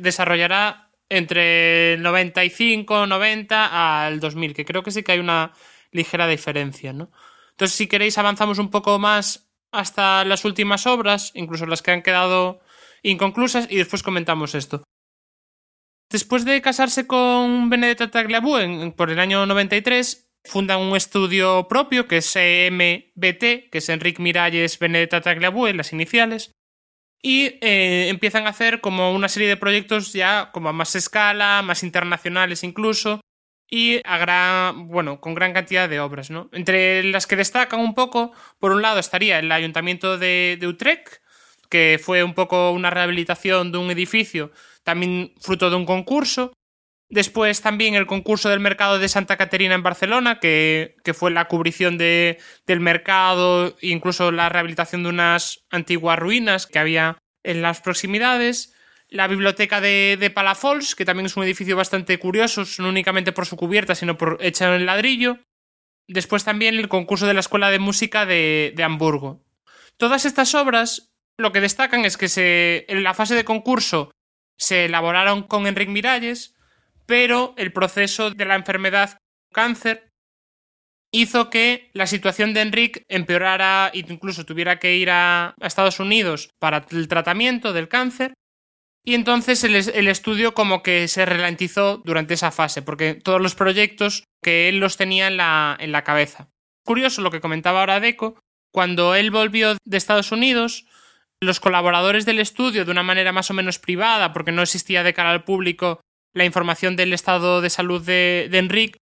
[0.00, 5.52] desarrollará entre el 95, 90 al 2000, que creo que sí que hay una
[5.92, 7.10] ligera diferencia, ¿no?
[7.50, 12.02] Entonces, si queréis, avanzamos un poco más hasta las últimas obras, incluso las que han
[12.02, 12.60] quedado
[13.02, 14.82] inconclusas, y después comentamos esto.
[16.10, 22.08] Después de casarse con Benedetta Tagliabue en- por el año 93, fundan un estudio propio
[22.08, 26.52] que es EMBT, que es Enrique Miralles Benedetta Tagliabue, las iniciales,
[27.22, 31.62] y eh, empiezan a hacer como una serie de proyectos ya como a más escala,
[31.62, 33.20] más internacionales incluso,
[33.70, 36.48] y a gran, bueno, con gran cantidad de obras, ¿no?
[36.52, 41.20] Entre las que destacan un poco, por un lado estaría el Ayuntamiento de, de Utrecht,
[41.68, 44.50] que fue un poco una rehabilitación de un edificio,
[44.82, 46.52] también fruto de un concurso.
[47.10, 51.46] Después también el concurso del mercado de Santa Caterina en Barcelona, que, que fue la
[51.46, 57.80] cubrición de, del mercado incluso la rehabilitación de unas antiguas ruinas que había en las
[57.80, 58.74] proximidades.
[59.08, 63.44] La biblioteca de, de Palafols, que también es un edificio bastante curioso, no únicamente por
[63.44, 65.40] su cubierta, sino por hecha en ladrillo.
[66.06, 69.42] Después también el concurso de la Escuela de Música de, de Hamburgo.
[69.96, 74.12] Todas estas obras lo que destacan es que se, en la fase de concurso
[74.56, 76.54] se elaboraron con Enrique Miralles,
[77.10, 79.18] pero el proceso de la enfermedad
[79.52, 80.10] cáncer
[81.12, 86.50] hizo que la situación de Enrique empeorara e incluso tuviera que ir a, Estados Unidos
[86.60, 88.34] para el tratamiento del cáncer
[89.04, 93.56] Y entonces el, el, estudio como que se ralentizó durante esa fase, porque todos los
[93.56, 96.48] proyectos que él los tenía en la, en la cabeza.
[96.86, 98.38] Curioso lo que comentaba ahora Deco,
[98.72, 100.86] cuando él volvió de Estados Unidos,
[101.42, 105.14] los colaboradores del estudio, de una manera más o menos privada, porque no existía de
[105.14, 106.00] cara al público
[106.32, 108.92] la información del estado de salud de, de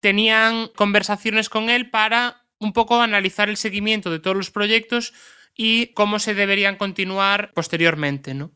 [0.00, 5.12] tenían conversaciones con él para un poco analizar el seguimiento de todos los proyectos
[5.56, 8.52] y cómo se deberían continuar posteriormente, ¿no?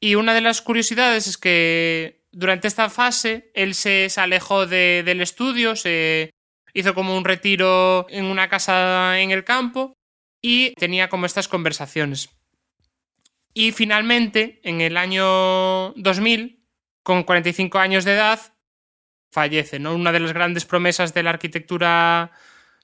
[0.00, 5.20] Y una de las curiosidades es que durante esta fase él se, alejó de, del
[5.20, 6.30] estudio, se
[6.72, 9.94] hizo como un retiro en una casa en el campo
[10.40, 12.30] y tenía como estas conversaciones.
[13.52, 16.59] Y finalmente, en el año 2000,
[17.02, 18.40] con 45 años de edad,
[19.32, 19.94] fallece, ¿no?
[19.94, 22.32] Una de las grandes promesas de la arquitectura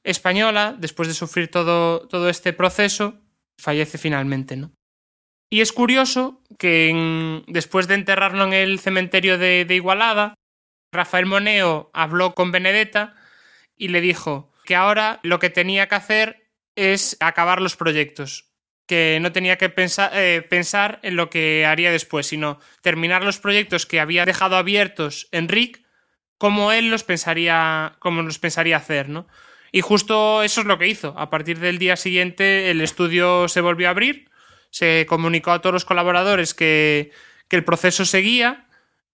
[0.05, 3.20] española, después de sufrir todo, todo este proceso,
[3.59, 4.72] fallece finalmente, ¿no?
[5.51, 10.34] Y es curioso que después de enterrarlo en el cementerio de, de, Igualada,
[10.93, 13.14] Rafael Moneo habló con Benedetta
[13.76, 18.51] y le dijo que ahora lo que tenía que hacer es acabar los proyectos,
[18.87, 23.39] que no tenía que pensar, eh, pensar en lo que haría después, sino terminar los
[23.39, 25.85] proyectos que había dejado abiertos Enrique,
[26.39, 29.27] como él los pensaría, como los pensaría hacer, ¿no?
[29.73, 31.15] Y justo eso es lo que hizo.
[31.19, 34.31] A partir del día siguiente el estudio se volvió a abrir,
[34.71, 37.11] se comunicó a todos los colaboradores que,
[37.49, 38.67] que el proceso seguía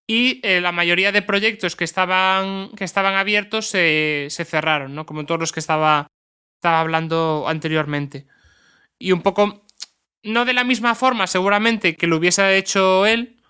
[0.06, 5.06] y eh, la mayoría de proyectos que estaban, que estaban abiertos se, se cerraron, ¿no?
[5.06, 6.08] Como todos los que estaba,
[6.56, 8.26] estaba hablando anteriormente.
[9.02, 9.64] Y un poco,
[10.22, 13.42] no de la misma forma seguramente que lo hubiese hecho él,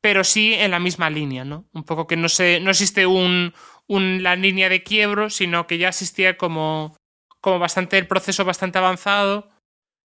[0.00, 1.68] pero sí en la misma línea, ¿no?
[1.72, 3.54] Un poco que no, se, no existe un,
[3.86, 6.96] un, la línea de quiebro, sino que ya existía como,
[7.40, 9.48] como bastante el proceso bastante avanzado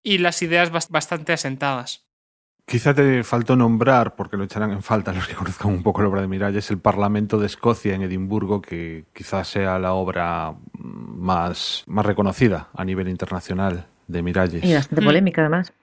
[0.03, 2.05] y las ideas bastante asentadas.
[2.67, 6.09] Quizá te faltó nombrar, porque lo echarán en falta los que conozcan un poco la
[6.09, 11.85] obra de Miralles, el Parlamento de Escocia en Edimburgo, que quizás sea la obra más,
[11.87, 14.63] más reconocida a nivel internacional de Miralles.
[14.63, 15.73] Y bastante polémica, además.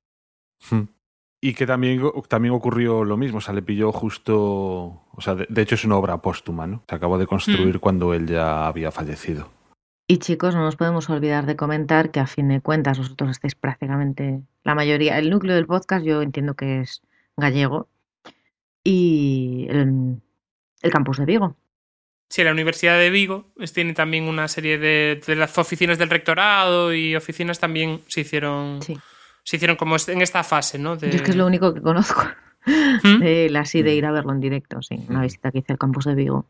[1.41, 5.03] Y que también, también ocurrió lo mismo, o sea, le pilló justo.
[5.13, 6.83] O sea, de, de hecho es una obra póstuma, ¿no?
[6.89, 7.81] Se acabó de construir mm.
[7.81, 9.49] cuando él ya había fallecido.
[10.11, 13.55] Y chicos, no nos podemos olvidar de comentar que a fin de cuentas vosotros estáis
[13.55, 17.03] prácticamente la mayoría, el núcleo del podcast yo entiendo que es
[17.37, 17.89] gallego
[18.83, 20.23] y el,
[20.81, 21.57] el campus de Vigo.
[22.29, 26.93] Sí, la Universidad de Vigo tiene también una serie de, de las oficinas del rectorado
[26.93, 28.99] y oficinas también se hicieron, sí.
[29.43, 30.97] se hicieron como en esta fase, ¿no?
[30.97, 31.11] De...
[31.11, 32.23] Yo es que es lo único que conozco.
[32.67, 33.21] ¿Mm?
[33.21, 35.79] De la sí de ir a verlo en directo, sí, una visita que hice al
[35.79, 36.47] campus de Vigo.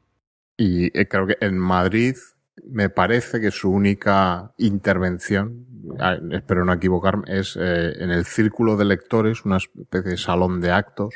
[0.56, 2.16] Y eh, creo que en Madrid
[2.66, 5.64] me parece que su única intervención,
[6.32, 10.72] espero no equivocarme, es eh, en el círculo de lectores, una especie de salón de
[10.72, 11.14] actos.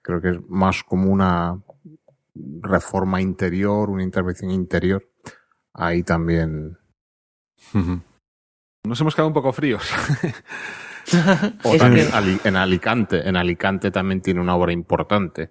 [0.00, 1.58] Creo que es más como una
[2.34, 5.08] reforma interior, una intervención interior.
[5.72, 6.78] Ahí también.
[8.84, 9.90] Nos hemos quedado un poco fríos.
[11.64, 12.08] o también
[12.44, 13.28] en Alicante.
[13.28, 15.50] En Alicante también tiene una obra importante,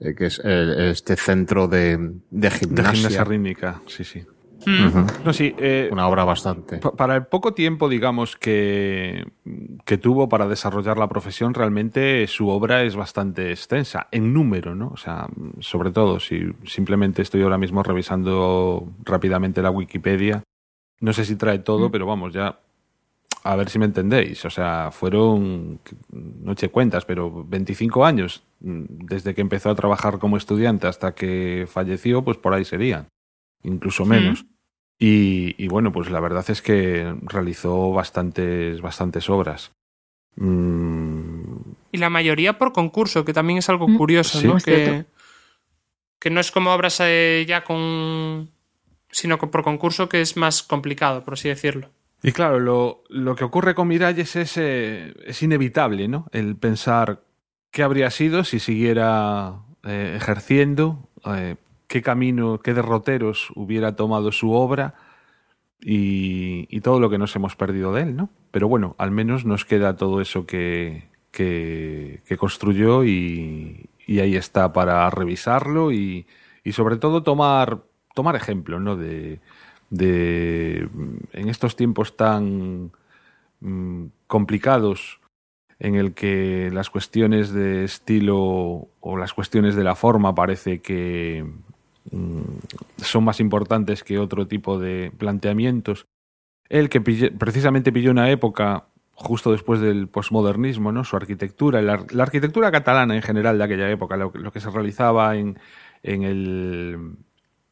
[0.00, 1.96] eh, que es eh, este centro de,
[2.30, 2.90] de gimnasia.
[2.90, 4.24] De gimnasia rítmica, sí, sí.
[4.66, 5.24] Uh -huh.
[5.24, 6.78] No, sí, eh, Una obra bastante.
[6.78, 9.24] Para el poco tiempo, digamos, que,
[9.84, 14.88] que, tuvo para desarrollar la profesión, realmente su obra es bastante extensa, en número, ¿no?
[14.88, 15.26] O sea,
[15.60, 20.42] sobre todo, si simplemente estoy ahora mismo revisando rápidamente la Wikipedia,
[21.00, 21.92] no sé si trae todo, mm.
[21.92, 22.58] pero vamos, ya
[23.44, 24.44] a ver si me entendéis.
[24.44, 25.80] O sea, fueron,
[26.10, 31.66] no eché cuentas, pero 25 años desde que empezó a trabajar como estudiante hasta que
[31.68, 33.08] falleció, pues por ahí serían,
[33.62, 34.44] incluso menos.
[34.44, 34.51] Mm.
[35.04, 39.72] Y, y, bueno, pues la verdad es que realizó bastantes, bastantes obras.
[40.36, 41.56] Mm.
[41.90, 44.46] Y la mayoría por concurso, que también es algo curioso, sí.
[44.46, 44.58] ¿no?
[44.58, 45.04] Que,
[46.20, 48.50] que, no es como obras eh, ya con.
[49.10, 51.90] sino que por concurso que es más complicado, por así decirlo.
[52.22, 56.28] Y claro, lo, lo que ocurre con Miralles es, eh, es inevitable, ¿no?
[56.30, 57.24] El pensar
[57.72, 61.56] qué habría sido si siguiera eh, ejerciendo, eh,
[61.92, 64.94] qué camino, qué derroteros hubiera tomado su obra
[65.78, 68.30] y, todo lo que nos hemos perdido de él, ¿no?
[68.50, 75.10] Pero bueno, al menos nos queda todo eso que, que, construyó y, ahí está para
[75.10, 76.26] revisarlo y,
[76.64, 77.82] y sobre todo tomar,
[78.14, 78.96] tomar ejemplo, ¿no?
[78.96, 79.40] De,
[79.90, 80.88] de
[81.34, 82.90] en estos tiempos tan
[83.60, 85.20] mmm, complicados
[85.78, 91.44] en el que las cuestiones de estilo o las cuestiones de la forma parece que
[92.98, 96.06] son más importantes que otro tipo de planteamientos.
[96.68, 101.04] Él que precisamente pilló una época justo después del posmodernismo, ¿no?
[101.04, 105.58] Su arquitectura, la, arquitectura catalana en general de aquella época, lo, que se realizaba en,
[106.02, 107.16] en, el,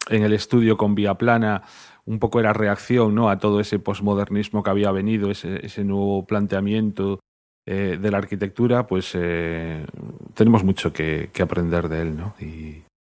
[0.08, 1.62] en el estudio con vía plana,
[2.06, 3.30] un poco era reacción ¿no?
[3.30, 7.20] a todo ese posmodernismo que había venido, ese, nuevo planteamiento
[7.66, 9.86] eh, de la arquitectura, pues eh,
[10.34, 12.34] tenemos mucho que, aprender de él, ¿no?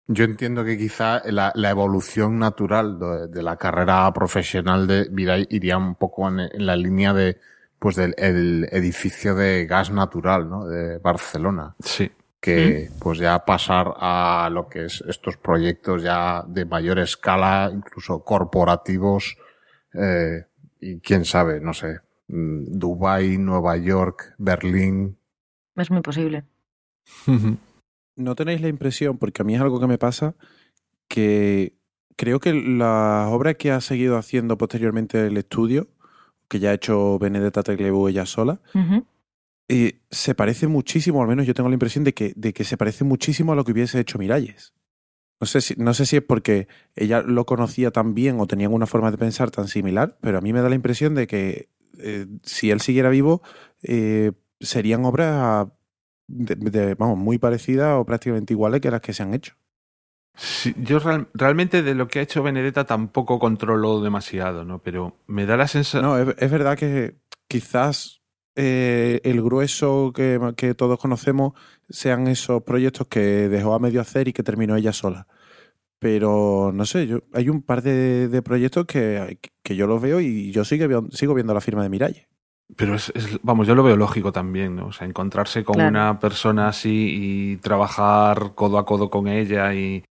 [0.07, 5.47] Yo entiendo que quizá la, la evolución natural de, de, la carrera profesional de Mirai
[5.49, 7.37] iría un poco en, en la línea de
[7.83, 10.65] pues del el edificio de gas natural, ¿no?
[10.65, 11.75] De Barcelona.
[11.79, 12.09] Sí.
[12.39, 12.99] Que ¿Mm?
[12.99, 19.37] pues ya pasar a lo que es estos proyectos ya de mayor escala, incluso corporativos,
[19.93, 20.45] eh,
[20.79, 25.17] y quién sabe, no sé, Dubai, Nueva York, Berlín.
[25.75, 26.45] Es muy posible.
[28.15, 30.35] ¿No tenéis la impresión, porque a mí es algo que me pasa,
[31.07, 31.73] que
[32.15, 35.87] creo que la obra que ha seguido haciendo posteriormente el estudio,
[36.47, 39.05] que ya ha hecho Benedetta Teglebú ella sola, uh -huh.
[39.69, 42.77] eh, se parece muchísimo, al menos yo tengo la impresión de que, de que se
[42.77, 44.73] parece muchísimo a lo que hubiese hecho Miralles.
[45.39, 48.73] No sé, si, no sé si es porque ella lo conocía tan bien o tenían
[48.73, 51.69] una forma de pensar tan similar, pero a mí me da la impresión de que
[51.97, 53.41] eh, si él siguiera vivo,
[53.81, 55.67] eh, serían obras
[56.27, 59.55] de, de, vamos, muy parecidas o prácticamente iguales que las que se han hecho.
[60.35, 64.81] Sí, yo real, realmente de lo que ha hecho Benedetta tampoco controlo demasiado, ¿no?
[64.81, 66.03] Pero me da la sensación.
[66.03, 67.17] No, es, es, verdad que
[67.47, 68.23] quizás
[68.55, 71.53] eh, el grueso que, que, todos conocemos
[71.89, 75.27] sean esos proyectos que dejó a medio hacer y que terminó ella sola.
[75.99, 80.19] Pero no sé, yo, hay un par de, de proyectos que, que, yo los veo
[80.19, 82.27] y yo sigo, sigo viendo la firma de Miralle.
[82.75, 84.87] Pero es, es, vamos, yo lo veo lógico también, ¿no?
[84.87, 85.89] O sea, encontrarse con claro.
[85.89, 90.03] una persona así y trabajar codo a codo con ella y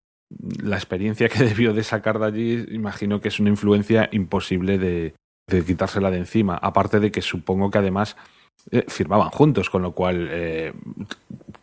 [0.62, 5.14] la experiencia que debió de sacar de allí, imagino que es una influencia imposible de,
[5.48, 6.56] de quitársela de encima.
[6.56, 8.16] Aparte de que supongo que además
[8.70, 10.72] eh, firmaban juntos, con lo cual eh,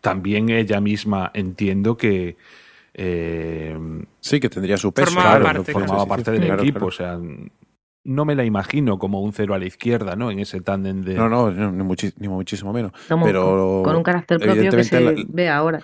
[0.02, 2.36] también ella misma entiendo que
[2.94, 3.78] eh,
[4.20, 6.88] sí que tendría su peso, formaba claro, parte, formaba parte sí, del claro, equipo, claro.
[6.88, 7.20] o sea,
[8.04, 10.32] no me la imagino como un cero a la izquierda, ¿no?
[10.32, 11.16] En ese tándem de.
[11.16, 12.92] No, no, ni, muchísimo menos.
[13.08, 15.14] Como pero con un carácter propio que se la...
[15.28, 15.82] ve ahora.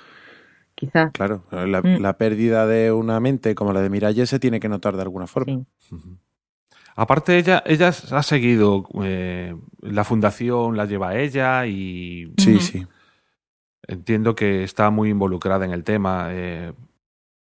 [0.75, 1.09] Quizá.
[1.11, 2.01] Claro, la, mm.
[2.01, 5.25] la, pérdida de una mente como la de Miralles se tiene que notar de alguna
[5.25, 5.63] forma.
[5.77, 5.95] Sí.
[5.95, 6.17] Uh -huh.
[6.97, 12.33] Aparte, ella, ella ha seguido eh, la fundación, la lleva ella y.
[12.37, 12.59] Sí, uh -huh.
[12.59, 12.87] sí.
[13.87, 16.29] Entiendo que está muy involucrada en el tema.
[16.31, 16.73] Eh,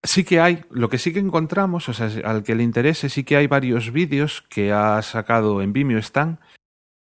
[0.03, 3.25] sí que hay, lo que sí que encontramos, o sea, al que le interese, sí
[3.25, 6.41] que hay varios vídeos que ha sacado en Vimeo están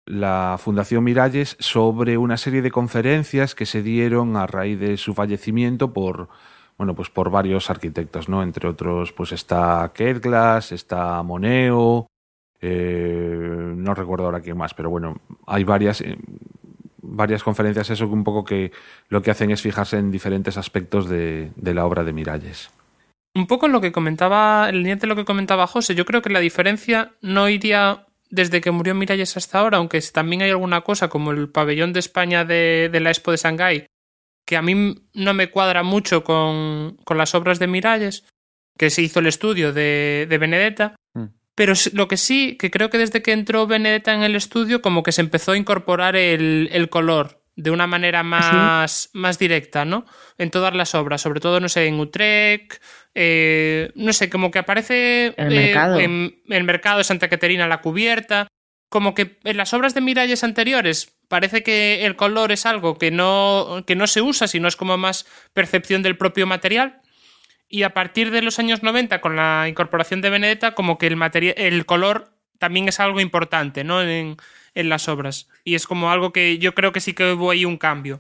[0.06, 5.14] la Fundación Miralles sobre una serie de conferencias que se dieron a raíz de su
[5.14, 6.30] fallecimiento por
[6.78, 8.42] bueno, pues por varios arquitectos, ¿no?
[8.42, 12.08] Entre otros, pues está Kate Glass, está Moneo,
[12.60, 16.18] eh, no recuerdo ahora quién más, pero bueno, hay varias eh,
[17.04, 18.72] varias conferencias eso que un poco que
[19.10, 22.72] lo que hacen es fijarse en diferentes aspectos de, la obra de Miralles.
[23.36, 26.30] Un poco lo que comentaba, el línea de lo que comentaba José, yo creo que
[26.30, 31.10] la diferencia no iría desde que murió Miralles hasta ahora, aunque también hay alguna cosa
[31.10, 33.86] como el pabellón de España de, la Expo de Shanghái,
[34.46, 38.26] que a mí no me cuadra mucho con, con, las obras de Miralles,
[38.78, 40.96] que se hizo el estudio de, de Benedetta.
[41.56, 45.04] Pero lo que sí, que creo que desde que entró Benedetta en el estudio, como
[45.04, 49.10] que se empezó a incorporar el, el color de una manera más, ¿Sí?
[49.14, 50.06] más directa, ¿no?
[50.38, 52.82] En todas las obras, sobre todo, no sé, en Utrecht,
[53.14, 56.00] eh, no sé, como que aparece el mercado.
[56.00, 58.48] Eh, en el mercado de Santa Caterina la cubierta,
[58.90, 63.12] como que en las obras de Miralles anteriores parece que el color es algo que
[63.12, 67.02] no, que no se usa, sino es como más percepción del propio material.
[67.74, 71.18] Y a partir de los años 90, con la incorporación de Benedetta, como que el,
[71.58, 72.28] el color
[72.60, 74.00] también es algo importante, ¿no?
[74.04, 74.38] En,
[74.76, 75.50] en las obras.
[75.64, 78.20] Y es como algo que yo creo que sí que hubo ahí un cambio.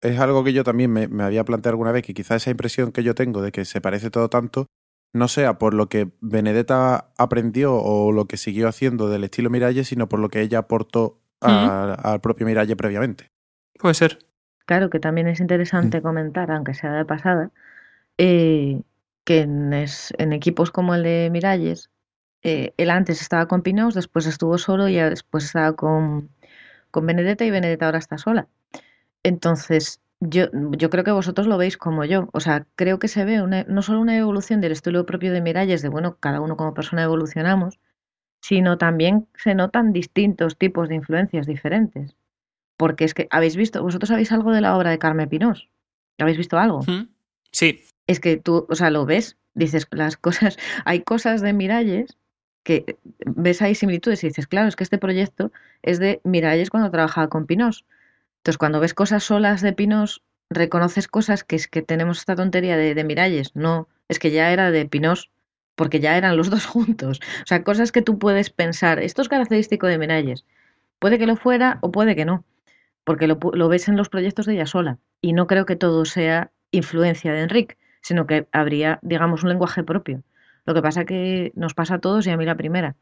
[0.00, 2.90] Es algo que yo también me, me había planteado alguna vez, que quizá esa impresión
[2.90, 4.66] que yo tengo de que se parece todo tanto,
[5.12, 9.86] no sea por lo que Benedetta aprendió o lo que siguió haciendo del estilo Miralles,
[9.86, 12.00] sino por lo que ella aportó a, uh -huh.
[12.02, 13.30] al propio Miralles previamente.
[13.78, 14.18] Puede ser.
[14.66, 17.52] Claro que también es interesante comentar, aunque sea de pasada,
[18.18, 18.82] eh,
[19.28, 21.90] que en, es, en, equipos como el de Miralles,
[22.42, 26.30] eh, él antes estaba con Pinaus, después estuvo solo y después estaba con,
[26.90, 28.48] con Benedetta y Benedetta ahora está sola.
[29.22, 32.30] Entonces, yo, yo creo que vosotros lo veis como yo.
[32.32, 35.42] O sea, creo que se ve una, no solo una evolución del estilo propio de
[35.42, 37.78] Miralles, de bueno, cada uno como persona evolucionamos,
[38.40, 42.16] sino también se notan distintos tipos de influencias diferentes.
[42.78, 45.68] Porque es que habéis visto, vosotros habéis algo de la obra de Carmen Pinós.
[46.16, 46.80] ¿Habéis visto algo?
[47.52, 47.84] Sí.
[48.08, 52.16] Es que tú, o sea, lo ves, dices las cosas, hay cosas de Miralles
[52.64, 55.52] que ves ahí similitudes y dices, claro, es que este proyecto
[55.82, 57.84] es de Miralles cuando trabajaba con Pinos.
[58.38, 62.76] Entonces, cuando ves cosas solas de Pinos, reconoces cosas que es que tenemos esta tontería
[62.76, 63.54] de, de Miralles.
[63.54, 65.30] No, es que ya era de Pinos,
[65.76, 67.20] porque ya eran los dos juntos.
[67.42, 70.44] O sea, cosas que tú puedes pensar, esto es característico de Miralles.
[70.98, 72.44] Puede que lo fuera o puede que no,
[73.04, 74.98] porque lo, lo ves en los proyectos de ella sola.
[75.20, 79.82] Y no creo que todo sea influencia de Enrique, sino que habría, digamos, un lenguaje
[79.82, 80.22] propio.
[80.64, 82.96] Lo que pasa que nos pasa a todos y a mí la primera.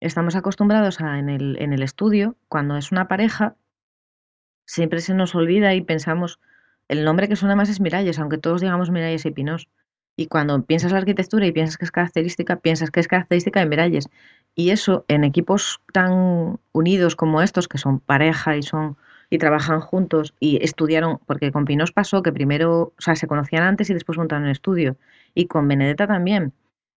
[0.00, 3.56] Estamos acostumbrados a en el, en el estudio, cuando es una pareja,
[4.64, 6.40] siempre se nos olvida y pensamos,
[6.88, 9.68] el nombre que suena más es Miralles, aunque todos digamos Miralles y Pinós.
[10.16, 13.66] Y cuando piensas la arquitectura y piensas que es característica, piensas que es característica de
[13.66, 14.08] Miralles.
[14.54, 18.96] Y eso en equipos tan unidos como estos, que son pareja y son
[19.30, 23.62] y trabajan juntos y estudiaron, porque con Pinós pasó que primero, o sea, se conocían
[23.62, 24.96] antes y después montaron el estudio.
[25.34, 26.52] Y con Benedetta también.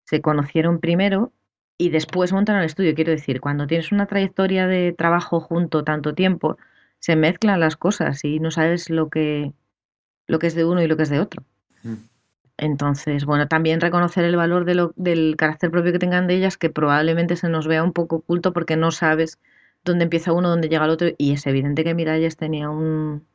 [0.06, 1.32] Se conocieron primero
[1.78, 2.96] y después montaron el estudio.
[2.96, 6.58] Quiero decir, cuando tienes una trayectoria de trabajo junto tanto tiempo,
[7.00, 9.54] se mezclan las cosas y no sabes lo que,
[10.28, 11.44] lo que es de uno y lo que es de otro.
[12.58, 16.58] Entonces, bueno, también reconocer el valor de lo, del carácter propio que tengan de ellas,
[16.58, 19.40] que probablemente se nos vea un poco oculto porque no sabes
[19.84, 23.26] dónde empieza uno, dónde llega el otro, y es evidente que Miralles tenía un,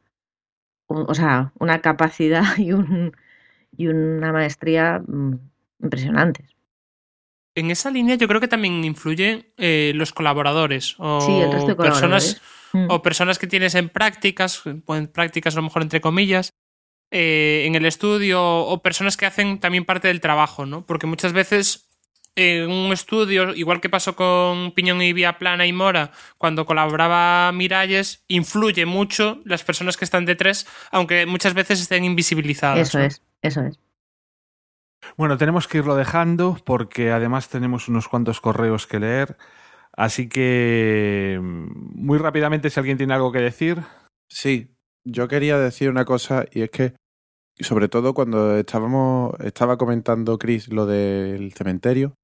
[0.88, 3.14] un- o sea, una capacidad y, un,
[3.76, 5.34] y una maestría mm,
[5.82, 6.46] impresionantes.
[7.54, 11.68] En esa línea yo creo que también influyen eh, los colaboradores o Sí, el resto
[11.68, 12.42] de personas colaboradores.
[12.72, 12.86] Mm.
[12.90, 16.50] o personas que tienes en prácticas, en prácticas a lo mejor entre comillas,
[17.10, 20.84] eh, en el estudio o personas que hacen también parte del trabajo, ¿no?
[20.86, 21.87] Porque muchas veces
[22.38, 27.50] en un estudio, igual que pasó con Piñón y Vía Plana y Mora, cuando colaboraba
[27.52, 32.88] Miralles, influye mucho las personas que están detrás, aunque muchas veces estén invisibilizadas.
[32.88, 33.04] Eso ¿no?
[33.04, 33.80] es, eso es.
[35.16, 39.36] Bueno, tenemos que irlo dejando porque además tenemos unos cuantos correos que leer.
[39.96, 43.82] Así que muy rápidamente, si alguien tiene algo que decir.
[44.28, 46.94] Sí, yo quería decir una cosa y es que,
[47.58, 52.14] sobre todo cuando estábamos, estaba comentando Chris lo del cementerio,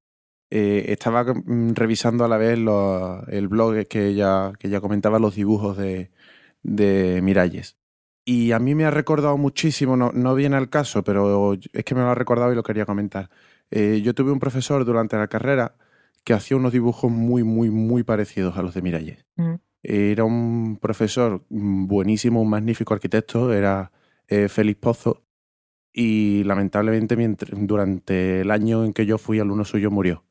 [0.57, 5.35] eh, estaba mm, revisando a la vez el blog que ella, que ella comentaba los
[5.35, 6.11] dibujos de,
[6.63, 7.75] de Miralles.
[8.23, 11.93] Y a mí me ha recordado muchísimo, no, no viene al caso, pero es que
[11.93, 13.29] me lo ha recordado y lo quería comentar.
[13.69, 15.75] Eh, yo tuve un profesor durante la carrera
[16.23, 19.25] que hacía unos dibujos muy, muy, muy parecidos a los de Miralles.
[19.35, 19.55] Mm.
[19.83, 23.91] Era un profesor buenísimo, un magnífico arquitecto, era
[24.29, 25.21] eh, Félix Pozo,
[25.93, 30.23] y lamentablemente mientras- durante el año en que yo fui alumno suyo murió.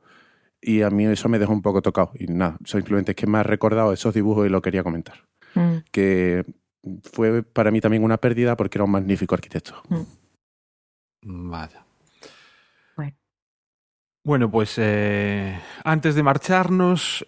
[0.66, 2.12] Y a mí eso me dejó un poco tocado.
[2.15, 5.27] Y nada, simplemente es que me ha recordado esos dibujos y lo quería comentar.
[5.55, 5.77] Mm.
[5.91, 6.47] Que
[7.03, 9.82] fue para mí también una pérdida porque era un magnífico arquitecto.
[11.23, 11.85] Vaya.
[12.97, 13.12] Bueno.
[14.24, 17.27] Bueno, pues eh, antes de marcharnos,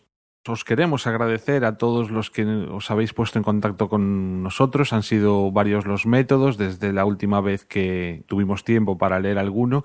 [0.48, 4.94] os queremos agradecer a todos los que os habéis puesto en contacto con nosotros.
[4.94, 9.84] Han sido varios los métodos desde la última vez que tuvimos tiempo para leer alguno.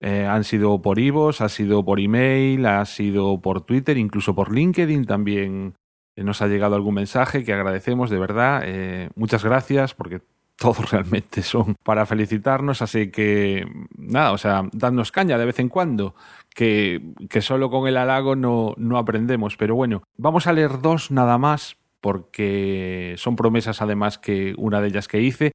[0.00, 4.52] Eh, han sido por Ivos, ha sido por email, ha sido por Twitter, incluso por
[4.52, 5.74] LinkedIn también
[6.16, 8.62] eh, nos ha llegado algún mensaje que agradecemos de verdad.
[8.64, 10.20] Eh, muchas gracias porque
[10.56, 13.66] todos realmente son para felicitarnos, así que
[13.96, 16.14] nada, o sea, dadnos caña de vez en cuando,
[16.54, 19.56] que, que solo con el halago no, no aprendemos.
[19.56, 24.88] Pero bueno, vamos a leer dos nada más porque son promesas además que una de
[24.88, 25.52] ellas que hice.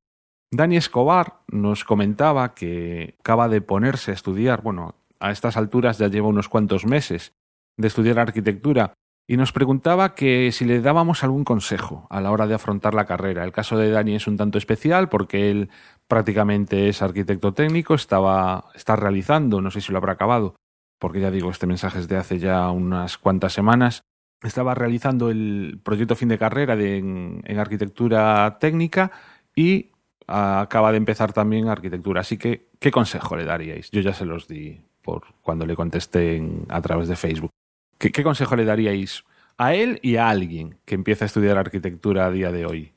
[0.54, 6.10] Dani Escobar nos comentaba que acaba de ponerse a estudiar, bueno, a estas alturas ya
[6.10, 7.34] lleva unos cuantos meses
[7.78, 8.94] de estudiar arquitectura
[9.30, 13.06] y nos preguntaba que si le dábamos algún consejo a la hora de afrontar la
[13.06, 13.46] carrera.
[13.46, 15.70] El caso de Dani es un tanto especial porque él
[16.10, 20.56] prácticamente es arquitecto técnico, estaba, está realizando, no sé si lo habrá acabado,
[21.00, 24.02] porque ya digo, este mensaje es de hace ya unas cuantas semanas,
[24.44, 29.12] estaba realizando el proyecto fin de carrera en arquitectura técnica
[29.56, 29.91] y
[30.32, 32.22] acaba de empezar también arquitectura.
[32.22, 33.92] Así que, ¿qué consejo le daríais?
[33.92, 37.52] Yo ya se los di por cuando le contesté a través de Facebook.
[37.98, 39.24] ¿Qué, qué consejo le daríais
[39.58, 42.94] a él y a alguien que empieza a estudiar arquitectura a día de hoy?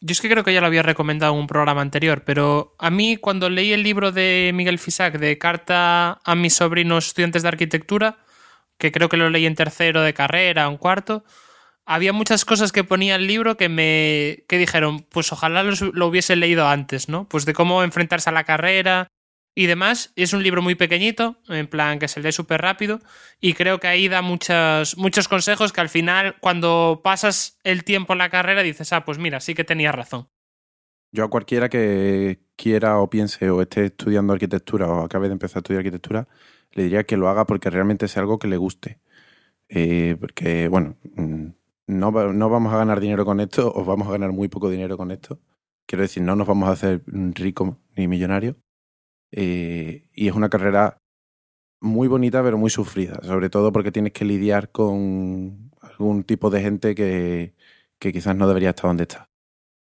[0.00, 2.90] Yo es que creo que ya lo había recomendado en un programa anterior, pero a
[2.90, 7.48] mí cuando leí el libro de Miguel Fisac de Carta a mis sobrinos estudiantes de
[7.48, 8.18] arquitectura,
[8.78, 11.24] que creo que lo leí en tercero de carrera, un cuarto,
[11.86, 16.06] había muchas cosas que ponía el libro que me que dijeron, pues ojalá los- lo
[16.08, 17.28] hubiese leído antes, ¿no?
[17.28, 19.08] Pues de cómo enfrentarse a la carrera
[19.54, 20.12] y demás.
[20.16, 23.00] Es un libro muy pequeñito, en plan que se lee súper rápido,
[23.40, 28.12] y creo que ahí da muchas, muchos consejos que al final, cuando pasas el tiempo
[28.12, 30.28] en la carrera, dices, ah, pues mira, sí que tenías razón.
[31.12, 35.58] Yo a cualquiera que quiera o piense o esté estudiando arquitectura o acabe de empezar
[35.58, 36.28] a estudiar arquitectura,
[36.72, 38.98] le diría que lo haga porque realmente es algo que le guste.
[39.68, 41.46] Eh, porque, bueno, mm,
[41.86, 44.96] no, no vamos a ganar dinero con esto, o vamos a ganar muy poco dinero
[44.96, 45.38] con esto.
[45.86, 48.56] Quiero decir, no nos vamos a hacer ricos ni millonarios.
[49.32, 50.98] Eh, y es una carrera
[51.80, 56.60] muy bonita, pero muy sufrida, sobre todo porque tienes que lidiar con algún tipo de
[56.62, 57.54] gente que,
[57.98, 59.30] que quizás no debería estar donde está.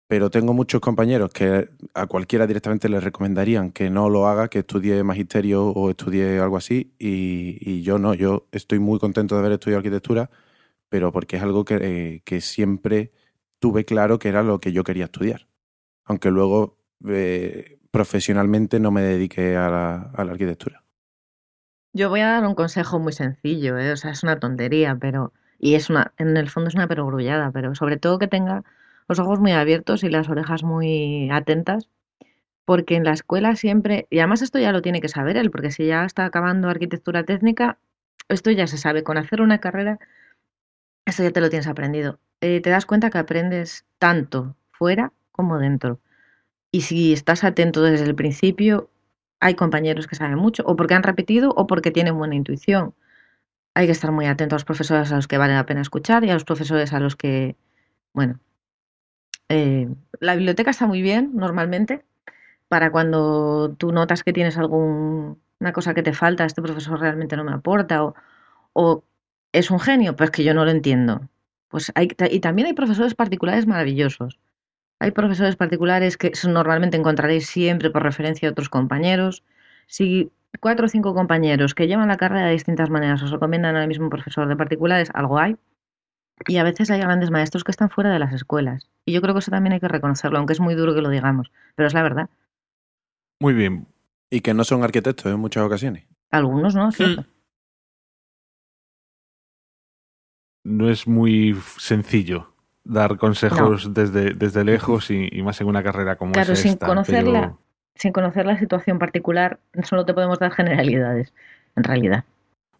[0.07, 4.59] Pero tengo muchos compañeros que a cualquiera directamente les recomendarían que no lo haga, que
[4.59, 9.39] estudie magisterio o estudie algo así, y, y yo no, yo estoy muy contento de
[9.39, 10.29] haber estudiado arquitectura,
[10.93, 13.11] pero porque es algo que, eh, que siempre
[13.57, 15.47] tuve claro que era lo que yo quería estudiar.
[16.05, 20.83] Aunque luego eh, profesionalmente no me dediqué a la, a la arquitectura.
[21.93, 23.91] Yo voy a dar un consejo muy sencillo, ¿eh?
[23.91, 25.33] O sea, es una tontería, pero.
[25.57, 28.63] Y es una, en el fondo es una perogrullada, pero sobre todo que tenga
[29.07, 31.89] los ojos muy abiertos y las orejas muy atentas,
[32.65, 35.71] porque en la escuela siempre, y además esto ya lo tiene que saber él, porque
[35.71, 37.79] si ya está acabando arquitectura técnica,
[38.29, 39.97] esto ya se sabe, con hacer una carrera,
[41.05, 42.19] esto ya te lo tienes aprendido.
[42.41, 45.99] Eh, te das cuenta que aprendes tanto fuera como dentro.
[46.71, 48.89] Y si estás atento desde el principio,
[49.39, 52.95] hay compañeros que saben mucho, o porque han repetido o porque tienen buena intuición.
[53.75, 56.23] Hay que estar muy atento a los profesores a los que vale la pena escuchar
[56.23, 57.55] y a los profesores a los que,
[58.13, 58.39] bueno,
[59.49, 59.87] eh,
[60.19, 62.05] la biblioteca está muy bien normalmente
[62.69, 65.37] para cuando tú notas que tienes alguna
[65.73, 68.15] cosa que te falta, este profesor realmente no me aporta o,
[68.73, 69.03] o
[69.53, 71.29] es un genio, pues que yo no lo entiendo.
[71.69, 74.39] Pues hay, y también hay profesores particulares maravillosos.
[74.99, 79.43] Hay profesores particulares que normalmente encontraréis siempre por referencia a otros compañeros.
[79.87, 83.87] Si cuatro o cinco compañeros que llevan la carrera de distintas maneras os recomiendan al
[83.87, 85.55] mismo profesor de particulares, algo hay.
[86.47, 88.89] Y a veces hay grandes maestros que están fuera de las escuelas.
[89.05, 91.09] Y yo creo que eso también hay que reconocerlo, aunque es muy duro que lo
[91.09, 92.29] digamos, pero es la verdad.
[93.39, 93.87] Muy bien.
[94.29, 96.05] Y que no son arquitectos en muchas ocasiones.
[96.31, 96.91] Algunos, ¿no?
[96.91, 97.25] ¿Cierto?
[100.63, 102.49] No es muy sencillo
[102.83, 103.93] dar consejos no.
[103.93, 106.87] desde, desde lejos y, y, más en una carrera como claro, es sin esta.
[106.87, 107.59] Conocerla, pero...
[107.95, 111.31] Sin conocer la situación particular, solo te podemos dar generalidades,
[111.75, 112.23] en realidad.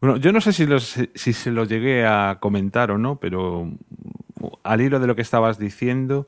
[0.02, 3.70] Bueno, yo no sé si, los, si se lo llegué a comentar o no, pero
[4.64, 6.28] al hilo de lo que estabas diciendo,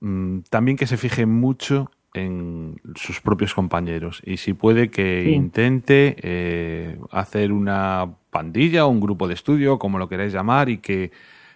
[0.00, 5.32] mmm, también que se fije mucho en sus propios compañeros y si puede que Sí.
[5.32, 10.78] intente eh, hacer una pandilla o un grupo de estudio, como lo queráis llamar, y
[10.78, 11.12] que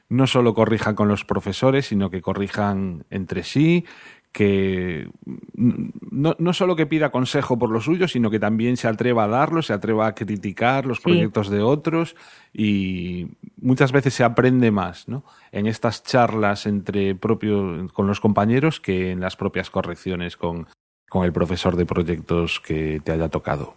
[0.08, 3.84] no solo corrijan con los profesores, sino que corrijan entre sí,
[4.32, 5.10] que
[5.54, 9.28] no, no solo que pida consejo por lo suyo, sino que también se atreva a
[9.28, 11.04] darlo, se atreva a criticar los Sí.
[11.04, 12.14] proyectos de otros
[12.52, 13.26] y
[13.60, 15.24] muchas veces se aprende más ¿no?
[15.50, 20.66] en estas charlas entre con los compañeros que en las propias correcciones con,
[21.08, 23.74] con el profesor de proyectos que te haya tocado.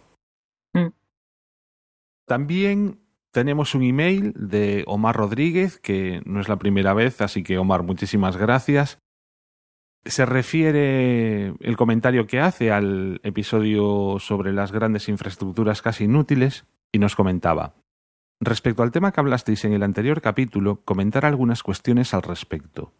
[0.74, 0.88] Mm.
[2.26, 3.00] También
[3.32, 7.82] tenemos un email de Omar Rodríguez, que no es la primera vez, así que Omar,
[7.82, 8.98] muchísimas gracias.
[10.04, 16.98] Se refiere el comentario que hace al episodio sobre las grandes infraestructuras casi inútiles y
[16.98, 17.74] nos comentaba.
[18.40, 22.92] Respecto al tema que hablasteis en el anterior capítulo, comentar algunas cuestiones al respecto.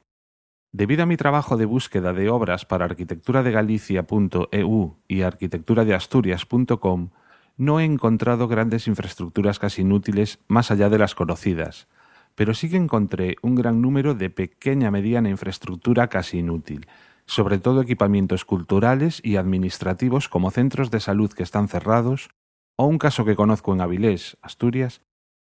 [0.70, 7.10] Debido a mi trabajo de búsqueda de obras para arquitecturadegalicia.eu y arquitecturadeasturias.com,
[7.56, 11.88] no he encontrado grandes infraestructuras casi inútiles más allá de las conocidas,
[12.34, 16.86] pero sí que encontré un gran número de pequeña mediana infraestructura casi inútil,
[17.26, 22.30] sobre todo equipamientos culturales y administrativos como centros de salud que están cerrados,
[22.76, 25.02] o un caso que conozco en Avilés, Asturias,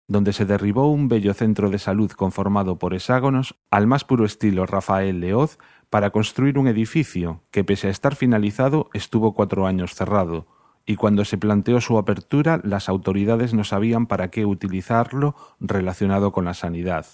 [0.08, 4.64] donde se derribó un bello centro de salud conformado por hexágonos al más puro estilo
[4.64, 5.58] Rafael Leoz
[5.90, 10.46] para construir un edificio que, pese a estar finalizado, estuvo cuatro años cerrado,
[10.86, 16.44] y cuando se planteó su apertura las autoridades no sabían para qué utilizarlo relacionado con
[16.44, 17.06] la sanidad.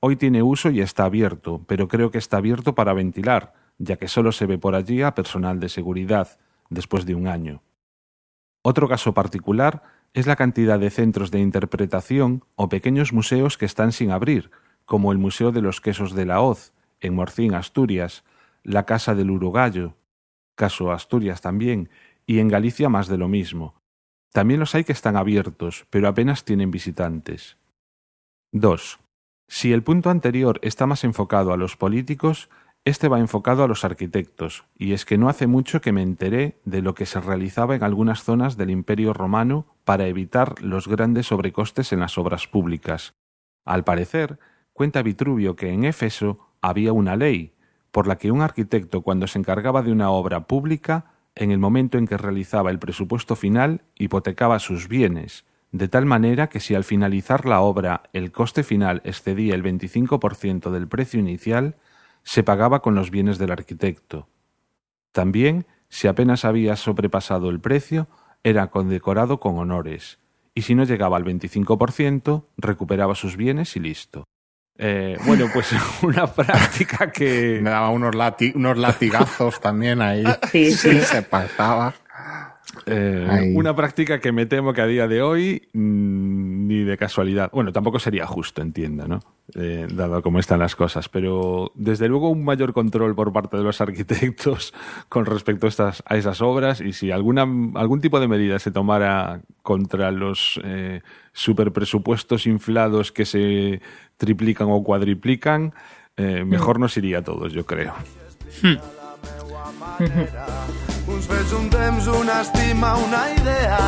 [0.00, 4.08] Hoy tiene uso y está abierto, pero creo que está abierto para ventilar, ya que
[4.08, 6.38] solo se ve por allí a personal de seguridad,
[6.68, 7.62] después de un año.
[8.62, 9.82] Otro caso particular
[10.12, 14.50] es la cantidad de centros de interpretación o pequeños museos que están sin abrir,
[14.84, 18.24] como el Museo de los Quesos de la Hoz, en Morcín, Asturias,
[18.62, 19.94] la Casa del Urugallo,
[20.56, 21.90] caso Asturias también,
[22.26, 23.74] y en Galicia más de lo mismo.
[24.32, 27.56] También los hay que están abiertos, pero apenas tienen visitantes.
[28.52, 28.98] 2.
[29.48, 32.50] Si el punto anterior está más enfocado a los políticos,
[32.84, 36.60] este va enfocado a los arquitectos, y es que no hace mucho que me enteré
[36.64, 41.26] de lo que se realizaba en algunas zonas del Imperio romano para evitar los grandes
[41.26, 43.14] sobrecostes en las obras públicas.
[43.64, 44.38] Al parecer,
[44.72, 47.54] cuenta Vitruvio que en Éfeso había una ley,
[47.90, 51.98] por la que un arquitecto cuando se encargaba de una obra pública, en el momento
[51.98, 56.84] en que realizaba el presupuesto final, hipotecaba sus bienes, de tal manera que si al
[56.84, 61.76] finalizar la obra el coste final excedía el 25% del precio inicial,
[62.22, 64.28] se pagaba con los bienes del arquitecto.
[65.12, 68.08] También, si apenas había sobrepasado el precio,
[68.42, 70.18] era condecorado con honores,
[70.54, 74.24] y si no llegaba al 25%, recuperaba sus bienes y listo.
[74.78, 75.68] Eh, bueno, pues
[76.02, 77.58] una práctica que...
[77.62, 80.24] Me daba unos, lati unos latigazos también ahí.
[80.52, 81.00] Sí, sí.
[81.00, 81.94] Se pasaba.
[82.88, 87.50] Eh, una práctica que me temo que a día de hoy mm, ni de casualidad.
[87.52, 89.20] Bueno, tampoco sería justo, entienda, ¿no?
[89.56, 91.08] Eh, dado cómo están las cosas.
[91.08, 94.72] Pero desde luego un mayor control por parte de los arquitectos
[95.08, 97.42] con respecto a, estas, a esas obras y si alguna,
[97.74, 101.02] algún tipo de medida se tomara contra los eh,
[101.32, 103.80] superpresupuestos inflados que se
[104.16, 105.74] triplican o cuadriplican,
[106.16, 107.94] eh, mejor nos iría a todos, yo creo.
[111.08, 113.78] Uns fets, un temps, una estima, una idea.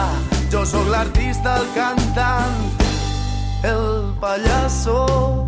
[0.52, 2.82] Jo sóc l'artista, el cantant,
[3.64, 5.46] el pallasso.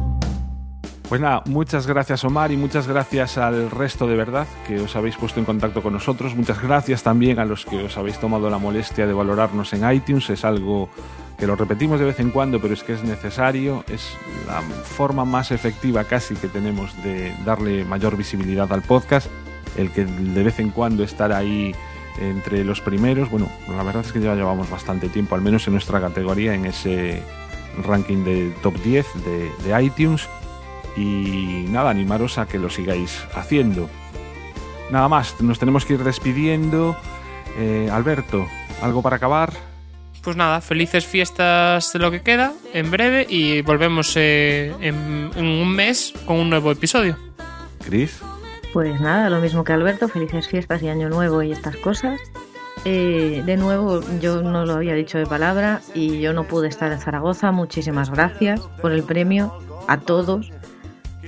[1.09, 5.17] Pues nada, muchas gracias Omar y muchas gracias al resto de verdad que os habéis
[5.17, 6.37] puesto en contacto con nosotros.
[6.37, 10.31] Muchas gracias también a los que os habéis tomado la molestia de valorarnos en iTunes.
[10.31, 10.89] Es algo
[11.37, 13.85] que lo repetimos de vez en cuando, pero es que es necesario.
[13.89, 14.17] Es
[14.47, 19.29] la forma más efectiva casi que tenemos de darle mayor visibilidad al podcast.
[19.77, 21.75] El que de vez en cuando estar ahí
[22.21, 23.31] entre los primeros.
[23.31, 26.67] Bueno, la verdad es que ya llevamos bastante tiempo, al menos en nuestra categoría, en
[26.67, 27.23] ese
[27.85, 30.29] ranking de top 10 de, de iTunes
[30.97, 33.89] y nada, animaros a que lo sigáis haciendo.
[34.91, 36.97] Nada más, nos tenemos que ir despidiendo.
[37.59, 38.47] Eh, Alberto,
[38.83, 39.53] ¿algo para acabar?
[40.23, 45.47] Pues nada, felices fiestas de lo que queda, en breve, y volvemos eh, en, en
[45.47, 47.17] un mes con un nuevo episodio.
[47.85, 48.21] Cris.
[48.73, 52.21] Pues nada, lo mismo que Alberto, felices fiestas y año nuevo y estas cosas.
[52.85, 56.91] Eh, de nuevo, yo no lo había dicho de palabra y yo no pude estar
[56.93, 57.53] en Zaragoza.
[57.53, 59.53] Muchísimas gracias por el premio
[59.89, 60.51] a todos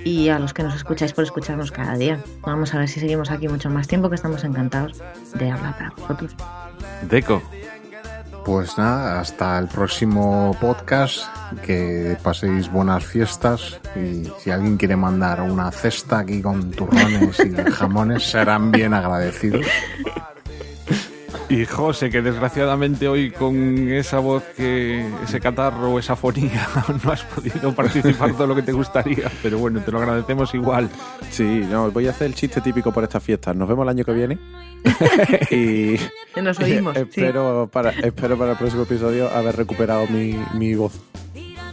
[0.04, 2.22] y a los que nos escucháis por escucharnos cada día.
[2.40, 5.02] Vamos a ver si seguimos aquí mucho más tiempo, que estamos encantados
[5.34, 6.34] de hablar para vosotros.
[7.08, 7.42] Deco.
[8.44, 11.24] Pues nada, hasta el próximo podcast.
[11.64, 13.80] Que paséis buenas fiestas.
[13.94, 19.66] Y si alguien quiere mandar una cesta aquí con turrones y jamones, serán bien agradecidos.
[21.48, 26.66] Y José, que desgraciadamente hoy con esa voz que ese catarro o esa fonía
[27.04, 30.88] no has podido participar todo lo que te gustaría, pero bueno, te lo agradecemos igual.
[31.30, 33.54] Sí, no, voy a hacer el chiste típico por estas fiestas.
[33.54, 34.38] Nos vemos el año que viene.
[35.50, 35.96] y
[36.40, 36.94] Nos oímos.
[36.94, 37.02] sí.
[37.02, 40.92] espero, para, espero para el próximo episodio haber recuperado mi, mi voz.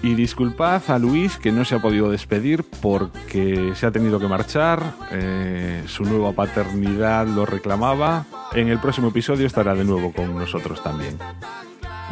[0.02, 4.28] Y disculpad a Luis que no se ha podido despedir porque se ha tenido que
[4.28, 8.26] marchar, eh, su nueva paternidad lo reclamaba.
[8.54, 11.18] En el próximo episodio estará de nuevo con nosotros también.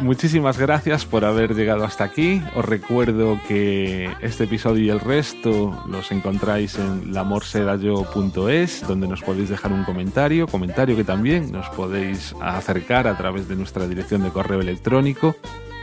[0.00, 2.40] Muchísimas gracias por haber llegado hasta aquí.
[2.54, 9.48] Os recuerdo que este episodio y el resto los encontráis en lamorserayo.es, donde nos podéis
[9.48, 14.30] dejar un comentario, comentario que también nos podéis acercar a través de nuestra dirección de
[14.30, 15.34] correo electrónico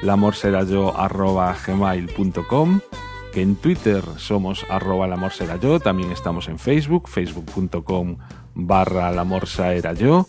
[0.02, 2.80] lamorserayo.gmail.com
[3.34, 8.16] que en Twitter somos arroba lamorserayo, también estamos en Facebook, facebook.com
[8.54, 10.26] barra lamorserayo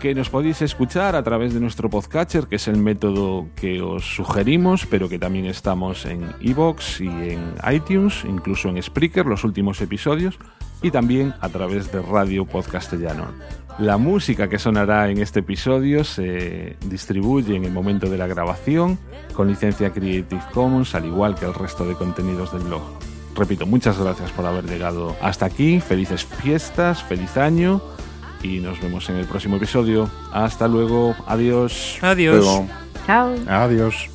[0.00, 4.16] que nos podéis escuchar a través de nuestro podcatcher, que es el método que os
[4.16, 9.80] sugerimos, pero que también estamos en iVoox y en iTunes, incluso en Spreaker, los últimos
[9.82, 10.38] episodios,
[10.82, 13.26] y también a través de Radio Podcastellano.
[13.78, 18.98] La música que sonará en este episodio se distribuye en el momento de la grabación
[19.34, 22.82] con licencia Creative Commons, al igual que el resto de contenidos del blog.
[23.36, 27.82] Repito, muchas gracias por haber llegado hasta aquí, felices fiestas, feliz año
[28.42, 30.10] y nos vemos en el próximo episodio.
[30.32, 31.98] Hasta luego, adiós.
[32.00, 32.44] Adiós.
[32.44, 32.66] Luego.
[33.06, 33.34] Chao.
[33.48, 34.10] Adiós.